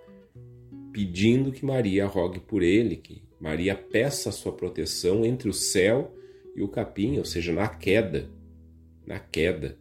pedindo 0.93 1.53
que 1.53 1.65
Maria 1.65 2.07
rogue 2.07 2.41
por 2.41 2.63
ele, 2.63 2.97
que 2.97 3.23
Maria 3.41 3.75
peça 3.75 4.29
a 4.29 4.33
sua 4.33 4.53
proteção 4.53 5.25
entre 5.25 5.49
o 5.49 5.53
céu 5.53 6.15
e 6.55 6.63
o 6.63 6.69
capim, 6.69 7.19
ou 7.19 7.25
seja, 7.25 7.53
na 7.53 7.69
queda. 7.69 8.31
Na 9.07 9.19
queda. 9.19 9.79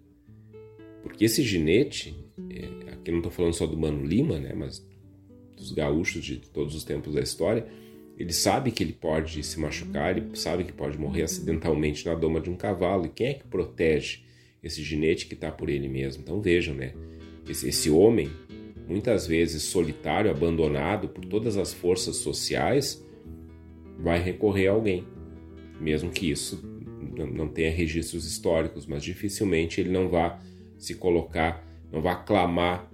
Porque 1.03 1.25
esse 1.25 1.43
ginete, 1.43 2.15
é, 2.49 2.93
aqui 2.93 3.11
não 3.11 3.19
estou 3.19 3.31
falando 3.31 3.53
só 3.53 3.67
do 3.67 3.77
Mano 3.77 4.03
Lima, 4.05 4.39
né, 4.39 4.53
mas 4.55 4.83
dos 5.55 5.71
gaúchos 5.71 6.23
de 6.23 6.37
todos 6.37 6.73
os 6.73 6.83
tempos 6.83 7.13
da 7.13 7.21
história, 7.21 7.67
ele 8.17 8.33
sabe 8.33 8.71
que 8.71 8.83
ele 8.83 8.93
pode 8.93 9.43
se 9.43 9.59
machucar, 9.59 10.17
ele 10.17 10.35
sabe 10.35 10.63
que 10.63 10.71
pode 10.71 10.97
morrer 10.97 11.23
acidentalmente 11.23 12.05
na 12.05 12.15
doma 12.15 12.39
de 12.39 12.49
um 12.49 12.55
cavalo. 12.55 13.05
E 13.05 13.09
quem 13.09 13.27
é 13.27 13.33
que 13.33 13.45
protege 13.45 14.19
esse 14.63 14.81
ginete 14.81 15.25
que 15.25 15.33
está 15.33 15.51
por 15.51 15.69
ele 15.69 15.89
mesmo. 15.89 16.23
Então 16.23 16.41
vejam, 16.41 16.73
né? 16.73 16.93
Esse, 17.47 17.67
esse, 17.67 17.89
homem, 17.89 18.29
muitas 18.87 19.27
vezes 19.27 19.63
solitário, 19.63 20.31
abandonado 20.31 21.09
por 21.09 21.25
todas 21.25 21.57
as 21.57 21.73
forças 21.73 22.17
sociais, 22.17 23.03
vai 23.99 24.21
recorrer 24.21 24.67
a 24.67 24.71
alguém, 24.71 25.05
mesmo 25.79 26.09
que 26.09 26.31
isso 26.31 26.63
não 27.33 27.47
tenha 27.47 27.69
registros 27.69 28.25
históricos, 28.25 28.87
mas 28.87 29.03
dificilmente 29.03 29.81
ele 29.81 29.91
não 29.91 30.07
vai 30.07 30.39
se 30.83 30.95
colocar, 30.95 31.65
não 31.91 32.01
vai 32.01 32.23
clamar 32.25 32.89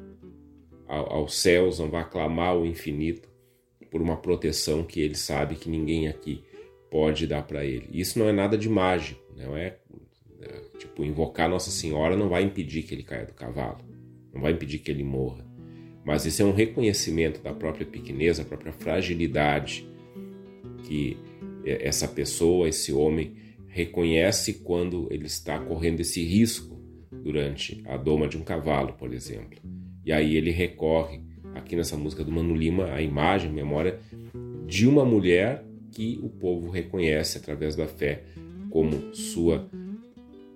aos 0.88 1.36
céus, 1.36 1.80
não 1.80 1.90
vai 1.90 2.08
clamar 2.10 2.50
ao 2.50 2.66
infinito 2.66 3.30
por 3.92 4.02
uma 4.02 4.18
proteção 4.18 4.84
que 4.84 5.00
ele 5.00 5.16
sabe 5.16 5.56
que 5.56 5.70
ninguém 5.70 6.08
aqui 6.08 6.44
pode 6.90 7.28
dar 7.28 7.44
para 7.44 7.64
ele. 7.66 7.88
Isso 7.92 8.18
não 8.18 8.28
é 8.28 8.32
nada 8.32 8.58
de 8.58 8.68
mágico, 8.68 9.22
não 9.36 9.56
é 9.56 9.78
Tipo, 10.80 11.04
invocar 11.04 11.50
Nossa 11.50 11.70
Senhora 11.70 12.16
não 12.16 12.30
vai 12.30 12.42
impedir 12.42 12.84
que 12.84 12.96
ele 12.96 13.04
caia 13.04 13.26
do 13.26 13.34
cavalo, 13.34 13.80
não 14.34 14.42
vai 14.42 14.54
impedir 14.54 14.80
que 14.80 14.90
ele 14.90 15.04
morra. 15.04 15.46
Mas 16.06 16.26
isso 16.26 16.42
é 16.42 16.46
um 16.46 16.54
reconhecimento 16.54 17.42
da 17.42 17.54
própria 17.54 17.86
pequenez, 17.86 18.38
da 18.38 18.46
própria 18.46 18.72
fragilidade 18.72 19.88
que 20.86 21.18
essa 21.66 22.08
pessoa, 22.08 22.70
esse 22.70 22.94
homem, 22.94 23.36
reconhece 23.68 24.54
quando 24.54 25.08
ele 25.12 25.26
está 25.26 25.60
correndo 25.60 26.00
esse 26.00 26.24
risco 26.24 26.79
durante 27.12 27.82
a 27.86 27.98
doma 27.98 28.28
de 28.28 28.38
um 28.38 28.44
cavalo, 28.44 28.94
por 28.94 29.14
exemplo. 29.14 29.60
E 30.06 30.12
aí 30.12 30.36
ele 30.36 30.52
recorre, 30.52 31.22
aqui 31.56 31.76
nessa 31.76 31.98
música 31.98 32.24
do 32.24 32.32
Mano 32.32 32.56
Lima, 32.56 32.92
a 32.94 33.02
imagem, 33.02 33.50
a 33.50 33.54
memória 33.54 34.00
de 34.66 34.88
uma 34.88 35.04
mulher 35.04 35.64
que 35.92 36.20
o 36.22 36.30
povo 36.30 36.70
reconhece 36.70 37.38
através 37.38 37.76
da 37.76 37.88
fé 37.88 38.24
como 38.70 39.14
sua 39.14 39.70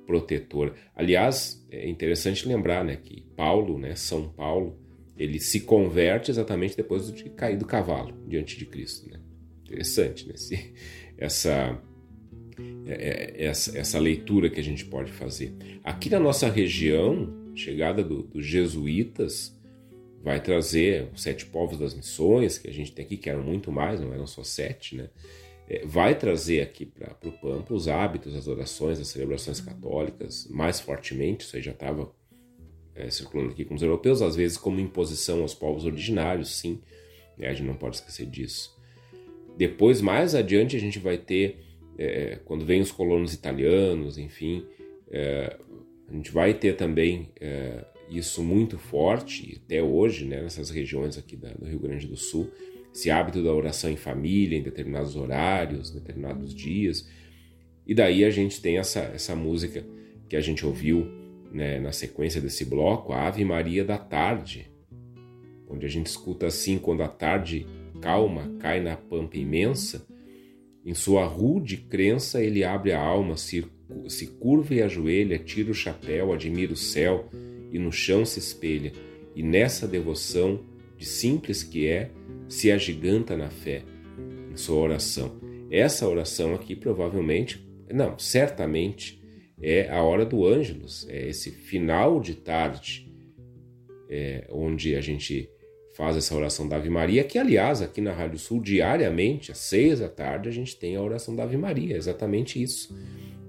protetor. 0.06 0.74
Aliás, 0.96 1.66
é 1.72 1.90
interessante 1.90 2.48
lembrar 2.48 2.84
né, 2.84 2.96
que 2.96 3.22
Paulo, 3.36 3.80
né, 3.80 3.96
São 3.96 4.30
Paulo, 4.30 4.78
ele 5.18 5.40
se 5.40 5.62
converte 5.62 6.32
exatamente 6.32 6.76
depois 6.76 7.12
de 7.12 7.30
cair 7.30 7.58
do 7.58 7.66
cavalo 7.66 8.16
diante 8.28 8.58
de 8.58 8.66
Cristo. 8.66 9.10
Né? 9.10 9.20
Interessante 9.64 10.28
né? 10.28 10.36
Se, 10.36 10.74
essa, 11.18 11.80
essa, 13.38 13.78
essa 13.78 14.00
leitura 14.00 14.50
que 14.50 14.60
a 14.60 14.64
gente 14.64 14.86
pode 14.86 15.12
fazer. 15.12 15.54
Aqui 15.84 16.10
na 16.10 16.20
nossa 16.20 16.50
região, 16.50 17.52
chegada 17.56 18.04
do, 18.04 18.24
dos 18.24 18.46
jesuítas 18.46 19.58
vai 20.24 20.42
trazer 20.42 21.10
os 21.14 21.22
sete 21.22 21.46
povos 21.46 21.78
das 21.78 21.94
missões, 21.94 22.58
que 22.58 22.70
a 22.70 22.74
gente 22.74 22.92
tem 22.92 23.06
aqui, 23.06 23.18
que 23.18 23.30
eram 23.30 23.44
muito 23.44 23.72
mais, 23.72 24.00
não 24.00 24.14
eram 24.14 24.26
só 24.26 24.44
sete, 24.44 24.96
né? 24.96 25.10
é, 25.70 25.86
vai 25.86 26.18
trazer 26.18 26.62
aqui 26.62 26.86
para 26.86 27.16
o 27.24 27.32
Pampa 27.32 27.74
os 27.74 27.88
hábitos, 27.88 28.36
as 28.36 28.48
orações, 28.48 29.00
as 29.00 29.08
celebrações 29.08 29.62
católicas 29.62 30.48
mais 30.50 30.80
fortemente. 30.80 31.46
Isso 31.46 31.56
aí 31.56 31.62
já 31.62 31.72
estava 31.72 32.12
é, 32.96 33.10
circulando 33.10 33.52
aqui 33.52 33.66
com 33.66 33.76
os 33.76 33.82
europeus, 33.82 34.22
às 34.22 34.36
vezes 34.36 34.58
como 34.58 34.80
imposição 34.80 35.42
aos 35.42 35.54
povos 35.54 35.86
originários, 35.86 36.56
sim. 36.56 36.82
Né? 37.38 37.48
A 37.48 37.54
gente 37.54 37.68
não 37.68 37.76
pode 37.76 37.96
esquecer 37.96 38.26
disso. 38.26 38.78
Depois, 39.58 40.02
mais 40.02 40.34
adiante, 40.36 40.76
a 40.76 40.80
gente 40.80 41.00
vai 41.00 41.18
ter, 41.18 41.63
é, 41.98 42.40
quando 42.46 42.66
vem 42.66 42.82
os 42.82 42.92
colonos 42.92 43.34
italianos, 43.34 44.18
enfim, 44.18 44.66
é, 45.12 45.58
a 46.10 46.14
gente 46.14 46.32
vai 46.32 46.54
ter 46.54 46.76
também 46.76 47.30
é, 47.40 47.86
isso 48.10 48.44
muito 48.44 48.78
forte, 48.78 49.62
até 49.66 49.82
hoje, 49.82 50.26
né, 50.26 50.42
nessas 50.42 50.70
regiões 50.70 51.18
aqui 51.18 51.36
da, 51.36 51.50
do 51.50 51.66
Rio 51.66 51.80
Grande 51.80 52.08
do 52.08 52.16
Sul, 52.16 52.52
esse 52.94 53.10
hábito 53.10 53.44
da 53.44 53.52
oração 53.52 53.90
em 53.90 53.96
família, 53.96 54.58
em 54.58 54.62
determinados 54.62 55.16
horários, 55.16 55.90
determinados 55.90 56.54
dias. 56.54 57.10
E 57.88 57.96
daí 57.96 58.24
a 58.24 58.30
gente 58.30 58.62
tem 58.62 58.78
essa, 58.78 59.00
essa 59.00 59.36
música 59.36 59.84
que 60.30 60.36
a 60.36 60.42
gente 60.42 60.66
ouviu 60.66 61.08
né, 61.52 61.80
na 61.80 61.92
sequência 61.92 62.40
desse 62.40 62.66
bloco, 62.66 63.12
a 63.12 63.28
Ave 63.28 63.44
Maria 63.44 63.84
da 63.84 63.98
Tarde, 63.98 64.72
onde 65.68 65.86
a 65.86 65.90
gente 65.90 66.08
escuta 66.08 66.48
assim: 66.48 66.78
quando 66.78 67.02
a 67.02 67.08
tarde 67.08 67.66
calma 68.00 68.52
cai 68.60 68.80
na 68.80 68.96
pampa 68.96 69.38
imensa, 69.38 70.06
em 70.86 70.94
sua 70.94 71.26
rude 71.26 71.78
crença 71.78 72.42
ele 72.42 72.64
abre 72.64 72.92
a 72.92 73.00
alma, 73.00 73.38
se, 73.38 73.66
se 74.08 74.28
curva 74.28 74.76
e 74.76 74.82
ajoelha, 74.82 75.40
tira 75.40 75.72
o 75.72 75.76
chapéu, 75.76 76.34
admira 76.34 76.74
o 76.74 76.78
céu 76.78 77.30
e 77.72 77.80
no 77.80 77.92
chão 77.92 78.26
se 78.26 78.40
espelha, 78.40 78.92
e 79.36 79.42
nessa 79.42 79.88
devoção, 79.88 80.64
de 80.96 81.06
simples 81.06 81.64
que 81.64 81.88
é, 81.88 82.12
se 82.48 82.72
agiganta 82.72 83.36
na 83.36 83.50
fé, 83.50 83.84
em 84.52 84.56
sua 84.56 84.80
oração. 84.80 85.40
Essa 85.72 86.08
oração 86.08 86.54
aqui 86.54 86.76
provavelmente, 86.76 87.68
não, 87.92 88.18
certamente 88.20 89.22
é 89.60 89.90
a 89.90 90.04
hora 90.04 90.26
do 90.26 90.46
Ângelus, 90.46 91.08
é 91.10 91.30
esse 91.30 91.50
final 91.50 92.20
de 92.20 92.36
tarde, 92.36 93.12
é, 94.10 94.46
onde 94.52 94.96
a 94.96 95.02
gente 95.02 95.50
faz 95.94 96.18
essa 96.18 96.36
oração 96.36 96.68
da 96.68 96.76
Ave 96.76 96.90
Maria, 96.90 97.24
que 97.24 97.38
aliás 97.38 97.82
aqui 97.82 98.02
na 98.02 98.12
Rádio 98.12 98.40
Sul, 98.40 98.62
diariamente, 98.62 99.52
às 99.52 99.60
seis 99.60 100.00
da 100.00 100.10
tarde, 100.10 100.50
a 100.50 100.52
gente 100.52 100.76
tem 100.76 100.96
a 100.96 101.02
oração 101.02 101.36
da 101.36 101.44
Ave 101.44 101.56
Maria, 101.56 101.96
exatamente 101.96 102.62
isso. 102.62 102.96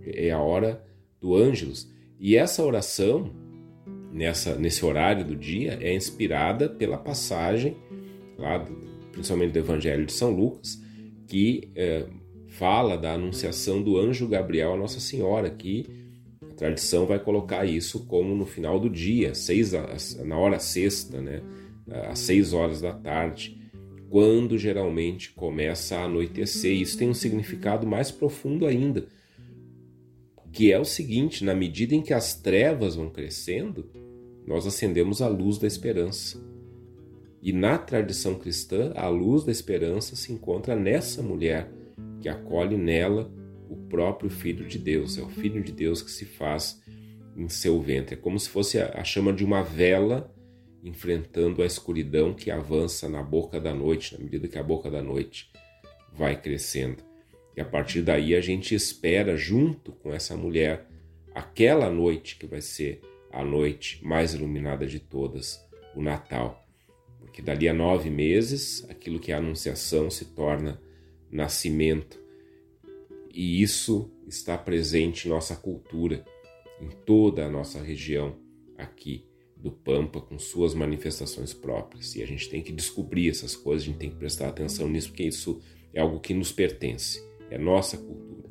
É 0.07 0.31
a 0.31 0.41
hora 0.41 0.85
do 1.21 1.35
Ângelus. 1.35 1.91
E 2.21 2.37
essa 2.37 2.63
oração, 2.63 3.35
nessa, 4.13 4.57
nesse 4.57 4.85
horário 4.85 5.25
do 5.25 5.35
dia, 5.35 5.79
é 5.81 5.95
inspirada 5.95 6.69
pela 6.69 6.99
passagem, 6.99 7.77
lá 8.39 8.63
principalmente 9.11 9.53
do 9.53 9.59
Evangelho 9.59 10.05
de 10.05 10.13
São 10.13 10.31
Lucas, 10.31 10.79
que 11.27 11.71
é, 11.75 12.05
fala 12.49 12.99
da 12.99 13.15
anunciação 13.15 13.83
do 13.83 13.99
anjo 13.99 14.29
Gabriel 14.29 14.75
a 14.75 14.77
Nossa 14.77 15.01
Senhora, 15.01 15.49
que 15.49 15.87
a 16.43 16.55
tradição 16.55 17.07
vai 17.07 17.19
colocar 17.19 17.65
isso 17.65 18.07
como 18.07 18.35
no 18.35 18.45
final 18.45 18.79
do 18.79 18.91
dia, 18.91 19.35
seis, 19.35 19.73
na 20.25 20.37
hora 20.37 20.59
sexta, 20.59 21.23
né? 21.23 21.43
Às 21.91 22.19
6 22.21 22.53
horas 22.53 22.81
da 22.81 22.93
tarde, 22.93 23.61
quando 24.09 24.57
geralmente 24.57 25.33
começa 25.33 25.97
a 25.97 26.05
anoitecer. 26.05 26.73
Isso 26.73 26.97
tem 26.97 27.09
um 27.09 27.15
significado 27.15 27.87
mais 27.87 28.11
profundo 28.11 28.67
ainda, 28.67 29.07
que 30.53 30.73
é 30.73 30.79
o 30.79 30.85
seguinte: 30.85 31.45
na 31.45 31.55
medida 31.55 31.95
em 31.95 32.03
que 32.03 32.15
as 32.15 32.35
trevas 32.35 32.97
vão 32.97 33.11
crescendo, 33.11 33.91
nós 34.47 34.67
acendemos 34.67 35.21
a 35.21 35.29
luz 35.29 35.59
da 35.59 35.67
esperança. 35.67 36.41
E 37.43 37.53
na 37.53 37.77
tradição 37.77 38.37
cristã, 38.37 38.93
a 38.95 39.09
luz 39.09 39.45
da 39.45 39.53
esperança 39.53 40.17
se 40.17 40.33
encontra 40.33 40.75
nessa 40.75 41.23
mulher 41.23 41.71
que 42.21 42.29
acolhe 42.29 42.77
nela 42.77 43.31
o 43.69 43.77
próprio 43.77 44.31
Filho 44.31 44.67
de 44.67 44.79
Deus. 44.79 45.19
É 45.19 45.23
o 45.23 45.29
Filho 45.29 45.63
de 45.63 45.71
Deus 45.71 46.01
que 46.01 46.11
se 46.11 46.25
faz 46.25 46.81
em 47.37 47.49
seu 47.49 47.81
ventre. 47.83 48.15
É 48.15 48.19
como 48.19 48.39
se 48.39 48.49
fosse 48.49 48.79
a 48.79 49.05
chama 49.05 49.33
de 49.33 49.45
uma 49.45 49.63
vela 49.63 50.34
enfrentando 50.85 51.63
a 51.63 51.67
escuridão 51.67 52.35
que 52.35 52.51
avança 52.51 53.09
na 53.09 53.23
boca 53.23 53.59
da 53.59 53.73
noite, 53.73 54.13
na 54.13 54.23
medida 54.23 54.47
que 54.47 54.59
a 54.59 54.63
boca 54.63 54.91
da 54.91 55.03
noite 55.03 55.51
vai 56.13 56.39
crescendo. 56.39 57.03
E 57.57 57.61
a 57.61 57.65
partir 57.65 58.03
daí 58.03 58.35
a 58.35 58.41
gente 58.43 58.75
espera, 58.75 59.35
junto 59.35 59.93
com 59.93 60.13
essa 60.13 60.37
mulher, 60.37 60.87
aquela 61.35 61.89
noite 61.89 62.37
que 62.37 62.47
vai 62.47 62.61
ser 62.61 63.01
a 63.33 63.43
noite 63.43 64.05
mais 64.05 64.35
iluminada 64.35 64.87
de 64.87 65.01
todas, 65.01 65.59
o 65.97 66.03
Natal. 66.03 66.69
Porque 67.19 67.41
dali 67.41 67.67
a 67.67 67.73
nove 67.73 68.11
meses, 68.11 68.85
aquilo 68.91 69.19
que 69.19 69.33
é 69.33 69.35
a 69.35 69.39
Anunciação 69.39 70.11
se 70.11 70.27
torna 70.27 70.79
nascimento. 71.31 72.23
E 73.33 73.63
isso 73.63 74.11
está 74.29 74.59
presente 74.59 75.27
em 75.27 75.31
nossa 75.31 75.57
cultura, 75.57 76.23
em 76.79 76.91
toda 76.91 77.47
a 77.47 77.51
nossa 77.51 77.81
região 77.81 78.37
aqui 78.77 79.25
do 79.65 79.73
Pampa 79.73 80.21
com 80.21 80.39
suas 80.39 80.75
manifestações 80.75 81.55
próprias. 81.55 82.15
E 82.15 82.23
a 82.23 82.27
gente 82.27 82.51
tem 82.51 82.61
que 82.61 82.71
descobrir 82.71 83.31
essas 83.31 83.57
coisas, 83.57 83.83
a 83.83 83.87
gente 83.87 83.99
tem 83.99 84.11
que 84.11 84.17
prestar 84.17 84.49
atenção 84.49 84.87
nisso, 84.87 85.09
porque 85.09 85.23
isso 85.23 85.59
é 85.95 86.03
algo 86.03 86.21
que 86.21 86.35
nos 86.35 86.53
pertence, 86.53 87.25
é 87.51 87.57
nossa 87.57 87.97
cultura. 87.97 88.51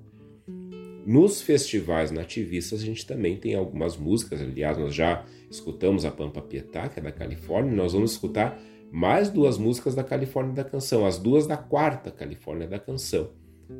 Nos 1.05 1.39
festivais 1.39 2.09
nativistas 2.09 2.81
a 2.81 2.85
gente 2.85 3.05
também 3.05 3.37
tem 3.37 3.53
algumas 3.53 3.95
músicas, 3.95 4.41
aliás, 4.41 4.75
nós 4.75 4.95
já 4.95 5.23
escutamos 5.51 6.03
a 6.03 6.09
Pampa 6.09 6.41
Pietá, 6.41 6.89
que 6.89 6.99
é 6.99 7.03
da 7.03 7.11
Califórnia, 7.11 7.75
nós 7.75 7.93
vamos 7.93 8.13
escutar 8.13 8.59
mais 8.91 9.29
duas 9.29 9.59
músicas 9.59 9.93
da 9.93 10.03
Califórnia 10.03 10.53
da 10.53 10.63
Canção, 10.63 11.05
as 11.05 11.19
duas 11.19 11.45
da 11.45 11.57
quarta 11.57 12.09
Califórnia 12.09 12.67
da 12.67 12.79
Canção. 12.79 13.29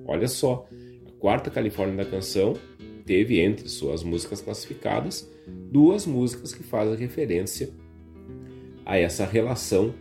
Olha 0.06 0.28
só, 0.28 0.68
a 1.08 1.12
quarta 1.20 1.50
Califórnia 1.50 2.04
da 2.04 2.12
Canção 2.12 2.54
teve 3.06 3.40
entre 3.40 3.68
suas 3.70 4.04
músicas 4.04 4.42
classificadas 4.42 5.30
duas 5.48 6.06
músicas 6.06 6.54
que 6.54 6.64
fazem 6.64 6.96
referência 6.96 7.70
a 8.86 8.98
essa 8.98 9.26
relação 9.26 9.94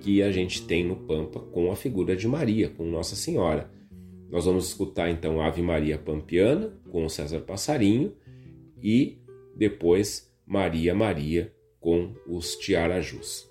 que 0.00 0.22
a 0.22 0.32
gente 0.32 0.66
tem 0.66 0.84
no 0.84 0.96
Pampa 0.96 1.40
com 1.40 1.70
a 1.70 1.76
figura 1.76 2.16
de 2.16 2.26
Maria, 2.26 2.68
com 2.68 2.84
Nossa 2.84 3.14
Senhora. 3.14 3.70
Nós 4.30 4.46
vamos 4.46 4.66
escutar 4.66 5.10
então 5.10 5.40
Ave 5.40 5.62
Maria 5.62 5.98
Pampiana 5.98 6.72
com 6.90 7.08
César 7.08 7.40
Passarinho 7.40 8.12
e 8.82 9.18
depois 9.56 10.32
Maria 10.46 10.94
Maria 10.94 11.52
com 11.78 12.14
os 12.26 12.56
Tiarajus. 12.56 13.50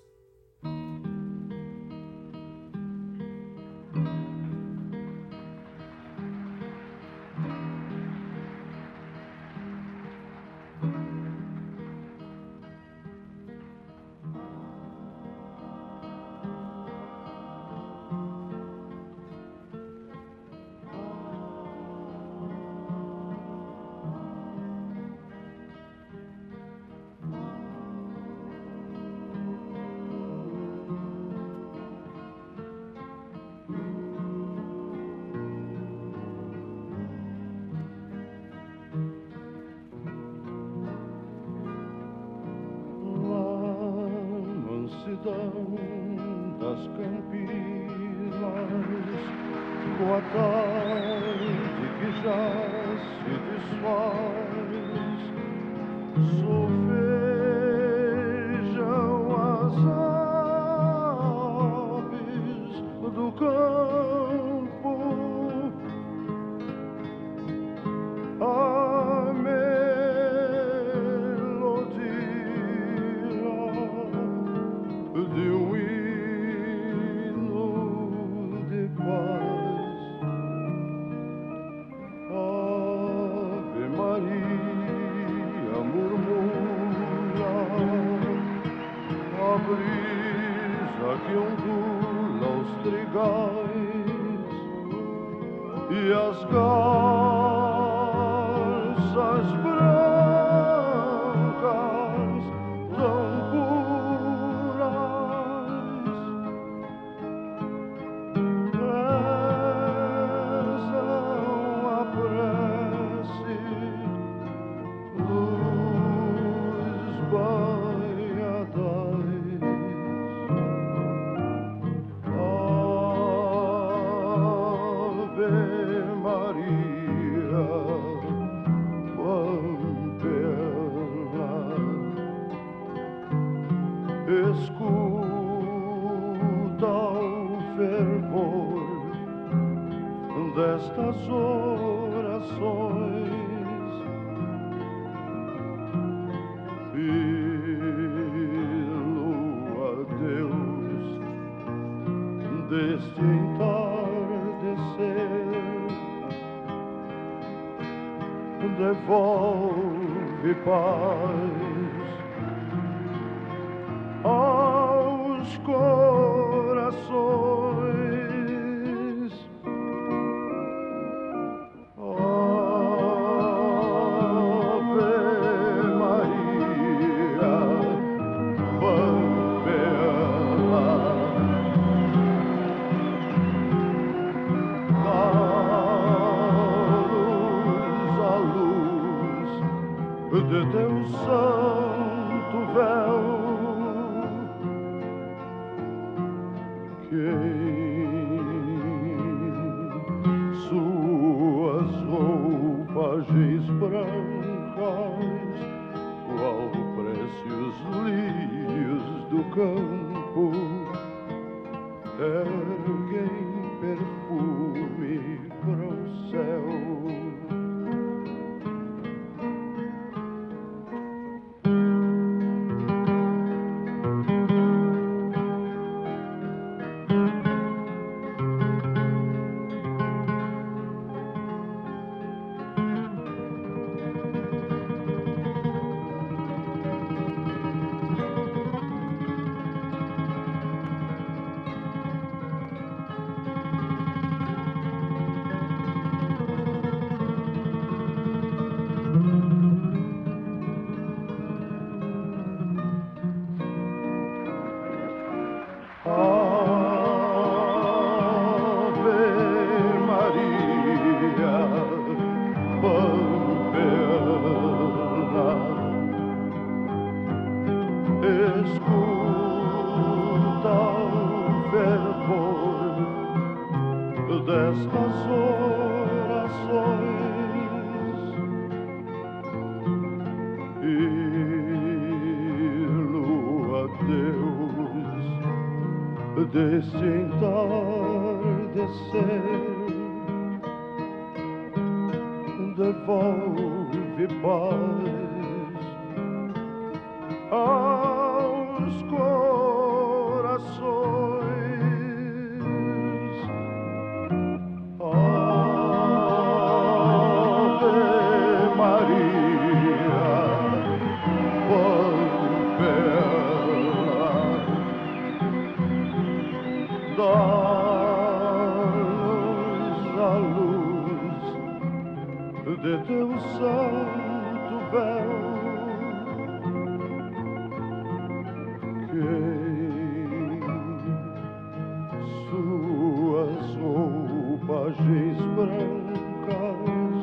imagens 334.72 335.36
brancas, 335.54 337.20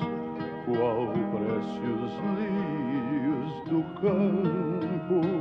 qual 0.66 1.08
preciosos 1.32 2.14
lírios 2.38 3.52
do 3.66 3.82
campo. 4.00 5.39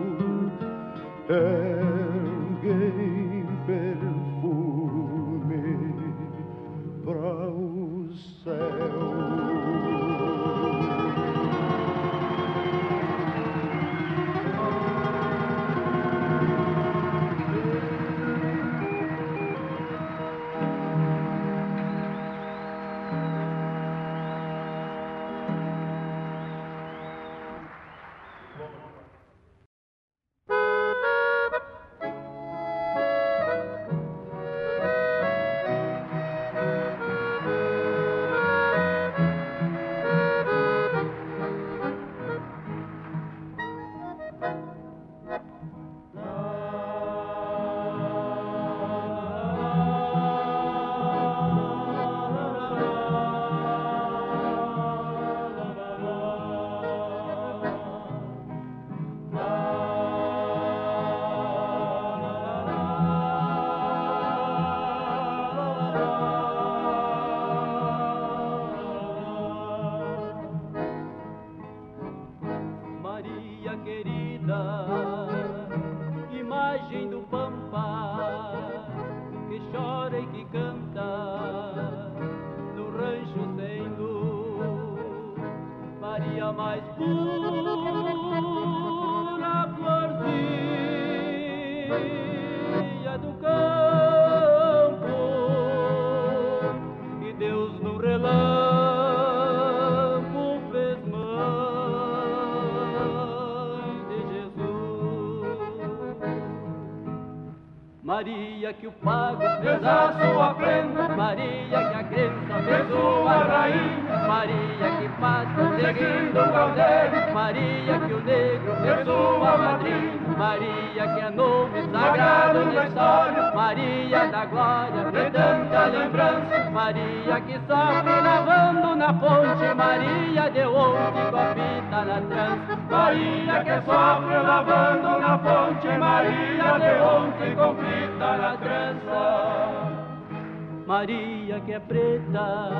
Que 141.69 141.75
é 141.75 141.81
preta, 141.81 142.71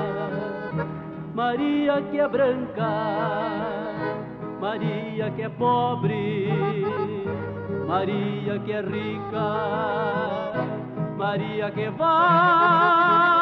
Maria 1.35 2.01
que 2.11 2.19
é 2.19 2.27
branca, 2.27 2.89
Maria 4.59 5.31
que 5.31 5.43
é 5.43 5.49
pobre, 5.51 6.49
Maria 7.87 8.59
que 8.61 8.73
é 8.73 8.81
rica, 8.81 9.47
Maria 11.19 11.71
que 11.71 11.91
varre 11.91 13.38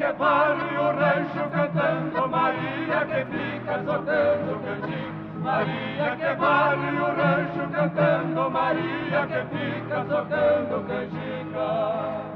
que 0.00 0.12
varre 0.12 0.78
o 0.78 0.92
rancho 0.92 1.50
cantando, 1.52 2.26
Maria 2.26 3.04
que 3.04 3.22
fica 3.26 3.78
tocando 3.84 4.58
canjica. 4.64 5.20
Maria 5.42 6.16
que 6.16 6.34
varre 6.36 6.98
o 6.98 7.14
rancho 7.16 7.70
cantando, 7.70 8.50
Maria 8.50 9.26
que 9.26 9.42
fica 9.54 10.04
tocando 10.04 10.86
canjica. 10.88 12.29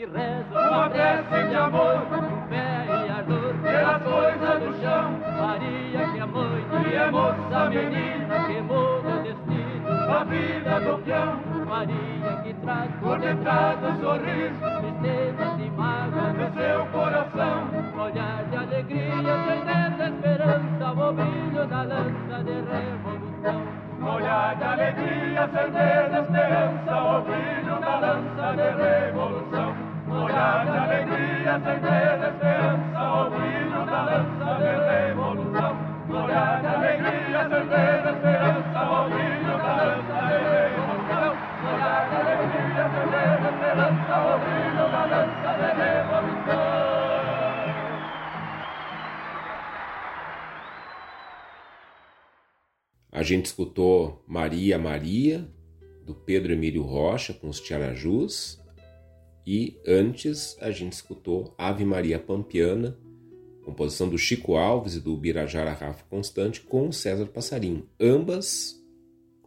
Que 0.00 0.06
reza 0.06 0.70
uma 0.70 0.88
prece 0.88 1.48
de 1.48 1.56
amor, 1.56 2.00
com 2.08 2.48
fé 2.48 2.86
e 2.88 3.10
ardor 3.10 3.54
pelas 3.62 4.02
coisas 4.02 4.62
do 4.62 4.80
chão. 4.80 5.20
Maria 5.38 6.08
que 6.10 6.18
é 6.18 6.24
mãe 6.24 6.66
e 6.90 6.94
é 6.94 7.10
moça 7.10 7.68
menina 7.68 8.44
que 8.46 8.62
muda 8.62 9.08
o 9.10 9.22
destino 9.22 10.06
da 10.06 10.24
vida 10.24 10.80
do 10.80 11.04
peão. 11.04 11.40
Maria 11.68 12.40
que 12.42 12.54
traz 12.54 12.90
por 13.02 13.18
detrás 13.18 13.78
do 13.80 14.00
sorriso 14.00 14.60
tristezas 14.80 15.58
e 15.58 15.70
mágoas 15.70 16.34
no 16.34 16.54
seu 16.54 16.86
coração. 16.86 17.68
Olhar 18.02 18.44
de 18.44 18.56
alegria, 18.56 19.34
certeza, 19.44 20.08
esperança, 20.08 20.92
o 20.92 21.12
brilho 21.12 21.66
da 21.66 21.82
lança 21.82 22.44
de 22.44 22.54
revolução. 22.72 23.80
Olhar 24.00 24.56
de 24.56 24.64
alegria, 24.64 25.48
certeza, 25.48 26.20
esperança, 26.22 27.02
o 27.02 27.20
brilho 27.20 27.80
da 27.80 27.98
lança 27.98 28.56
de 28.56 28.82
revolução. 28.82 29.49
Olhar 30.20 30.66
de 30.66 30.76
alegria, 30.76 31.52
certeza, 31.64 32.28
esperança, 32.28 33.00
o 33.00 33.30
brilho 33.30 33.86
da 33.86 34.02
lança 34.04 34.50
de 34.60 34.72
revolução. 34.90 35.72
Olhar 36.10 36.60
de 36.60 36.66
alegria, 36.66 37.40
certeza, 37.48 38.08
esperança, 38.10 38.80
o 38.84 39.08
brilho 39.08 39.54
da 39.56 39.72
lança 39.76 40.16
de 40.28 40.36
revolução. 40.50 41.32
Olhar 41.72 42.02
de 42.08 42.16
alegria, 42.16 42.84
certeza, 42.94 43.46
esperança, 43.50 44.14
o 44.20 44.38
brilho 44.40 44.84
da 44.92 45.02
lança 45.06 45.50
de 45.56 45.68
revolução. 45.80 46.90
A 53.12 53.22
gente 53.22 53.46
escutou 53.46 54.22
Maria 54.28 54.78
Maria, 54.78 55.48
do 56.04 56.14
Pedro 56.14 56.52
Emílio 56.52 56.82
Rocha, 56.82 57.32
com 57.32 57.48
os 57.48 57.58
Tiarajus. 57.60 58.59
E 59.52 59.76
antes 59.84 60.56
a 60.60 60.70
gente 60.70 60.92
escutou 60.92 61.56
Ave 61.58 61.84
Maria 61.84 62.20
Pampiana, 62.20 62.96
composição 63.64 64.08
do 64.08 64.16
Chico 64.16 64.54
Alves 64.54 64.94
e 64.94 65.00
do 65.00 65.16
Birajara 65.16 65.72
Rafa 65.72 66.04
Constante, 66.04 66.60
com 66.60 66.86
o 66.86 66.92
César 66.92 67.26
Passarinho. 67.26 67.84
Ambas, 67.98 68.80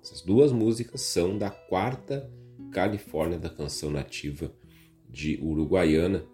essas 0.01 0.19
duas 0.19 0.51
músicas, 0.51 0.99
são 1.03 1.37
da 1.37 1.49
quarta 1.49 2.29
Califórnia 2.69 3.39
da 3.39 3.49
Canção 3.49 3.89
Nativa 3.91 4.53
de 5.09 5.39
Uruguaiana. 5.41 6.25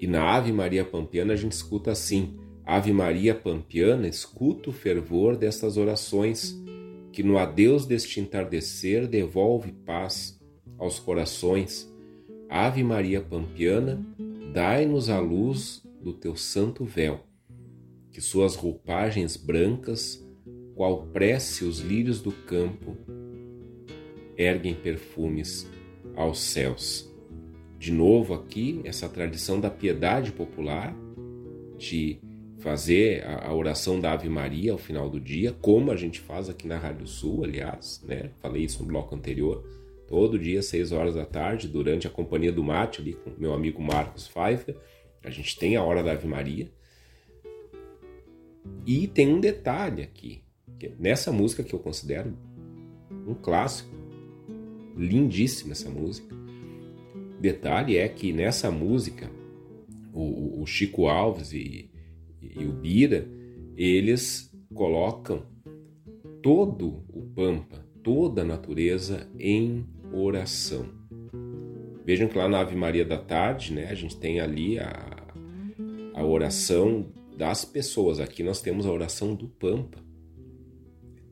E 0.00 0.06
na 0.06 0.34
Ave 0.34 0.50
Maria 0.50 0.82
Pampiana 0.82 1.34
a 1.34 1.36
gente 1.36 1.52
escuta 1.52 1.92
assim: 1.92 2.40
Ave 2.64 2.90
Maria 2.90 3.34
Pampiana, 3.34 4.08
escuta 4.08 4.70
o 4.70 4.72
fervor 4.72 5.36
destas 5.36 5.76
orações, 5.76 6.58
que 7.12 7.22
no 7.22 7.36
adeus 7.36 7.84
deste 7.84 8.18
entardecer 8.18 9.06
devolve 9.06 9.72
paz 9.72 10.40
aos 10.78 10.98
corações. 10.98 11.90
Ave 12.50 12.82
Maria 12.82 13.20
Pampiana, 13.20 14.04
dai-nos 14.52 15.08
a 15.08 15.20
luz 15.20 15.86
do 16.02 16.12
teu 16.12 16.34
santo 16.34 16.84
véu, 16.84 17.20
que 18.10 18.20
suas 18.20 18.56
roupagens 18.56 19.36
brancas, 19.36 20.20
qual 20.74 21.06
prece 21.06 21.64
os 21.64 21.78
lírios 21.78 22.20
do 22.20 22.32
campo, 22.32 22.96
erguem 24.36 24.74
perfumes 24.74 25.70
aos 26.16 26.40
céus. 26.40 27.08
De 27.78 27.92
novo 27.92 28.34
aqui, 28.34 28.80
essa 28.82 29.08
tradição 29.08 29.60
da 29.60 29.70
piedade 29.70 30.32
popular, 30.32 30.92
de 31.78 32.18
fazer 32.58 33.24
a, 33.26 33.54
oração 33.54 34.00
da 34.00 34.12
Ave 34.12 34.28
Maria 34.28 34.72
ao 34.72 34.78
final 34.78 35.08
do 35.08 35.20
dia, 35.20 35.52
como 35.60 35.92
a 35.92 35.96
gente 35.96 36.18
faz 36.18 36.48
aqui 36.48 36.66
na 36.66 36.78
Rádio 36.78 37.06
Sul, 37.06 37.44
aliás, 37.44 38.02
né? 38.04 38.32
Falei 38.40 38.64
isso 38.64 38.82
no 38.82 38.88
bloco 38.88 39.14
anterior. 39.14 39.64
Todo 40.10 40.36
dia, 40.36 40.60
seis 40.60 40.90
horas 40.90 41.14
da 41.14 41.24
tarde, 41.24 41.68
durante 41.68 42.04
a 42.04 42.10
companhia 42.10 42.50
do 42.50 42.64
mate 42.64 43.00
ali 43.00 43.12
com 43.12 43.30
meu 43.38 43.54
amigo 43.54 43.80
Marcos 43.80 44.26
Pfeiffer, 44.26 44.76
a 45.22 45.30
gente 45.30 45.56
tem 45.56 45.76
a 45.76 45.84
hora 45.84 46.02
da 46.02 46.10
Ave 46.10 46.26
Maria. 46.26 46.68
E 48.84 49.06
tem 49.06 49.32
um 49.32 49.38
detalhe 49.38 50.02
aqui, 50.02 50.42
que 50.80 50.88
nessa 50.98 51.30
música 51.30 51.62
que 51.62 51.72
eu 51.72 51.78
considero 51.78 52.36
um 53.24 53.34
clássico, 53.34 53.88
lindíssima 54.96 55.72
essa 55.72 55.88
música. 55.88 56.34
Detalhe 57.40 57.96
é 57.96 58.08
que 58.08 58.32
nessa 58.32 58.68
música 58.68 59.30
o, 60.12 60.60
o 60.60 60.66
Chico 60.66 61.06
Alves 61.06 61.52
e, 61.52 61.88
e 62.42 62.64
o 62.64 62.72
Bira, 62.72 63.28
eles 63.76 64.52
colocam 64.74 65.46
todo 66.42 67.04
o 67.08 67.22
Pampa, 67.32 67.86
toda 68.02 68.42
a 68.42 68.44
natureza 68.44 69.30
em 69.38 69.86
oração. 70.12 70.88
Vejam 72.04 72.28
que 72.28 72.36
lá 72.36 72.48
na 72.48 72.60
Ave 72.60 72.74
Maria 72.74 73.04
da 73.04 73.18
Tarde, 73.18 73.72
né, 73.72 73.86
a 73.88 73.94
gente 73.94 74.16
tem 74.16 74.40
ali 74.40 74.78
a, 74.78 75.26
a 76.14 76.24
oração 76.24 77.12
das 77.36 77.64
pessoas. 77.64 78.20
Aqui 78.20 78.42
nós 78.42 78.60
temos 78.60 78.86
a 78.86 78.92
oração 78.92 79.34
do 79.34 79.48
Pampa. 79.48 79.98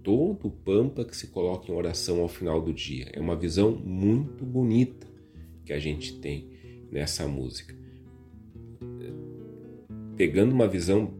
todo 0.03 0.49
o 0.49 0.51
Pampa 0.51 1.05
que 1.05 1.17
se 1.17 1.29
coloca 1.29 1.71
em 1.71 1.75
oração 1.75 2.21
ao 2.21 2.29
final 2.29 2.61
do 2.61 2.73
dia. 2.73 3.11
É 3.13 3.21
uma 3.21 3.37
visão 3.37 3.73
muito 3.73 4.45
bonita 4.45 5.07
que 5.65 5.73
a 5.73 5.79
gente 5.79 6.19
tem 6.21 6.51
nessa 6.91 7.27
música. 7.27 7.77
Pegando 10.17 10.53
uma 10.53 10.67
visão 10.67 11.13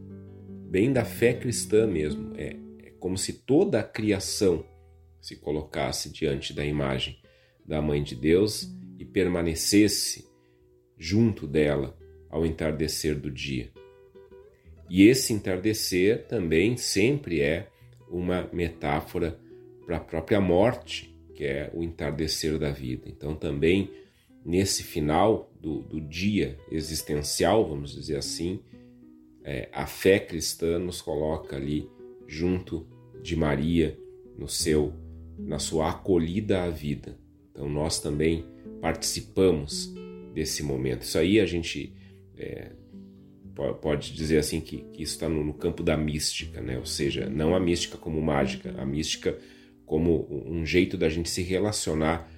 bem 0.69 0.91
da 0.91 1.05
fé 1.05 1.33
cristã 1.33 1.85
mesmo, 1.85 2.33
é, 2.35 2.55
é 2.83 2.91
como 2.99 3.17
se 3.17 3.33
toda 3.33 3.79
a 3.79 3.83
criação 3.83 4.65
se 5.21 5.35
colocasse 5.35 6.11
diante 6.11 6.53
da 6.53 6.65
imagem 6.65 7.17
da 7.69 7.83
Mãe 7.83 8.01
de 8.01 8.15
Deus 8.15 8.75
e 8.97 9.05
permanecesse 9.05 10.27
junto 10.97 11.45
dela 11.45 11.95
ao 12.27 12.43
entardecer 12.43 13.17
do 13.17 13.29
dia. 13.29 13.71
E 14.89 15.07
esse 15.07 15.31
entardecer 15.33 16.25
também 16.27 16.75
sempre 16.75 17.41
é 17.41 17.69
uma 18.09 18.49
metáfora 18.51 19.39
para 19.85 19.97
a 19.97 19.99
própria 19.99 20.41
morte, 20.41 21.15
que 21.35 21.45
é 21.45 21.69
o 21.71 21.83
entardecer 21.83 22.57
da 22.57 22.71
vida. 22.71 23.03
Então, 23.07 23.35
também 23.35 23.91
nesse 24.43 24.81
final 24.81 25.53
do, 25.61 25.83
do 25.83 26.01
dia 26.01 26.57
existencial, 26.71 27.69
vamos 27.69 27.93
dizer 27.93 28.17
assim, 28.17 28.63
é, 29.43 29.69
a 29.71 29.85
fé 29.85 30.19
cristã 30.19 30.79
nos 30.79 31.03
coloca 31.03 31.55
ali 31.55 31.87
junto 32.27 32.87
de 33.21 33.35
Maria 33.35 33.95
no 34.35 34.47
seu 34.47 34.91
na 35.37 35.59
sua 35.59 35.91
acolhida 35.91 36.63
à 36.63 36.69
vida. 36.69 37.18
Então 37.59 37.67
nós 37.67 37.99
também 37.99 38.45
participamos 38.79 39.93
desse 40.33 40.63
momento. 40.63 41.01
Isso 41.01 41.17
aí 41.17 41.41
a 41.41 41.45
gente 41.45 41.93
é, 42.37 42.71
pode 43.81 44.13
dizer 44.13 44.37
assim 44.37 44.61
que, 44.61 44.77
que 44.93 45.03
isso 45.03 45.15
está 45.15 45.27
no, 45.27 45.43
no, 45.43 45.53
campo 45.53 45.83
da 45.83 45.97
mística, 45.97 46.61
né? 46.61 46.77
Ou 46.77 46.85
seja, 46.85 47.29
não 47.29 47.53
a 47.53 47.59
mística 47.59 47.97
como 47.97 48.21
mágica, 48.21 48.73
a 48.77 48.85
mística 48.85 49.37
como 49.85 50.25
um 50.47 50.65
jeito 50.65 50.97
da 50.97 51.09
gente 51.09 51.29
se 51.29 51.41
relacionar 51.41 52.31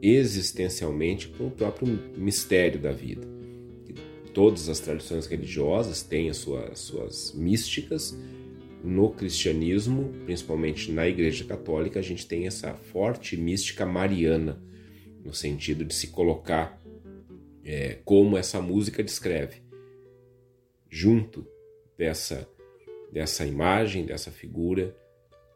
existencialmente 0.00 1.26
com 1.26 1.48
o 1.48 1.50
próprio 1.50 1.88
mistério 2.16 2.78
da 2.78 2.92
vida. 2.92 3.26
Todas 4.32 4.68
as 4.68 4.78
tradições 4.78 5.26
religiosas 5.26 6.00
têm 6.00 6.30
as 6.30 6.36
suas, 6.36 6.78
suas 6.78 7.32
místicas. 7.32 8.16
No 8.82 9.10
cristianismo, 9.10 10.12
principalmente 10.24 10.92
na 10.92 11.06
Igreja 11.08 11.44
Católica, 11.44 11.98
a 11.98 12.02
gente 12.02 12.26
tem 12.26 12.46
essa 12.46 12.74
forte 12.74 13.36
mística 13.36 13.84
mariana, 13.84 14.62
no 15.24 15.34
sentido 15.34 15.84
de 15.84 15.94
se 15.94 16.08
colocar 16.08 16.80
é, 17.64 17.98
como 18.04 18.36
essa 18.36 18.62
música 18.62 19.02
descreve 19.02 19.62
junto 20.88 21.46
dessa, 21.96 22.48
dessa 23.12 23.44
imagem, 23.44 24.06
dessa 24.06 24.30
figura, 24.30 24.96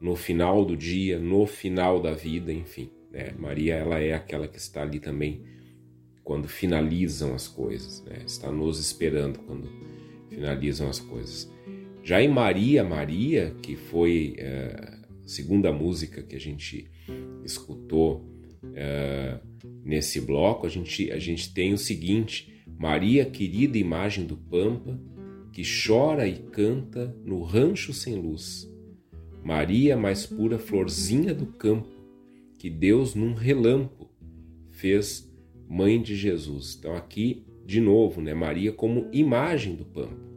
no 0.00 0.16
final 0.16 0.64
do 0.64 0.76
dia, 0.76 1.18
no 1.18 1.46
final 1.46 2.00
da 2.00 2.12
vida, 2.12 2.52
enfim. 2.52 2.90
Né? 3.10 3.32
Maria 3.38 3.76
ela 3.76 4.00
é 4.00 4.12
aquela 4.12 4.48
que 4.48 4.58
está 4.58 4.82
ali 4.82 4.98
também 4.98 5.44
quando 6.24 6.48
finalizam 6.48 7.34
as 7.34 7.48
coisas, 7.48 8.02
né? 8.04 8.22
está 8.26 8.50
nos 8.50 8.78
esperando 8.78 9.38
quando 9.40 9.68
finalizam 10.28 10.88
as 10.88 10.98
coisas. 10.98 11.51
Já 12.02 12.20
em 12.20 12.28
Maria, 12.28 12.82
Maria, 12.82 13.54
que 13.62 13.76
foi 13.76 14.34
é, 14.36 14.98
a 15.24 15.28
segunda 15.28 15.72
música 15.72 16.22
que 16.22 16.34
a 16.34 16.40
gente 16.40 16.90
escutou 17.44 18.28
é, 18.74 19.38
nesse 19.84 20.20
bloco, 20.20 20.66
a 20.66 20.68
gente, 20.68 21.10
a 21.12 21.18
gente 21.18 21.54
tem 21.54 21.72
o 21.72 21.78
seguinte: 21.78 22.52
Maria, 22.78 23.24
querida 23.24 23.78
imagem 23.78 24.26
do 24.26 24.36
Pampa, 24.36 24.98
que 25.52 25.62
chora 25.62 26.26
e 26.26 26.38
canta 26.38 27.14
no 27.24 27.42
rancho 27.42 27.92
sem 27.92 28.16
luz. 28.16 28.68
Maria, 29.44 29.96
mais 29.96 30.26
pura 30.26 30.58
florzinha 30.58 31.34
do 31.34 31.46
campo, 31.46 31.88
que 32.58 32.70
Deus 32.70 33.14
num 33.14 33.34
relampo 33.34 34.10
fez 34.70 35.30
mãe 35.68 36.00
de 36.00 36.16
Jesus. 36.16 36.76
Então 36.78 36.94
aqui, 36.96 37.44
de 37.64 37.80
novo, 37.80 38.20
né, 38.20 38.34
Maria 38.34 38.72
como 38.72 39.08
imagem 39.12 39.74
do 39.74 39.84
pampo, 39.84 40.31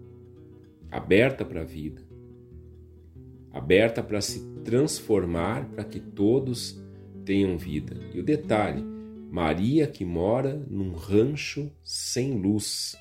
aberta 0.95 1.43
para 1.43 1.61
a 1.61 1.65
vida, 1.65 2.01
aberta 3.51 4.01
para 4.01 4.21
se 4.21 4.39
transformar 4.63 5.69
para 5.69 5.83
que 5.83 5.99
todos 5.99 6.81
tenham 7.25 7.57
vida. 7.57 7.99
E 8.13 8.19
o 8.19 8.23
detalhe, 8.23 8.81
Maria 9.29 9.87
que 9.87 10.05
mora 10.05 10.55
num 10.69 10.93
rancho 10.93 11.69
sem 11.83 12.39
luz. 12.39 12.95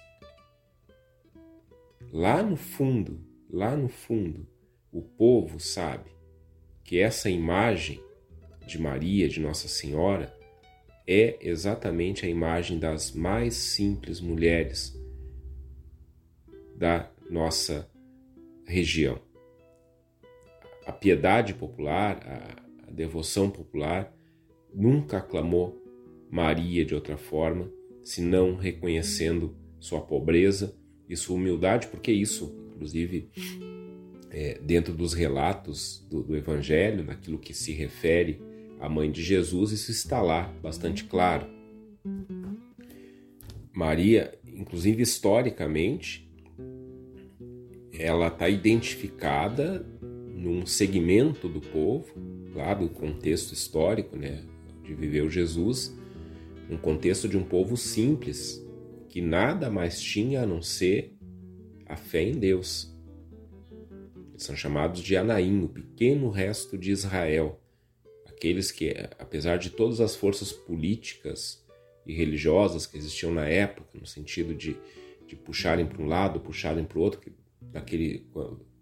Lá 2.12 2.42
no 2.42 2.56
fundo, 2.56 3.20
lá 3.48 3.76
no 3.76 3.88
fundo, 3.88 4.46
o 4.90 5.00
povo 5.00 5.60
sabe 5.60 6.10
que 6.82 6.98
essa 6.98 7.30
imagem 7.30 8.02
de 8.66 8.80
Maria, 8.80 9.28
de 9.28 9.38
Nossa 9.40 9.68
Senhora, 9.68 10.36
é 11.06 11.38
exatamente 11.40 12.26
a 12.26 12.28
imagem 12.28 12.78
das 12.78 13.12
mais 13.12 13.54
simples 13.54 14.20
mulheres 14.20 14.98
da 16.76 17.08
nossa 17.30 17.88
região. 18.66 19.18
A 20.86 20.92
piedade 20.92 21.54
popular, 21.54 22.20
a, 22.86 22.90
devoção 22.90 23.50
popular, 23.50 24.14
nunca 24.72 25.18
aclamou 25.18 25.82
Maria 26.30 26.84
de 26.84 26.94
outra 26.94 27.16
forma, 27.16 27.68
senão 28.04 28.54
reconhecendo 28.54 29.56
sua 29.80 30.00
pobreza 30.00 30.76
e 31.08 31.16
sua 31.16 31.36
humildade, 31.36 31.88
porque 31.88 32.12
isso, 32.12 32.54
inclusive, 32.74 33.30
é, 34.30 34.58
dentro 34.60 34.94
dos 34.94 35.12
relatos 35.12 36.06
do, 36.08 36.22
do 36.22 36.36
Evangelho, 36.36 37.04
naquilo 37.04 37.38
que 37.38 37.52
se 37.52 37.72
refere 37.72 38.40
à 38.80 38.88
mãe 38.88 39.10
de 39.10 39.22
Jesus, 39.22 39.72
isso 39.72 39.90
está 39.90 40.22
lá 40.22 40.52
bastante 40.62 41.04
claro. 41.04 41.46
Maria, 43.72 44.38
inclusive 44.46 45.02
historicamente, 45.02 46.23
ela 47.98 48.28
está 48.28 48.48
identificada 48.48 49.86
num 50.34 50.66
segmento 50.66 51.48
do 51.48 51.60
povo, 51.60 52.12
claro, 52.52 52.88
do 52.88 52.88
contexto 52.88 53.52
histórico, 53.52 54.16
né, 54.16 54.44
de 54.82 54.94
viveu 54.94 55.30
Jesus, 55.30 55.96
um 56.68 56.76
contexto 56.76 57.28
de 57.28 57.36
um 57.36 57.44
povo 57.44 57.76
simples, 57.76 58.64
que 59.08 59.20
nada 59.20 59.70
mais 59.70 60.00
tinha 60.00 60.42
a 60.42 60.46
não 60.46 60.60
ser 60.60 61.16
a 61.86 61.96
fé 61.96 62.22
em 62.22 62.32
Deus. 62.32 62.92
Eles 64.30 64.42
são 64.42 64.56
chamados 64.56 65.00
de 65.00 65.16
Anaim, 65.16 65.62
o 65.62 65.68
pequeno 65.68 66.30
resto 66.30 66.76
de 66.76 66.90
Israel, 66.90 67.60
aqueles 68.26 68.72
que, 68.72 68.94
apesar 69.18 69.56
de 69.56 69.70
todas 69.70 70.00
as 70.00 70.16
forças 70.16 70.52
políticas 70.52 71.64
e 72.04 72.12
religiosas 72.12 72.86
que 72.86 72.98
existiam 72.98 73.32
na 73.32 73.46
época, 73.46 73.98
no 73.98 74.06
sentido 74.06 74.54
de, 74.54 74.76
de 75.26 75.36
puxarem 75.36 75.86
para 75.86 76.02
um 76.02 76.06
lado, 76.06 76.40
puxarem 76.40 76.84
para 76.84 76.98
o 76.98 77.02
outro, 77.02 77.20
que 77.20 77.32
naquele, 77.74 78.24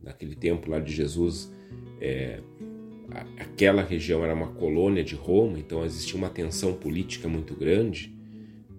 naquele 0.00 0.36
tempo 0.36 0.70
lá 0.70 0.78
de 0.78 0.92
Jesus, 0.92 1.50
é, 2.00 2.40
aquela 3.38 3.82
região 3.82 4.22
era 4.22 4.34
uma 4.34 4.52
colônia 4.52 5.02
de 5.02 5.16
Roma, 5.16 5.58
então 5.58 5.84
existia 5.84 6.16
uma 6.16 6.30
tensão 6.30 6.74
política 6.74 7.26
muito 7.26 7.54
grande 7.54 8.12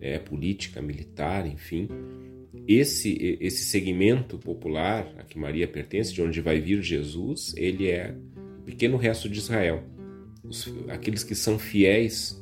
é, 0.03 0.19
política, 0.19 0.81
militar, 0.81 1.47
enfim. 1.47 1.87
Esse, 2.67 3.37
esse 3.39 3.63
segmento 3.63 4.37
popular 4.37 5.15
a 5.17 5.23
que 5.23 5.39
Maria 5.39 5.65
pertence, 5.65 6.13
de 6.13 6.21
onde 6.21 6.41
vai 6.41 6.59
vir 6.59 6.81
Jesus, 6.83 7.53
ele 7.55 7.89
é 7.89 8.13
o 8.59 8.63
pequeno 8.63 8.97
resto 8.97 9.29
de 9.29 9.39
Israel. 9.39 9.81
Os, 10.43 10.67
aqueles 10.89 11.23
que 11.23 11.33
são 11.33 11.57
fiéis 11.57 12.37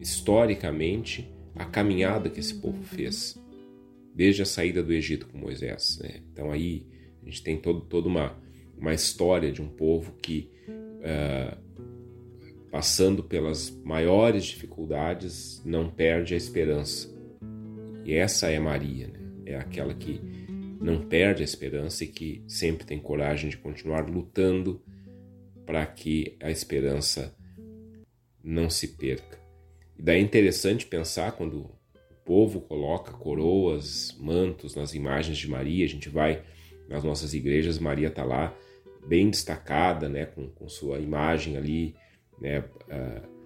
historicamente 0.00 1.30
à 1.54 1.64
caminhada 1.64 2.28
que 2.28 2.40
esse 2.40 2.54
povo 2.54 2.82
fez, 2.82 3.40
desde 4.12 4.42
a 4.42 4.46
saída 4.46 4.82
do 4.82 4.92
Egito 4.92 5.28
com 5.28 5.38
Moisés. 5.38 6.00
Né? 6.02 6.22
Então 6.32 6.50
aí 6.50 6.84
a 7.22 7.26
gente 7.26 7.42
tem 7.42 7.56
todo, 7.56 7.80
toda 7.82 8.08
uma, 8.08 8.36
uma 8.76 8.94
história 8.94 9.52
de 9.52 9.60
um 9.60 9.68
povo 9.68 10.12
que 10.20 10.50
uh, 10.98 11.70
passando 12.70 13.24
pelas 13.24 13.70
maiores 13.84 14.44
dificuldades, 14.44 15.60
não 15.64 15.90
perde 15.90 16.34
a 16.34 16.36
esperança. 16.36 17.12
E 18.04 18.14
essa 18.14 18.48
é 18.48 18.58
Maria, 18.58 19.08
né? 19.08 19.18
é 19.44 19.56
aquela 19.56 19.92
que 19.92 20.20
não 20.80 21.06
perde 21.06 21.42
a 21.42 21.44
esperança 21.44 22.04
e 22.04 22.06
que 22.06 22.42
sempre 22.46 22.86
tem 22.86 22.98
coragem 22.98 23.50
de 23.50 23.58
continuar 23.58 24.08
lutando 24.08 24.80
para 25.66 25.84
que 25.84 26.36
a 26.40 26.50
esperança 26.50 27.34
não 28.42 28.70
se 28.70 28.88
perca. 28.88 29.38
E 29.98 30.02
daí 30.02 30.18
é 30.18 30.22
interessante 30.22 30.86
pensar 30.86 31.32
quando 31.32 31.58
o 31.58 31.70
povo 32.24 32.60
coloca 32.60 33.12
coroas, 33.12 34.16
mantos 34.18 34.74
nas 34.74 34.94
imagens 34.94 35.36
de 35.36 35.48
Maria, 35.48 35.84
a 35.84 35.88
gente 35.88 36.08
vai 36.08 36.42
nas 36.90 37.04
nossas 37.04 37.32
igrejas, 37.32 37.78
Maria 37.78 38.08
está 38.08 38.24
lá 38.24 38.54
bem 39.06 39.30
destacada, 39.30 40.08
né, 40.08 40.26
com, 40.26 40.48
com 40.48 40.68
sua 40.68 40.98
imagem 40.98 41.56
ali 41.56 41.94
né, 42.40 42.58
uh, 42.60 43.40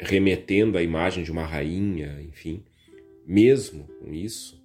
remetendo 0.00 0.78
à 0.78 0.82
imagem 0.82 1.22
de 1.22 1.30
uma 1.30 1.44
rainha, 1.44 2.20
enfim. 2.22 2.64
Mesmo 3.26 3.86
com 4.00 4.12
isso, 4.12 4.62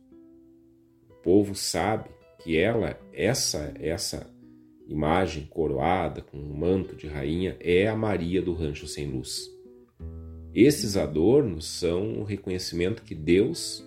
o 1.10 1.14
povo 1.16 1.53
sabe 1.53 2.10
que 2.39 2.57
ela, 2.57 2.99
essa, 3.14 3.74
essa 3.80 4.34
imagem 4.88 5.45
coroada 5.45 6.22
com 6.22 6.38
um 6.38 6.53
manto 6.53 6.95
de 6.95 7.07
rainha 7.07 7.57
é 7.60 7.88
a 7.88 7.95
Maria 7.95 8.41
do 8.41 8.53
Rancho 8.53 8.88
Sem 8.88 9.07
Luz. 9.12 9.49
Esses 10.53 10.97
adornos 10.97 11.68
são 11.68 12.20
o 12.20 12.24
reconhecimento 12.24 13.03
que 13.03 13.14
Deus 13.14 13.86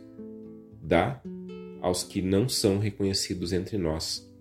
dá 0.80 1.20
aos 1.83 2.05
que 2.05 2.22
não 2.22 2.49
são 2.49 2.78
reconhecidos 2.78 3.53
entre 3.53 3.76
nós. 3.76 4.33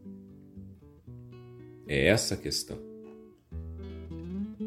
É 1.88 2.06
essa 2.06 2.36
a 2.36 2.38
questão. 2.38 2.78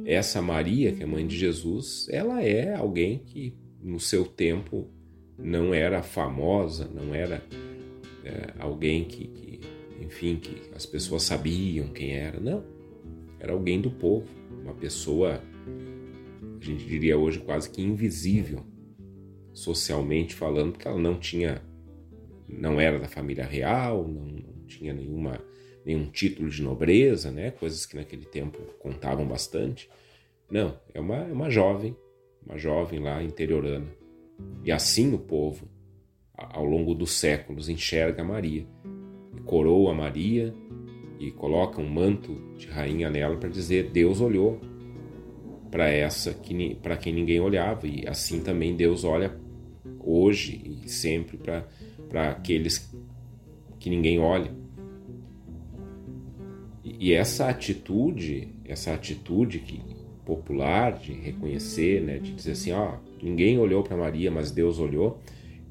Essa 0.04 0.42
Maria, 0.42 0.92
que 0.92 1.04
é 1.04 1.06
mãe 1.06 1.24
de 1.24 1.36
Jesus, 1.36 2.08
ela 2.10 2.42
é 2.42 2.74
alguém 2.74 3.20
que 3.20 3.54
no 3.80 4.00
seu 4.00 4.26
tempo 4.26 4.90
não 5.38 5.72
era 5.72 6.02
famosa, 6.02 6.90
não 6.92 7.14
era 7.14 7.44
é, 8.24 8.52
alguém 8.58 9.04
que, 9.04 9.28
que, 9.28 9.60
enfim, 10.00 10.36
que 10.36 10.74
as 10.74 10.84
pessoas 10.84 11.22
sabiam 11.22 11.88
quem 11.88 12.12
era. 12.12 12.40
Não. 12.40 12.64
Era 13.38 13.52
alguém 13.52 13.80
do 13.80 13.90
povo, 13.90 14.26
uma 14.62 14.74
pessoa, 14.74 15.40
a 16.60 16.64
gente 16.64 16.84
diria 16.84 17.16
hoje 17.16 17.38
quase 17.38 17.70
que 17.70 17.80
invisível, 17.80 18.64
socialmente 19.52 20.34
falando, 20.34 20.72
porque 20.72 20.88
ela 20.88 20.98
não 20.98 21.18
tinha 21.20 21.62
não 22.58 22.80
era 22.80 22.98
da 22.98 23.08
família 23.08 23.44
real, 23.44 24.06
não, 24.06 24.24
não 24.24 24.66
tinha 24.66 24.92
nenhuma, 24.92 25.40
nenhum 25.84 26.06
título 26.06 26.48
de 26.48 26.62
nobreza, 26.62 27.30
né? 27.30 27.50
coisas 27.50 27.86
que 27.86 27.96
naquele 27.96 28.24
tempo 28.24 28.58
contavam 28.78 29.26
bastante. 29.26 29.88
Não, 30.50 30.78
é 30.92 31.00
uma, 31.00 31.16
é 31.16 31.32
uma 31.32 31.50
jovem, 31.50 31.96
uma 32.44 32.58
jovem 32.58 33.00
lá 33.00 33.22
interiorana. 33.22 33.86
E 34.64 34.72
assim 34.72 35.14
o 35.14 35.18
povo, 35.18 35.68
ao 36.34 36.64
longo 36.64 36.94
dos 36.94 37.12
séculos, 37.12 37.68
enxerga 37.68 38.24
Maria. 38.24 38.66
E 39.36 39.40
coroa 39.40 39.94
Maria 39.94 40.54
e 41.18 41.30
coloca 41.30 41.80
um 41.80 41.88
manto 41.88 42.36
de 42.56 42.66
rainha 42.66 43.08
nela 43.10 43.36
para 43.36 43.48
dizer: 43.48 43.90
Deus 43.90 44.20
olhou 44.20 44.60
para 45.70 45.88
essa 45.88 46.32
que 46.32 46.74
para 46.76 46.96
quem 46.96 47.12
ninguém 47.12 47.40
olhava 47.40 47.86
e 47.86 48.06
assim 48.06 48.40
também 48.40 48.76
Deus 48.76 49.02
olha 49.02 49.36
hoje 49.98 50.80
e 50.84 50.88
sempre 50.88 51.36
para 51.36 51.66
para 52.14 52.30
aqueles 52.30 52.94
que 53.80 53.90
ninguém 53.90 54.20
olha. 54.20 54.52
E 56.84 57.12
essa 57.12 57.48
atitude, 57.48 58.54
essa 58.64 58.94
atitude 58.94 59.58
que 59.58 59.82
popular 60.24 60.92
de 60.92 61.12
reconhecer, 61.12 62.00
né, 62.00 62.18
de 62.18 62.32
dizer 62.32 62.52
assim, 62.52 62.70
ó, 62.70 62.98
ninguém 63.20 63.58
olhou 63.58 63.82
para 63.82 63.96
Maria, 63.96 64.30
mas 64.30 64.52
Deus 64.52 64.78
olhou, 64.78 65.20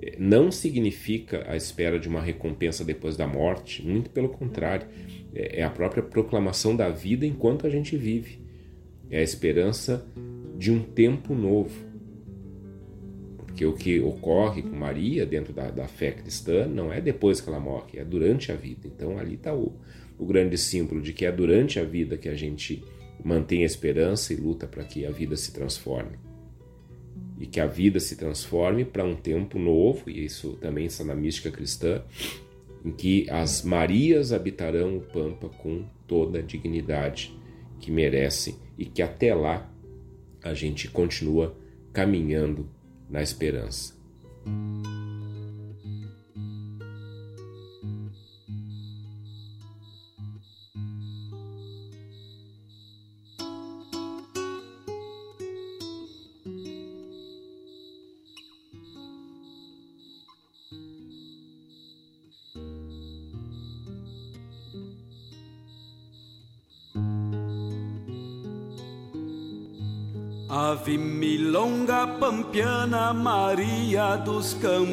eh, 0.01 0.17
não 0.19 0.51
significa 0.51 1.49
a 1.49 1.55
espera 1.55 1.97
de 1.97 2.09
uma 2.09 2.19
recompensa 2.19 2.83
depois 2.83 3.15
da 3.15 3.25
morte, 3.25 3.81
muito 3.81 4.09
pelo 4.09 4.27
contrário, 4.27 4.85
é, 5.33 5.61
é 5.61 5.63
a 5.63 5.69
própria 5.69 6.03
proclamação 6.03 6.75
da 6.75 6.89
vida 6.89 7.25
enquanto 7.25 7.65
a 7.65 7.69
gente 7.69 7.95
vive, 7.95 8.41
é 9.09 9.19
a 9.19 9.23
esperança 9.23 10.05
de 10.57 10.73
um 10.73 10.81
tempo 10.81 11.33
novo, 11.33 11.92
porque 13.53 13.67
o 13.67 13.73
que 13.73 13.99
ocorre 13.99 14.63
com 14.63 14.75
Maria 14.75 15.27
dentro 15.27 15.53
da, 15.53 15.69
da 15.69 15.87
fé 15.87 16.09
cristã 16.11 16.65
não 16.65 16.91
é 16.91 16.99
depois 16.99 17.39
que 17.39 17.47
ela 17.47 17.59
morre, 17.59 17.99
é 17.99 18.03
durante 18.03 18.51
a 18.51 18.55
vida. 18.55 18.87
Então 18.87 19.19
ali 19.19 19.35
está 19.35 19.53
o, 19.53 19.73
o 20.17 20.25
grande 20.25 20.57
símbolo 20.57 20.99
de 20.99 21.13
que 21.13 21.23
é 21.23 21.31
durante 21.31 21.79
a 21.79 21.83
vida 21.83 22.17
que 22.17 22.27
a 22.27 22.33
gente 22.33 22.83
mantém 23.23 23.61
a 23.61 23.67
esperança 23.67 24.33
e 24.33 24.37
luta 24.37 24.65
para 24.65 24.83
que 24.83 25.05
a 25.05 25.11
vida 25.11 25.35
se 25.37 25.53
transforme. 25.53 26.17
E 27.39 27.45
que 27.45 27.59
a 27.59 27.67
vida 27.67 27.99
se 27.99 28.15
transforme 28.15 28.83
para 28.83 29.03
um 29.03 29.15
tempo 29.15 29.59
novo, 29.59 30.09
e 30.09 30.25
isso 30.25 30.53
também 30.59 30.87
está 30.87 31.03
na 31.03 31.13
mística 31.13 31.51
cristã, 31.51 32.01
em 32.83 32.91
que 32.91 33.29
as 33.29 33.61
Marias 33.61 34.33
habitarão 34.33 34.97
o 34.97 35.01
Pampa 35.01 35.47
com 35.47 35.85
toda 36.07 36.39
a 36.39 36.41
dignidade 36.41 37.37
que 37.79 37.91
merecem 37.91 38.55
e 38.79 38.85
que 38.85 39.03
até 39.03 39.35
lá 39.35 39.71
a 40.41 40.55
gente 40.55 40.89
continua 40.89 41.55
caminhando 41.93 42.67
na 43.13 43.21
esperança. 43.21 43.93
Ave 70.73 70.97
milonga 70.97 72.07
pampiana 72.19 73.13
Maria 73.13 74.15
dos 74.15 74.55
campeadores. 74.55 74.89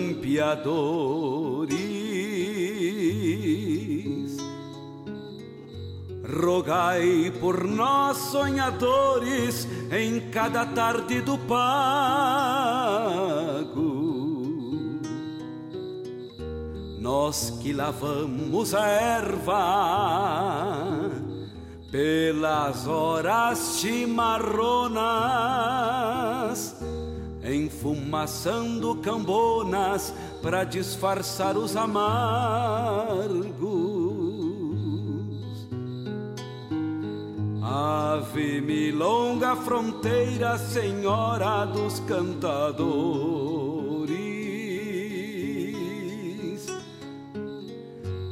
Rogai 6.39 7.32
por 7.40 7.65
nós 7.65 8.19
sonhadores 8.19 9.66
em 9.90 10.20
cada 10.28 10.66
tarde 10.66 11.23
do 11.23 11.39
pago. 11.39 11.70
Nós 17.01 17.59
que 17.62 17.73
lavamos 17.73 18.74
a 18.74 18.86
erva 18.86 19.40
pelas 21.91 22.87
horas 22.87 23.79
chimarronas, 23.79 25.01
enfumaçando 27.43 28.95
cambonas 28.97 30.15
para 30.41 30.62
disfarçar 30.65 31.57
os 31.57 31.77
amargos. 31.77 33.51
Ave 37.62 38.61
milonga 38.61 39.57
fronteira, 39.57 40.59
senhora 40.59 41.65
dos 41.65 41.99
cantadores, 42.01 43.49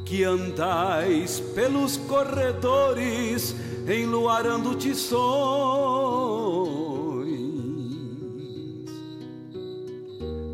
que 0.09 0.23
andais 0.23 1.39
pelos 1.53 1.95
corredores 1.95 3.55
enluarando 3.87 4.73
tições. 4.73 5.19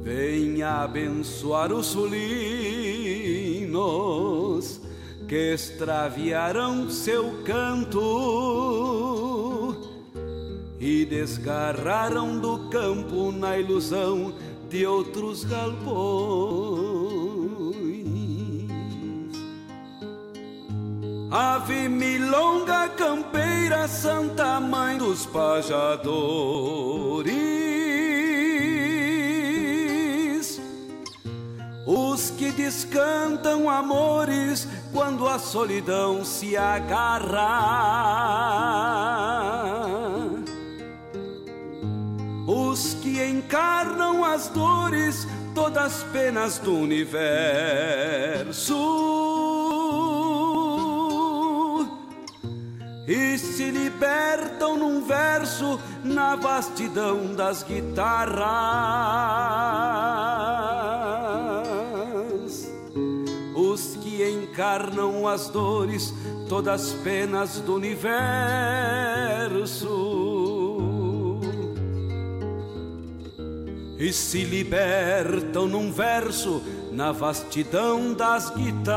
Venha 0.03 0.83
abençoar 0.83 1.71
os 1.71 1.85
sulinos 1.85 2.35
que 5.25 5.53
extraviaram 5.53 6.89
seu 6.89 7.41
canto 7.45 8.03
e 10.81 11.05
desgarraram 11.05 12.37
do 12.39 12.67
campo 12.69 13.31
na 13.31 13.57
ilusão 13.57 14.33
de 14.69 14.85
outros 14.85 15.45
galpões. 15.45 16.94
Ave 21.37 21.89
milonga 21.89 22.87
campeira, 22.87 23.89
Santa 23.89 24.57
Mãe 24.61 24.97
dos 24.97 25.25
pajadores, 25.25 26.21
os 31.85 32.29
que 32.29 32.53
descantam 32.53 33.69
amores 33.69 34.65
quando 34.93 35.27
a 35.27 35.37
solidão 35.37 36.23
se 36.23 36.55
agarra, 36.55 37.51
os 42.47 42.93
que 43.03 43.21
encarnam 43.21 44.23
as 44.23 44.47
dores, 44.47 45.27
todas 45.53 45.83
as 45.83 46.03
penas 46.13 46.59
do 46.59 46.77
universo 46.77 47.25
e 53.07 53.37
se 53.37 53.69
libertam 53.69 54.77
num 54.77 55.05
verso 55.05 55.79
na 56.03 56.35
vastidão 56.35 57.35
das 57.35 57.61
guitarras. 57.61 58.45
Os 63.55 63.95
que 63.97 64.27
encarnam 64.27 65.27
as 65.27 65.47
dores, 65.49 66.13
todas 66.49 66.81
as 66.81 66.93
penas 67.01 67.59
do 67.59 67.75
universo. 67.75 68.15
E 73.99 74.11
se 74.11 74.43
libertam 74.43 75.67
num 75.67 75.91
verso 75.91 76.61
na 76.91 77.11
vastidão 77.11 78.13
das 78.13 78.49
guitarras. 78.49 78.95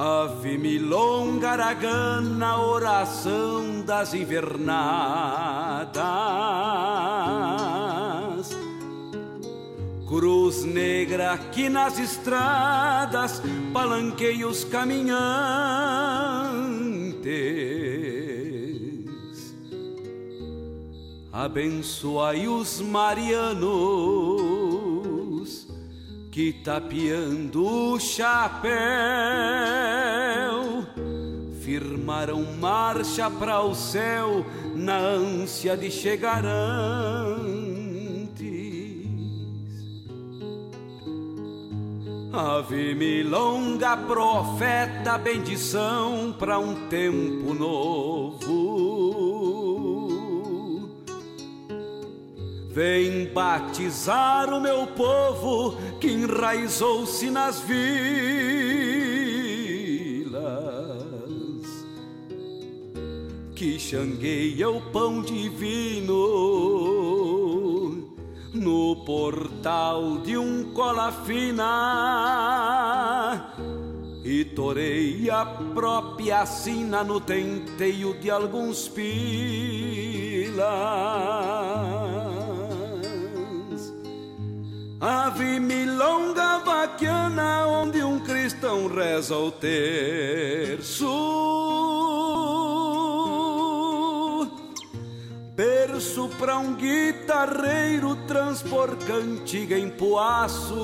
Ave 0.00 0.56
milonga 0.56 1.50
aragana, 1.50 2.56
oração 2.56 3.80
das 3.84 4.14
invernadas. 4.14 4.70
Cruz 10.06 10.62
negra 10.62 11.36
que 11.50 11.68
nas 11.68 11.98
estradas 11.98 13.42
palanqueia 13.72 14.46
os 14.46 14.62
caminhantes. 14.62 15.08
Abençoai 21.32 22.46
os 22.46 22.80
marianos 22.80 24.77
que 26.38 26.52
tapeando 26.52 27.66
o 27.66 27.98
chapéu 27.98 28.70
firmaram 31.64 32.44
marcha 32.60 33.28
para 33.28 33.60
o 33.60 33.74
céu 33.74 34.46
na 34.72 34.98
ânsia 34.98 35.76
de 35.76 35.90
chegar 35.90 36.44
antes. 36.44 37.58
Ave 42.32 42.94
milonga, 42.94 43.96
profeta, 43.96 45.18
bendição 45.18 46.32
para 46.38 46.56
um 46.60 46.86
tempo 46.86 47.52
novo 47.52 48.78
Vem 52.78 53.26
batizar 53.34 54.54
o 54.54 54.60
meu 54.60 54.86
povo 54.86 55.76
que 55.98 56.06
enraizou-se 56.06 57.28
nas 57.28 57.58
vilas, 57.58 57.82
que 63.56 63.80
xangueia 63.80 64.70
o 64.70 64.80
pão 64.92 65.20
divino 65.22 66.14
no 68.54 69.02
portal 69.04 70.18
de 70.18 70.38
um 70.38 70.72
cola 70.72 71.10
fina 71.10 71.66
e 74.24 74.44
torei 74.44 75.28
a 75.28 75.44
própria 75.44 76.46
sina 76.46 77.02
no 77.02 77.20
tenteio 77.20 78.16
de 78.20 78.30
alguns 78.30 78.86
pilas. 78.86 80.68
Ave 85.00 85.60
milonga 85.60 86.58
vaquiana, 86.58 87.68
onde 87.68 88.02
um 88.02 88.18
cristão 88.18 88.88
reza 88.88 89.36
o 89.36 89.52
terço. 89.52 91.06
Berço 95.54 96.28
pra 96.36 96.58
um 96.58 96.74
guitarreiro 96.74 98.16
transpor 98.26 98.96
cantiga 99.06 99.78
em 99.78 99.88
poaço. 99.88 100.74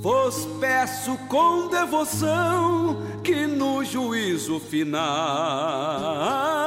Vos 0.00 0.48
peço 0.58 1.18
com 1.28 1.68
devoção 1.68 2.96
que 3.22 3.46
no 3.46 3.84
juízo 3.84 4.58
final 4.58 6.59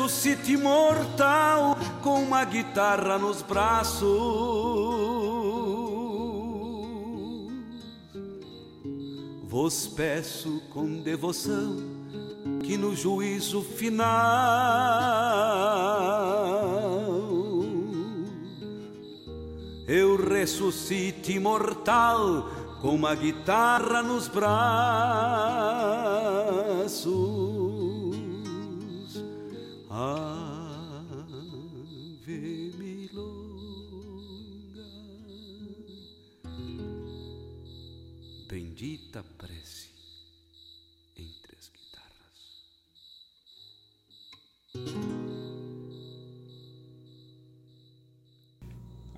ressuscite 0.00 0.52
imortal 0.52 1.76
com 2.02 2.22
uma 2.22 2.42
guitarra 2.44 3.18
nos 3.18 3.42
braços. 3.42 4.08
Vos 9.44 9.86
peço 9.88 10.62
com 10.70 11.02
devoção 11.02 11.76
que 12.62 12.78
no 12.78 12.96
juízo 12.96 13.60
final 13.62 14.00
eu 19.86 20.16
ressuscite 20.16 21.32
imortal 21.32 22.48
com 22.80 22.94
uma 22.94 23.14
guitarra 23.14 24.02
nos 24.02 24.28
braços. 24.28 24.50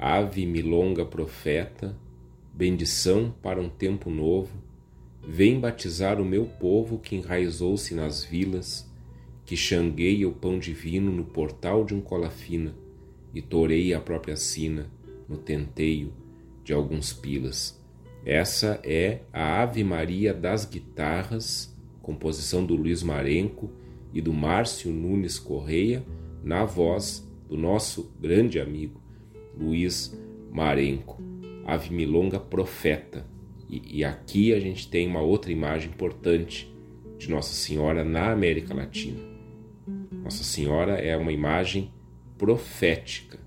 Ave 0.05 0.45
milonga 0.45 1.05
profeta, 1.05 1.97
bendição 2.53 3.33
para 3.41 3.61
um 3.61 3.69
tempo 3.69 4.11
novo, 4.11 4.51
vem 5.25 5.61
batizar 5.61 6.21
o 6.21 6.25
meu 6.25 6.45
povo 6.45 6.99
que 6.99 7.15
enraizou-se 7.15 7.95
nas 7.95 8.25
vilas 8.25 8.91
que 9.47 9.57
xangueia 9.57 10.29
o 10.29 10.33
pão 10.33 10.59
divino 10.59 11.13
no 11.13 11.25
portal 11.25 11.85
de 11.85 11.95
um 11.95 12.01
cola 12.01 12.31
fina 12.31 12.75
e 13.33 13.41
toreia 13.41 13.99
a 13.99 14.01
própria 14.01 14.35
sina 14.35 14.91
no 15.29 15.37
tenteio 15.37 16.13
de 16.65 16.73
alguns 16.73 17.13
pilas. 17.13 17.81
Essa 18.27 18.81
é 18.83 19.21
a 19.33 19.63
Ave 19.63 19.85
Maria 19.85 20.35
das 20.35 20.65
Guitarras, 20.65 21.73
composição 22.03 22.67
do 22.67 22.75
Luiz 22.75 23.05
Marenco 23.05 23.71
e 24.13 24.21
do 24.21 24.33
Márcio 24.33 24.91
Nunes 24.91 25.39
Correia, 25.39 26.05
na 26.43 26.65
voz 26.65 27.25
do 27.49 27.57
nosso 27.57 28.13
grande 28.21 28.59
amigo 28.59 29.02
Luiz 29.59 30.19
Marenco. 30.51 31.23
Ave 31.65 31.95
Milonga 31.95 32.41
Profeta. 32.41 33.25
E, 33.69 34.01
e 34.01 34.05
aqui 34.05 34.53
a 34.53 34.61
gente 34.61 34.89
tem 34.89 35.07
uma 35.07 35.21
outra 35.21 35.53
imagem 35.53 35.91
importante 35.91 36.73
de 37.19 37.31
Nossa 37.31 37.55
Senhora 37.55 38.05
na 38.05 38.33
América 38.33 38.75
Latina. 38.75 39.21
Nossa 40.23 40.45
Senhora 40.45 40.95
é 40.95 41.17
uma 41.17 41.33
imagem 41.33 41.91
profética, 42.37 43.39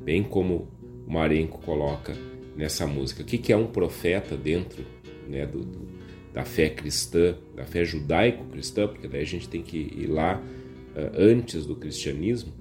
bem 0.00 0.22
como 0.22 0.68
o 1.06 1.12
Marenco 1.12 1.60
coloca 1.60 2.14
nessa 2.56 2.86
música. 2.86 3.22
O 3.22 3.24
que 3.24 3.52
é 3.52 3.56
um 3.56 3.66
profeta 3.66 4.36
dentro 4.36 4.84
né, 5.28 5.46
do, 5.46 5.64
do, 5.64 5.88
da 6.32 6.44
fé 6.44 6.68
cristã, 6.68 7.36
da 7.54 7.64
fé 7.64 7.84
judaico-cristã, 7.84 8.88
porque 8.88 9.08
daí 9.08 9.22
a 9.22 9.26
gente 9.26 9.48
tem 9.48 9.62
que 9.62 9.76
ir 9.76 10.08
lá 10.08 10.40
uh, 10.40 11.16
antes 11.16 11.64
do 11.66 11.76
cristianismo. 11.76 12.52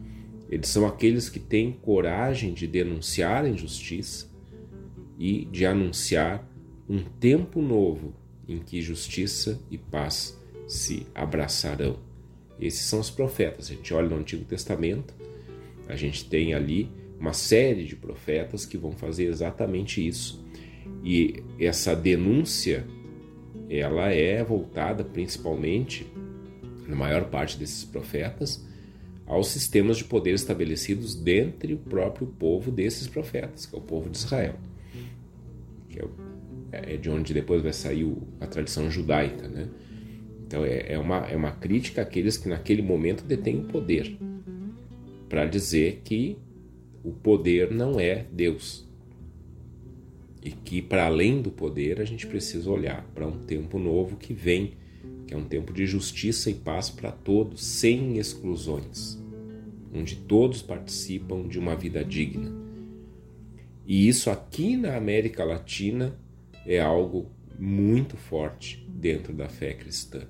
Eles 0.52 0.68
são 0.68 0.86
aqueles 0.86 1.30
que 1.30 1.40
têm 1.40 1.72
coragem 1.72 2.54
de 2.54 2.68
denunciar 2.68 3.46
a 3.46 3.50
injustiça 3.50 4.30
e 5.18 5.46
de 5.46 5.66
anunciar 5.66 6.46
um 6.90 7.00
tempo 7.00 7.62
novo 7.62 8.14
em 8.48 8.60
que 8.60 8.82
justiça 8.82 9.62
e 9.72 9.78
paz 9.78 10.38
se 10.68 11.08
abraçarão. 11.16 11.98
Esses 12.60 12.82
são 12.82 13.00
os 13.00 13.10
profetas. 13.10 13.72
A 13.72 13.74
gente 13.74 13.94
olha 13.94 14.10
no 14.10 14.18
Antigo 14.18 14.44
Testamento, 14.44 15.14
a 15.88 15.96
gente 15.96 16.26
tem 16.30 16.54
ali 16.54 16.92
uma 17.18 17.34
série 17.34 17.86
de 17.86 17.96
profetas 17.96 18.66
que 18.66 18.78
vão 18.78 18.92
fazer 18.92 19.26
exatamente 19.26 20.06
isso. 20.06 20.46
E 21.04 21.44
essa 21.60 21.96
denúncia, 21.96 22.86
ela 23.70 24.10
é 24.10 24.44
voltada 24.44 25.04
principalmente, 25.04 26.06
na 26.88 26.96
maior 26.96 27.30
parte 27.30 27.58
desses 27.58 27.86
profetas, 27.86 28.68
aos 29.32 29.48
sistemas 29.48 29.96
de 29.96 30.04
poder 30.04 30.34
estabelecidos 30.34 31.16
dentre 31.16 31.74
o 31.74 31.78
próprio 31.78 32.28
povo 32.28 32.70
desses 32.70 33.08
profetas, 33.08 33.66
que 33.66 33.74
é 33.74 33.80
o 33.80 33.82
povo 33.82 34.10
de 34.10 34.18
Israel. 34.18 34.56
Que 35.90 36.02
é, 36.70 36.96
é 36.96 36.98
de 36.98 37.10
onde 37.10 37.34
depois 37.34 37.64
vai 37.64 37.72
sair 37.72 38.14
a 38.42 38.46
tradição 38.46 38.92
judaica, 38.92 39.48
né? 39.48 39.70
Então 40.46 40.66
é, 40.66 40.92
é, 40.92 41.00
uma, 41.00 41.20
é 41.28 41.36
uma 41.38 41.52
crítica 41.54 42.02
àqueles 42.02 42.36
que 42.36 42.50
naquele 42.50 42.82
momento 42.82 43.24
detêm 43.24 43.60
o 43.60 43.64
poder, 43.64 44.18
para 45.30 45.46
dizer 45.46 46.02
que 46.04 46.38
o 47.02 47.14
poder 47.14 47.72
não 47.72 48.02
é 48.02 48.26
Deus. 48.34 48.86
E 50.44 50.52
que 50.52 50.82
para 50.82 51.06
além 51.06 51.42
do 51.42 51.52
poder 51.52 52.02
a 52.02 52.04
gente 52.04 52.28
precisa 52.28 52.70
olhar 52.70 53.10
para 53.16 53.26
um 53.26 53.40
tempo 53.40 53.80
novo 53.80 54.18
que 54.18 54.34
vem, 54.34 54.74
que 55.26 55.34
é 55.34 55.38
um 55.38 55.46
tempo 55.46 55.72
de 55.72 55.86
justiça 55.86 56.50
e 56.50 56.54
paz 56.54 56.90
para 56.90 57.14
todos, 57.14 57.64
sem 57.64 58.18
exclusões, 58.18 59.21
onde 59.94 60.16
todos 60.16 60.62
participam 60.62 61.48
de 61.48 61.60
uma 61.60 61.76
vida 61.76 62.04
digna. 62.04 62.52
E 63.86 64.08
isso 64.08 64.30
aqui 64.30 64.78
na 64.78 64.96
América 64.96 65.44
Latina 65.44 66.18
é 66.66 66.80
algo 66.80 67.30
muito 67.60 68.16
forte 68.16 68.86
dentro 68.90 69.34
da 69.34 69.50
fé 69.50 69.74
cristã. 69.74 70.28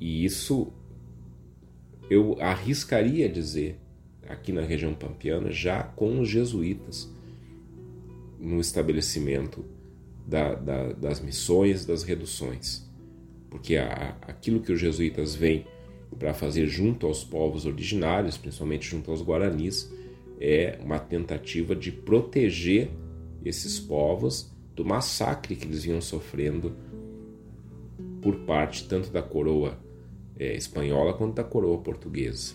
E 0.00 0.24
isso 0.24 0.72
eu 2.10 2.36
arriscaria 2.40 3.28
dizer, 3.28 3.78
aqui 4.28 4.52
na 4.52 4.62
região 4.62 4.94
pampiana, 4.94 5.50
já 5.50 5.82
com 5.82 6.20
os 6.20 6.28
jesuítas 6.28 7.10
no 8.38 8.60
estabelecimento 8.60 9.64
da, 10.26 10.54
da, 10.54 10.92
das 10.92 11.20
missões, 11.20 11.84
das 11.84 12.02
reduções. 12.02 12.90
Porque 13.48 13.76
a, 13.76 14.16
aquilo 14.22 14.60
que 14.60 14.72
os 14.72 14.80
jesuítas 14.80 15.34
vêm 15.34 15.64
para 16.18 16.34
fazer 16.34 16.66
junto 16.66 17.06
aos 17.06 17.24
povos 17.24 17.66
originários, 17.66 18.36
principalmente 18.36 18.88
junto 18.88 19.10
aos 19.10 19.22
guaranis, 19.22 19.92
é 20.40 20.78
uma 20.82 20.98
tentativa 20.98 21.74
de 21.74 21.92
proteger 21.92 22.90
esses 23.44 23.78
povos 23.78 24.50
do 24.74 24.84
massacre 24.84 25.54
que 25.54 25.66
eles 25.66 25.84
vinham 25.84 26.00
sofrendo 26.00 26.74
por 28.20 28.36
parte 28.40 28.88
tanto 28.88 29.10
da 29.10 29.22
coroa 29.22 29.78
é, 30.38 30.56
espanhola 30.56 31.14
quanto 31.14 31.34
da 31.34 31.44
coroa 31.44 31.78
portuguesa. 31.78 32.54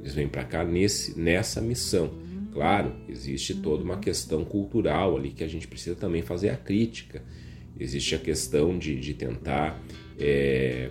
Eles 0.00 0.14
vêm 0.14 0.28
para 0.28 0.44
cá 0.44 0.64
nesse, 0.64 1.18
nessa 1.18 1.60
missão. 1.60 2.10
Claro, 2.52 2.94
existe 3.08 3.54
toda 3.54 3.82
uma 3.82 3.98
questão 3.98 4.44
cultural 4.44 5.16
ali 5.16 5.30
que 5.30 5.44
a 5.44 5.48
gente 5.48 5.66
precisa 5.66 5.96
também 5.96 6.22
fazer 6.22 6.50
a 6.50 6.56
crítica. 6.56 7.22
Existe 7.78 8.14
a 8.14 8.18
questão 8.18 8.78
de, 8.78 8.98
de 8.98 9.14
tentar 9.14 9.80
é, 10.18 10.90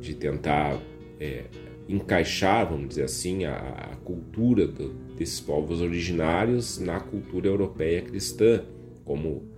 de 0.00 0.14
tentar 0.14 0.78
é, 1.20 1.44
encaixar, 1.88 2.68
vamos 2.68 2.88
dizer 2.88 3.04
assim, 3.04 3.44
a, 3.44 3.54
a 3.54 3.96
cultura 3.96 4.66
do, 4.66 4.94
desses 5.16 5.40
povos 5.40 5.80
originários 5.80 6.78
na 6.78 6.98
cultura 6.98 7.46
europeia 7.46 8.00
cristã, 8.02 8.64
como 9.04 9.48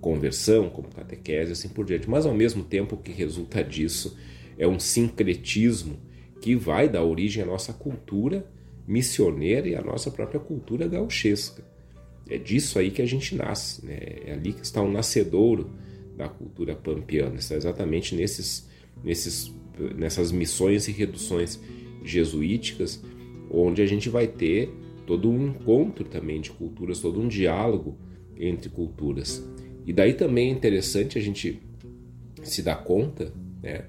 conversão, 0.00 0.68
como 0.68 0.88
catequese, 0.88 1.52
assim 1.52 1.68
por 1.68 1.84
diante. 1.84 2.08
Mas 2.08 2.26
ao 2.26 2.34
mesmo 2.34 2.62
tempo 2.62 2.94
o 2.94 2.98
que 2.98 3.10
resulta 3.10 3.64
disso 3.64 4.16
é 4.58 4.66
um 4.66 4.78
sincretismo 4.78 5.98
que 6.40 6.54
vai 6.54 6.88
dar 6.88 7.02
origem 7.02 7.42
à 7.42 7.46
nossa 7.46 7.72
cultura 7.72 8.46
missioneira 8.86 9.68
e 9.68 9.74
à 9.74 9.82
nossa 9.82 10.10
própria 10.10 10.40
cultura 10.40 10.86
gauchesca. 10.86 11.62
É 12.28 12.38
disso 12.38 12.78
aí 12.78 12.90
que 12.90 13.02
a 13.02 13.06
gente 13.06 13.34
nasce, 13.34 13.84
né? 13.84 13.98
é 14.26 14.32
ali 14.32 14.52
que 14.52 14.62
está 14.62 14.82
o 14.82 14.90
nascedouro 14.90 15.70
da 16.16 16.28
cultura 16.28 16.74
pampiana, 16.74 17.36
está 17.36 17.54
exatamente 17.54 18.14
nesses, 18.14 18.68
nesses, 19.02 19.52
nessas 19.96 20.32
missões 20.32 20.88
e 20.88 20.92
reduções 20.92 21.60
jesuíticas, 22.04 23.02
onde 23.50 23.82
a 23.82 23.86
gente 23.86 24.08
vai 24.08 24.26
ter 24.26 24.70
todo 25.06 25.30
um 25.30 25.48
encontro 25.48 26.04
também 26.04 26.40
de 26.40 26.50
culturas, 26.50 27.00
todo 27.00 27.20
um 27.20 27.28
diálogo 27.28 27.96
entre 28.36 28.68
culturas. 28.68 29.42
E 29.86 29.92
daí 29.92 30.12
também 30.12 30.48
é 30.48 30.52
interessante 30.52 31.18
a 31.18 31.20
gente 31.20 31.62
se 32.42 32.62
dar 32.62 32.84
conta 32.84 33.32
né, 33.62 33.86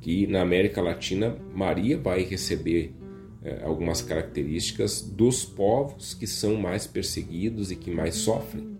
que 0.00 0.26
na 0.26 0.40
América 0.40 0.80
Latina 0.80 1.36
Maria 1.54 1.98
vai 1.98 2.22
receber 2.22 2.94
é, 3.42 3.62
algumas 3.62 4.00
características 4.00 5.02
dos 5.02 5.44
povos 5.44 6.14
que 6.14 6.26
são 6.26 6.56
mais 6.56 6.86
perseguidos 6.86 7.70
e 7.70 7.76
que 7.76 7.90
mais 7.90 8.14
sofrem. 8.14 8.78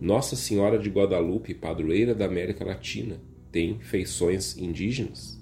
Nossa 0.00 0.36
Senhora 0.36 0.78
de 0.78 0.90
Guadalupe, 0.90 1.54
padroeira 1.54 2.14
da 2.14 2.26
América 2.26 2.64
Latina, 2.64 3.18
tem 3.50 3.78
feições 3.80 4.56
indígenas. 4.58 5.35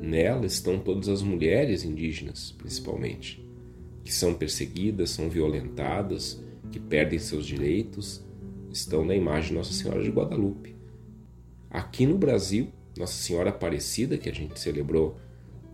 Nela 0.00 0.46
estão 0.46 0.78
todas 0.78 1.08
as 1.08 1.22
mulheres 1.22 1.84
indígenas, 1.84 2.52
principalmente, 2.56 3.44
que 4.04 4.12
são 4.12 4.34
perseguidas, 4.34 5.10
são 5.10 5.28
violentadas, 5.28 6.42
que 6.70 6.78
perdem 6.78 7.18
seus 7.18 7.46
direitos 7.46 8.24
estão 8.70 9.04
na 9.04 9.14
imagem 9.14 9.50
de 9.50 9.54
Nossa 9.54 9.72
Senhora 9.72 10.02
de 10.02 10.10
Guadalupe. 10.10 10.76
Aqui 11.70 12.06
no 12.06 12.16
Brasil, 12.16 12.68
Nossa 12.96 13.14
Senhora 13.14 13.50
Aparecida, 13.50 14.18
que 14.18 14.28
a 14.28 14.34
gente 14.34 14.58
celebrou 14.58 15.16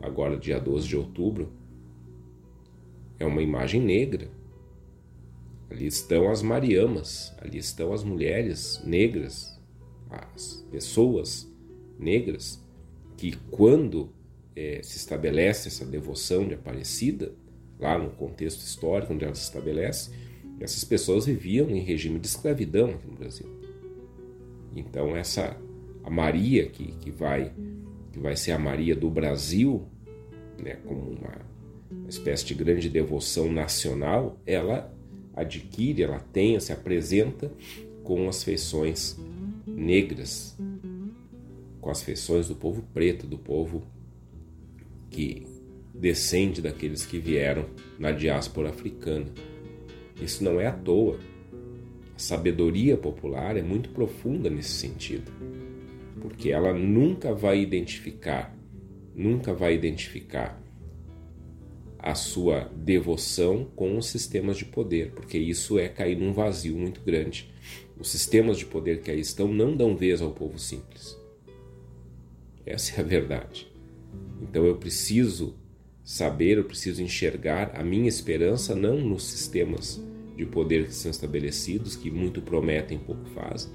agora 0.01 0.36
dia 0.36 0.59
12 0.59 0.88
de 0.88 0.96
outubro, 0.96 1.52
é 3.18 3.26
uma 3.26 3.42
imagem 3.42 3.80
negra. 3.80 4.30
Ali 5.70 5.86
estão 5.86 6.30
as 6.30 6.42
Mariamas, 6.42 7.34
ali 7.38 7.59
estão 7.59 7.92
as 7.92 8.05
mulheres 8.05 8.80
negras, 8.84 9.59
as 10.10 10.64
pessoas 10.70 11.51
negras, 11.98 12.64
que 13.16 13.36
quando 13.51 14.11
é, 14.57 14.81
se 14.82 14.97
estabelece 14.97 15.69
essa 15.69 15.85
devoção 15.85 16.47
de 16.47 16.55
Aparecida, 16.55 17.32
lá 17.78 17.99
no 17.99 18.11
contexto 18.11 18.61
histórico 18.61 19.12
onde 19.12 19.24
ela 19.24 19.35
se 19.35 19.43
estabelece, 19.43 20.11
essas 20.61 20.85
pessoas 20.85 21.27
viviam 21.27 21.69
em 21.70 21.81
regime 21.81 22.19
de 22.19 22.27
escravidão 22.27 22.91
aqui 22.91 23.07
no 23.07 23.16
Brasil. 23.16 23.47
Então 24.74 25.16
essa 25.16 25.57
a 26.03 26.11
Maria 26.11 26.69
que, 26.69 26.93
que 27.01 27.11
vai 27.11 27.53
que 28.12 28.20
vai 28.20 28.36
ser 28.36 28.53
a 28.53 28.59
Maria 28.59 28.95
do 28.95 29.11
Brasil, 29.11 29.89
né, 30.62 30.77
como 30.86 31.01
uma, 31.01 31.41
uma 31.91 32.09
espécie 32.09 32.45
de 32.45 32.55
grande 32.55 32.89
devoção 32.89 33.51
nacional, 33.51 34.39
ela 34.47 34.95
adquire, 35.35 36.05
ela 36.05 36.20
tem, 36.20 36.59
se 36.61 36.73
apresenta 36.73 37.51
com 38.05 38.28
as 38.28 38.45
feições 38.45 39.19
negras, 39.66 40.57
com 41.85 41.90
as 41.90 42.02
feições 42.02 42.48
do 42.48 42.55
povo 42.55 42.82
preto, 42.94 43.27
do 43.27 43.36
povo 43.36 43.82
que 45.11 45.47
descende 45.94 46.62
daqueles 46.62 47.05
que 47.05 47.19
vieram 47.19 47.66
na 47.98 48.11
diáspora 48.11 48.70
africana. 48.70 49.27
Isso 50.19 50.43
não 50.43 50.59
é 50.59 50.66
à 50.66 50.73
toa. 50.73 51.19
A 52.16 52.19
sabedoria 52.19 52.97
popular 52.97 53.59
é 53.59 53.62
muito 53.62 53.90
profunda 53.90 54.48
nesse 54.48 54.70
sentido, 54.70 55.31
porque 56.23 56.51
ela 56.51 56.73
nunca 56.73 57.35
vai 57.35 57.61
identificar, 57.61 58.56
nunca 59.15 59.52
vai 59.52 59.74
identificar 59.74 60.59
a 61.98 62.15
sua 62.15 62.70
devoção 62.74 63.70
com 63.77 63.98
os 63.98 64.06
sistemas 64.06 64.56
de 64.56 64.65
poder, 64.65 65.11
porque 65.11 65.36
isso 65.36 65.78
é 65.78 65.86
cair 65.90 66.16
num 66.16 66.32
vazio 66.32 66.78
muito 66.78 67.02
grande. 67.02 67.52
Os 67.98 68.09
sistemas 68.11 68.56
de 68.56 68.65
poder 68.65 69.02
que 69.02 69.11
aí 69.11 69.20
estão 69.20 69.48
não 69.48 69.77
dão 69.77 69.94
vez 69.94 70.23
ao 70.23 70.31
povo 70.31 70.59
simples. 70.59 71.23
Essa 72.66 73.01
é 73.01 73.05
a 73.05 73.07
verdade. 73.07 73.66
Então 74.43 74.65
eu 74.65 74.77
preciso 74.77 75.55
saber, 76.03 76.59
eu 76.59 76.65
preciso 76.65 77.03
enxergar 77.03 77.73
a 77.74 77.82
minha 77.82 78.09
esperança 78.09 78.74
não 78.74 79.01
nos 79.01 79.24
sistemas 79.24 80.03
de 80.36 80.45
poder 80.45 80.86
que 80.86 80.95
são 80.95 81.11
estabelecidos, 81.11 81.97
que 81.97 82.11
muito 82.11 82.43
prometem, 82.43 82.99
pouco 82.99 83.24
fazem, 83.31 83.73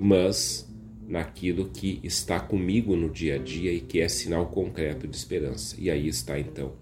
mas 0.00 0.66
naquilo 1.06 1.68
que 1.68 2.00
está 2.02 2.40
comigo 2.40 2.96
no 2.96 3.10
dia 3.10 3.36
a 3.36 3.38
dia 3.38 3.72
e 3.72 3.80
que 3.80 4.00
é 4.00 4.08
sinal 4.08 4.46
concreto 4.46 5.06
de 5.06 5.16
esperança. 5.16 5.76
E 5.78 5.90
aí 5.90 6.08
está 6.08 6.38
então 6.38 6.72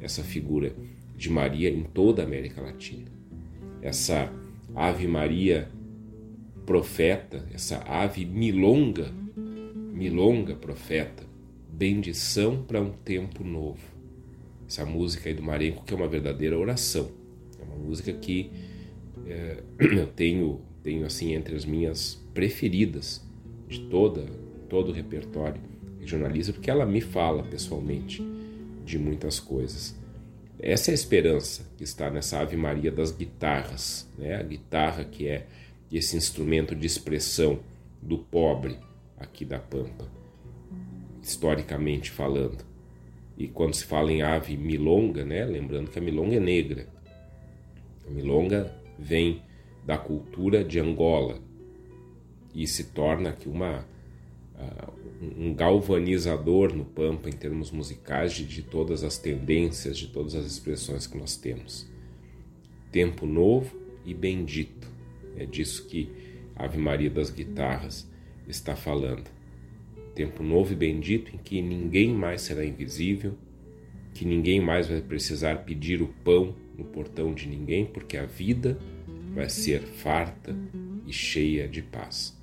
essa 0.00 0.22
figura 0.22 0.74
de 1.16 1.30
Maria 1.30 1.70
em 1.70 1.82
toda 1.82 2.22
a 2.22 2.24
América 2.24 2.60
Latina. 2.60 3.10
Essa 3.82 4.32
Ave 4.74 5.06
Maria 5.06 5.68
profeta, 6.64 7.46
essa 7.52 7.82
ave 7.86 8.24
milonga, 8.24 9.12
milonga 9.94 10.54
profeta, 10.54 11.22
bendição 11.72 12.62
para 12.62 12.80
um 12.80 12.90
tempo 12.90 13.42
novo 13.42 13.94
essa 14.66 14.84
música 14.84 15.28
aí 15.28 15.34
do 15.34 15.42
Marenco, 15.42 15.84
que 15.84 15.92
é 15.92 15.96
uma 15.96 16.08
verdadeira 16.08 16.58
oração. 16.58 17.10
É 17.60 17.64
uma 17.64 17.76
música 17.76 18.12
que 18.12 18.50
é, 19.26 19.58
eu 19.78 20.06
tenho, 20.08 20.60
tenho 20.82 21.06
assim 21.06 21.32
entre 21.32 21.54
as 21.54 21.64
minhas 21.64 22.20
preferidas 22.32 23.22
de 23.68 23.80
toda 23.80 24.24
todo 24.68 24.88
o 24.88 24.92
repertório 24.92 25.60
regionalista, 26.00 26.52
porque 26.52 26.70
ela 26.70 26.84
me 26.84 27.00
fala 27.00 27.42
pessoalmente 27.44 28.22
de 28.84 28.98
muitas 28.98 29.38
coisas. 29.38 29.94
Essa 30.58 30.90
é 30.90 30.92
a 30.92 30.94
esperança 30.94 31.70
que 31.76 31.84
está 31.84 32.10
nessa 32.10 32.40
Ave 32.40 32.56
Maria 32.56 32.90
das 32.90 33.12
guitarras, 33.12 34.08
né? 34.18 34.36
A 34.36 34.42
guitarra 34.42 35.04
que 35.04 35.28
é 35.28 35.46
esse 35.92 36.16
instrumento 36.16 36.74
de 36.74 36.86
expressão 36.86 37.60
do 38.02 38.18
pobre 38.18 38.76
aqui 39.24 39.44
da 39.44 39.58
Pampa, 39.58 40.08
historicamente 41.20 42.10
falando. 42.10 42.64
E 43.36 43.48
quando 43.48 43.74
se 43.74 43.84
fala 43.84 44.12
em 44.12 44.22
ave 44.22 44.56
milonga, 44.56 45.24
né, 45.24 45.44
lembrando 45.44 45.90
que 45.90 45.98
a 45.98 46.02
milonga 46.02 46.36
é 46.36 46.40
negra. 46.40 46.86
A 48.06 48.10
milonga 48.10 48.72
vem 48.98 49.42
da 49.84 49.98
cultura 49.98 50.62
de 50.62 50.78
Angola 50.78 51.40
e 52.54 52.66
se 52.66 52.84
torna 52.84 53.30
aqui 53.30 53.48
uma, 53.48 53.86
uh, 54.54 54.92
um 55.20 55.52
galvanizador 55.52 56.72
no 56.74 56.84
Pampa 56.84 57.28
em 57.28 57.32
termos 57.32 57.70
musicais 57.72 58.32
de, 58.32 58.44
de 58.44 58.62
todas 58.62 59.02
as 59.02 59.18
tendências, 59.18 59.98
de 59.98 60.08
todas 60.08 60.34
as 60.34 60.46
expressões 60.46 61.06
que 61.06 61.18
nós 61.18 61.36
temos. 61.36 61.90
Tempo 62.92 63.26
novo 63.26 63.76
e 64.04 64.14
bendito. 64.14 64.88
É 65.36 65.44
disso 65.44 65.88
que 65.88 66.08
Ave 66.54 66.78
Maria 66.78 67.10
das 67.10 67.30
Guitarras 67.30 68.08
está 68.48 68.76
falando 68.76 69.34
tempo 70.14 70.42
novo 70.42 70.72
e 70.72 70.76
bendito 70.76 71.34
em 71.34 71.38
que 71.38 71.60
ninguém 71.60 72.14
mais 72.14 72.42
será 72.42 72.64
invisível, 72.64 73.34
que 74.14 74.24
ninguém 74.24 74.60
mais 74.60 74.86
vai 74.86 75.00
precisar 75.00 75.64
pedir 75.64 76.00
o 76.00 76.06
pão 76.06 76.54
no 76.78 76.84
portão 76.84 77.34
de 77.34 77.48
ninguém, 77.48 77.84
porque 77.84 78.16
a 78.16 78.24
vida 78.24 78.78
vai 79.34 79.48
ser 79.48 79.80
farta 79.80 80.56
e 81.06 81.12
cheia 81.12 81.66
de 81.68 81.82
paz. 81.82 82.38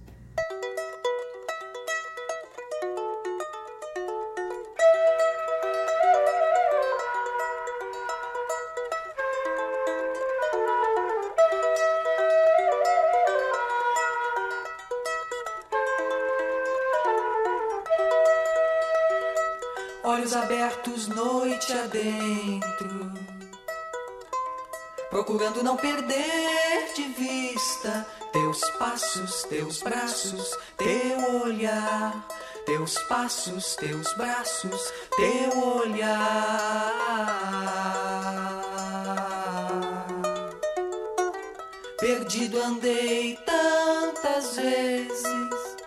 Procurando 25.32 25.64
não 25.64 25.78
perder 25.78 26.92
de 26.94 27.04
vista 27.04 28.06
teus 28.34 28.60
passos, 28.72 29.44
teus 29.44 29.82
braços, 29.82 30.58
teu 30.76 31.42
olhar, 31.42 32.28
teus 32.66 32.96
passos, 33.04 33.78
teus 33.78 34.14
braços, 34.16 34.92
teu 35.16 35.78
olhar. 35.78 36.92
Perdido 41.98 42.62
andei 42.62 43.40
tantas 43.46 44.58
vezes, 44.58 45.78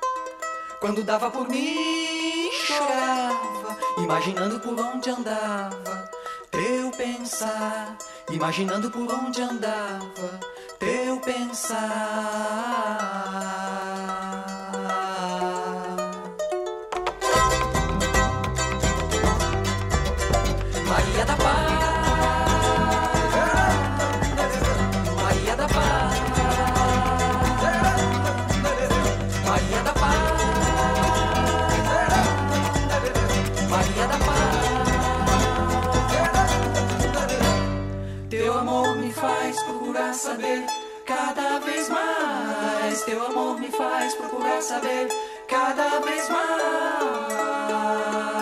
quando 0.81 1.05
dava 1.05 1.31
por 1.31 1.47
mim 1.51 2.51
chorava, 2.67 3.77
imaginando 3.99 4.59
por 4.61 4.81
onde 4.81 5.11
andava, 5.11 6.11
teu 6.51 6.91
pensar, 6.93 7.99
imaginando 8.31 8.91
por 8.91 9.13
onde 9.13 9.43
andava, 9.43 10.41
teu 10.79 11.21
pensar. 11.21 12.84
Teu 43.05 43.23
amor 43.23 43.61
me 43.61 43.71
faz 43.71 44.15
procurar 44.15 44.63
saber 44.63 45.09
cada 45.47 46.01
vez 46.01 46.27
mais. 46.31 48.34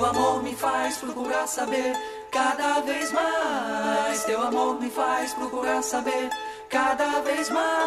Teu 0.00 0.08
amor 0.08 0.42
me 0.42 0.56
faz 0.56 0.96
procurar 0.96 1.46
saber 1.46 1.94
cada 2.30 2.80
vez 2.80 3.12
mais. 3.12 4.24
Teu 4.24 4.40
amor 4.40 4.80
me 4.80 4.88
faz 4.88 5.34
procurar 5.34 5.82
saber 5.82 6.30
cada 6.70 7.20
vez 7.20 7.50
mais. 7.50 7.84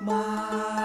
Mais. 0.00 0.77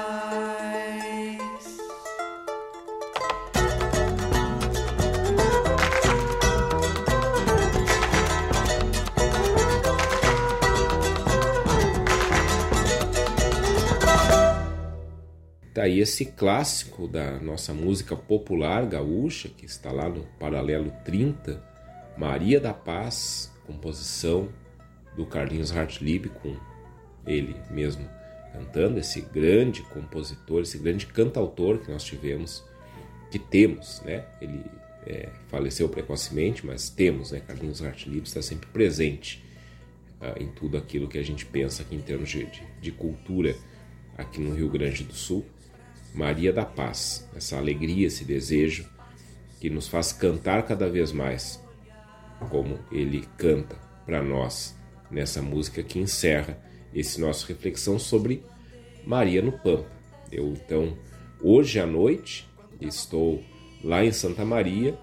Aí 15.83 15.99
esse 15.99 16.23
clássico 16.23 17.09
da 17.09 17.37
nossa 17.41 17.73
música 17.73 18.15
popular 18.15 18.85
gaúcha, 18.85 19.49
que 19.49 19.65
está 19.65 19.91
lá 19.91 20.07
no 20.07 20.23
paralelo 20.39 20.93
30, 21.03 21.61
Maria 22.17 22.57
da 22.57 22.73
Paz, 22.73 23.51
composição 23.67 24.47
do 25.13 25.25
Carlinhos 25.25 25.75
Hartlib, 25.75 26.29
com 26.41 26.55
ele 27.27 27.57
mesmo 27.69 28.09
cantando, 28.53 28.97
esse 28.97 29.19
grande 29.19 29.81
compositor, 29.81 30.61
esse 30.61 30.77
grande 30.77 31.05
cantautor 31.05 31.79
que 31.79 31.91
nós 31.91 32.05
tivemos, 32.05 32.63
que 33.29 33.37
temos, 33.37 34.01
né? 34.05 34.23
Ele 34.39 34.63
é, 35.05 35.31
faleceu 35.49 35.89
precocemente, 35.89 36.65
mas 36.65 36.87
temos, 36.87 37.33
né? 37.33 37.41
Carlinhos 37.41 37.83
Hartlib 37.83 38.23
está 38.23 38.41
sempre 38.41 38.69
presente 38.69 39.43
ah, 40.21 40.35
em 40.39 40.47
tudo 40.47 40.77
aquilo 40.77 41.09
que 41.09 41.17
a 41.17 41.23
gente 41.23 41.45
pensa 41.45 41.81
aqui 41.81 41.93
em 41.93 42.01
termos 42.01 42.29
de, 42.29 42.45
de, 42.45 42.63
de 42.79 42.91
cultura 42.93 43.53
aqui 44.17 44.39
no 44.39 44.55
Rio 44.55 44.69
Grande 44.69 45.03
do 45.03 45.13
Sul. 45.13 45.45
Maria 46.13 46.53
da 46.53 46.65
Paz, 46.65 47.27
essa 47.35 47.57
alegria, 47.57 48.07
esse 48.07 48.23
desejo 48.23 48.87
que 49.59 49.69
nos 49.69 49.87
faz 49.87 50.11
cantar 50.11 50.63
cada 50.63 50.89
vez 50.89 51.11
mais, 51.11 51.61
como 52.49 52.79
ele 52.91 53.25
canta 53.37 53.75
para 54.05 54.21
nós 54.21 54.75
nessa 55.09 55.41
música 55.41 55.81
que 55.81 55.99
encerra 55.99 56.57
esse 56.93 57.19
nosso 57.19 57.47
reflexão 57.47 57.97
sobre 57.97 58.43
Maria 59.05 59.41
no 59.41 59.51
Pampa. 59.51 59.91
Eu 60.31 60.49
então 60.49 60.97
hoje 61.41 61.79
à 61.79 61.85
noite 61.85 62.47
estou 62.79 63.43
lá 63.83 64.03
em 64.03 64.11
Santa 64.11 64.45
Maria 64.45 64.97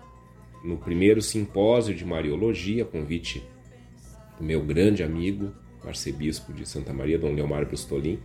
no 0.64 0.76
primeiro 0.76 1.22
simpósio 1.22 1.94
de 1.94 2.04
Mariologia, 2.04 2.84
convite 2.84 3.42
do 4.38 4.44
meu 4.44 4.62
grande 4.64 5.02
amigo, 5.02 5.52
arcebispo 5.84 6.52
de 6.52 6.68
Santa 6.68 6.92
Maria, 6.92 7.18
Dom 7.18 7.32
Leomar 7.32 7.66
Brustolin, 7.66 8.18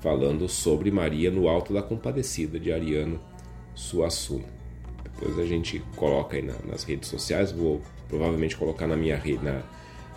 falando 0.00 0.48
sobre 0.48 0.90
Maria 0.90 1.30
no 1.30 1.48
Alto 1.48 1.72
da 1.72 1.82
Compadecida 1.82 2.58
de 2.58 2.72
Ariano 2.72 3.20
Suassuna. 3.74 4.48
Depois 5.02 5.38
a 5.38 5.44
gente 5.44 5.80
coloca 5.96 6.36
aí 6.36 6.42
na, 6.42 6.54
nas 6.66 6.84
redes 6.84 7.08
sociais, 7.08 7.52
vou 7.52 7.80
provavelmente 8.08 8.56
colocar 8.56 8.86
na 8.86 8.96
minha 8.96 9.16
rede, 9.16 9.44
na, 9.44 9.62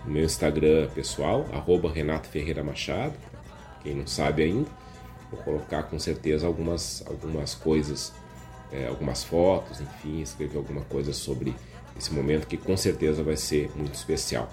no 0.06 0.12
meu 0.12 0.24
Instagram 0.24 0.90
pessoal, 0.90 1.46
arroba 1.52 1.92
Renato 1.92 2.28
Ferreira 2.28 2.64
Machado, 2.64 3.14
quem 3.82 3.94
não 3.94 4.08
sabe 4.08 4.44
ainda, 4.44 4.70
vou 5.30 5.42
colocar 5.42 5.84
com 5.84 6.00
certeza 6.00 6.48
algumas, 6.48 7.04
algumas 7.06 7.54
coisas, 7.54 8.14
é, 8.72 8.88
algumas 8.88 9.24
fotos, 9.24 9.82
enfim, 9.82 10.22
escrever 10.22 10.58
alguma 10.58 10.82
coisa 10.82 11.12
sobre 11.12 11.54
esse 11.98 12.14
momento 12.14 12.48
que 12.48 12.58
com 12.58 12.76
certeza 12.76 13.22
vai 13.22 13.36
ser 13.38 13.70
muito 13.76 13.94
especial. 13.94 14.50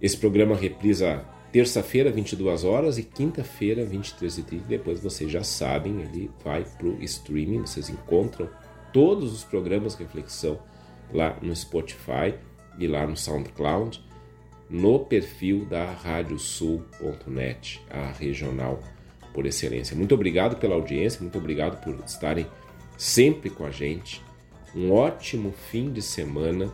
Esse 0.00 0.16
programa 0.16 0.54
reprisa 0.54 1.24
terça-feira, 1.52 2.10
22 2.10 2.64
horas 2.64 2.96
e 2.96 3.02
quinta-feira, 3.02 3.84
23h30. 3.84 4.62
Depois 4.66 5.00
vocês 5.00 5.30
já 5.30 5.44
sabem, 5.44 6.00
ele 6.00 6.30
vai 6.42 6.64
para 6.64 6.86
o 6.86 7.02
streaming. 7.02 7.60
Vocês 7.60 7.90
encontram 7.90 8.48
todos 8.92 9.32
os 9.32 9.44
programas 9.44 9.94
reflexão 9.94 10.58
lá 11.12 11.36
no 11.42 11.54
Spotify 11.54 12.34
e 12.78 12.86
lá 12.86 13.06
no 13.06 13.16
SoundCloud, 13.16 14.02
no 14.70 15.00
perfil 15.00 15.66
da 15.66 15.92
radiosul.net, 15.92 17.82
a 17.90 18.10
regional 18.12 18.80
por 19.34 19.44
excelência. 19.44 19.94
Muito 19.94 20.14
obrigado 20.14 20.56
pela 20.56 20.74
audiência, 20.74 21.20
muito 21.20 21.36
obrigado 21.36 21.82
por 21.82 21.94
estarem 22.04 22.46
sempre 22.96 23.50
com 23.50 23.66
a 23.66 23.70
gente. 23.70 24.22
Um 24.74 24.90
ótimo 24.90 25.52
fim 25.70 25.92
de 25.92 26.00
semana 26.00 26.72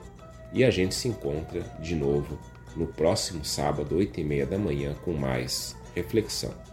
e 0.52 0.62
a 0.62 0.70
gente 0.70 0.94
se 0.94 1.08
encontra 1.08 1.62
de 1.80 1.96
novo 1.96 2.38
no 2.78 2.86
próximo 2.86 3.44
sábado, 3.44 3.96
8 3.96 4.20
e 4.20 4.24
meia 4.24 4.46
da 4.46 4.56
manhã, 4.56 4.94
com 5.04 5.12
mais 5.12 5.76
reflexão. 5.94 6.67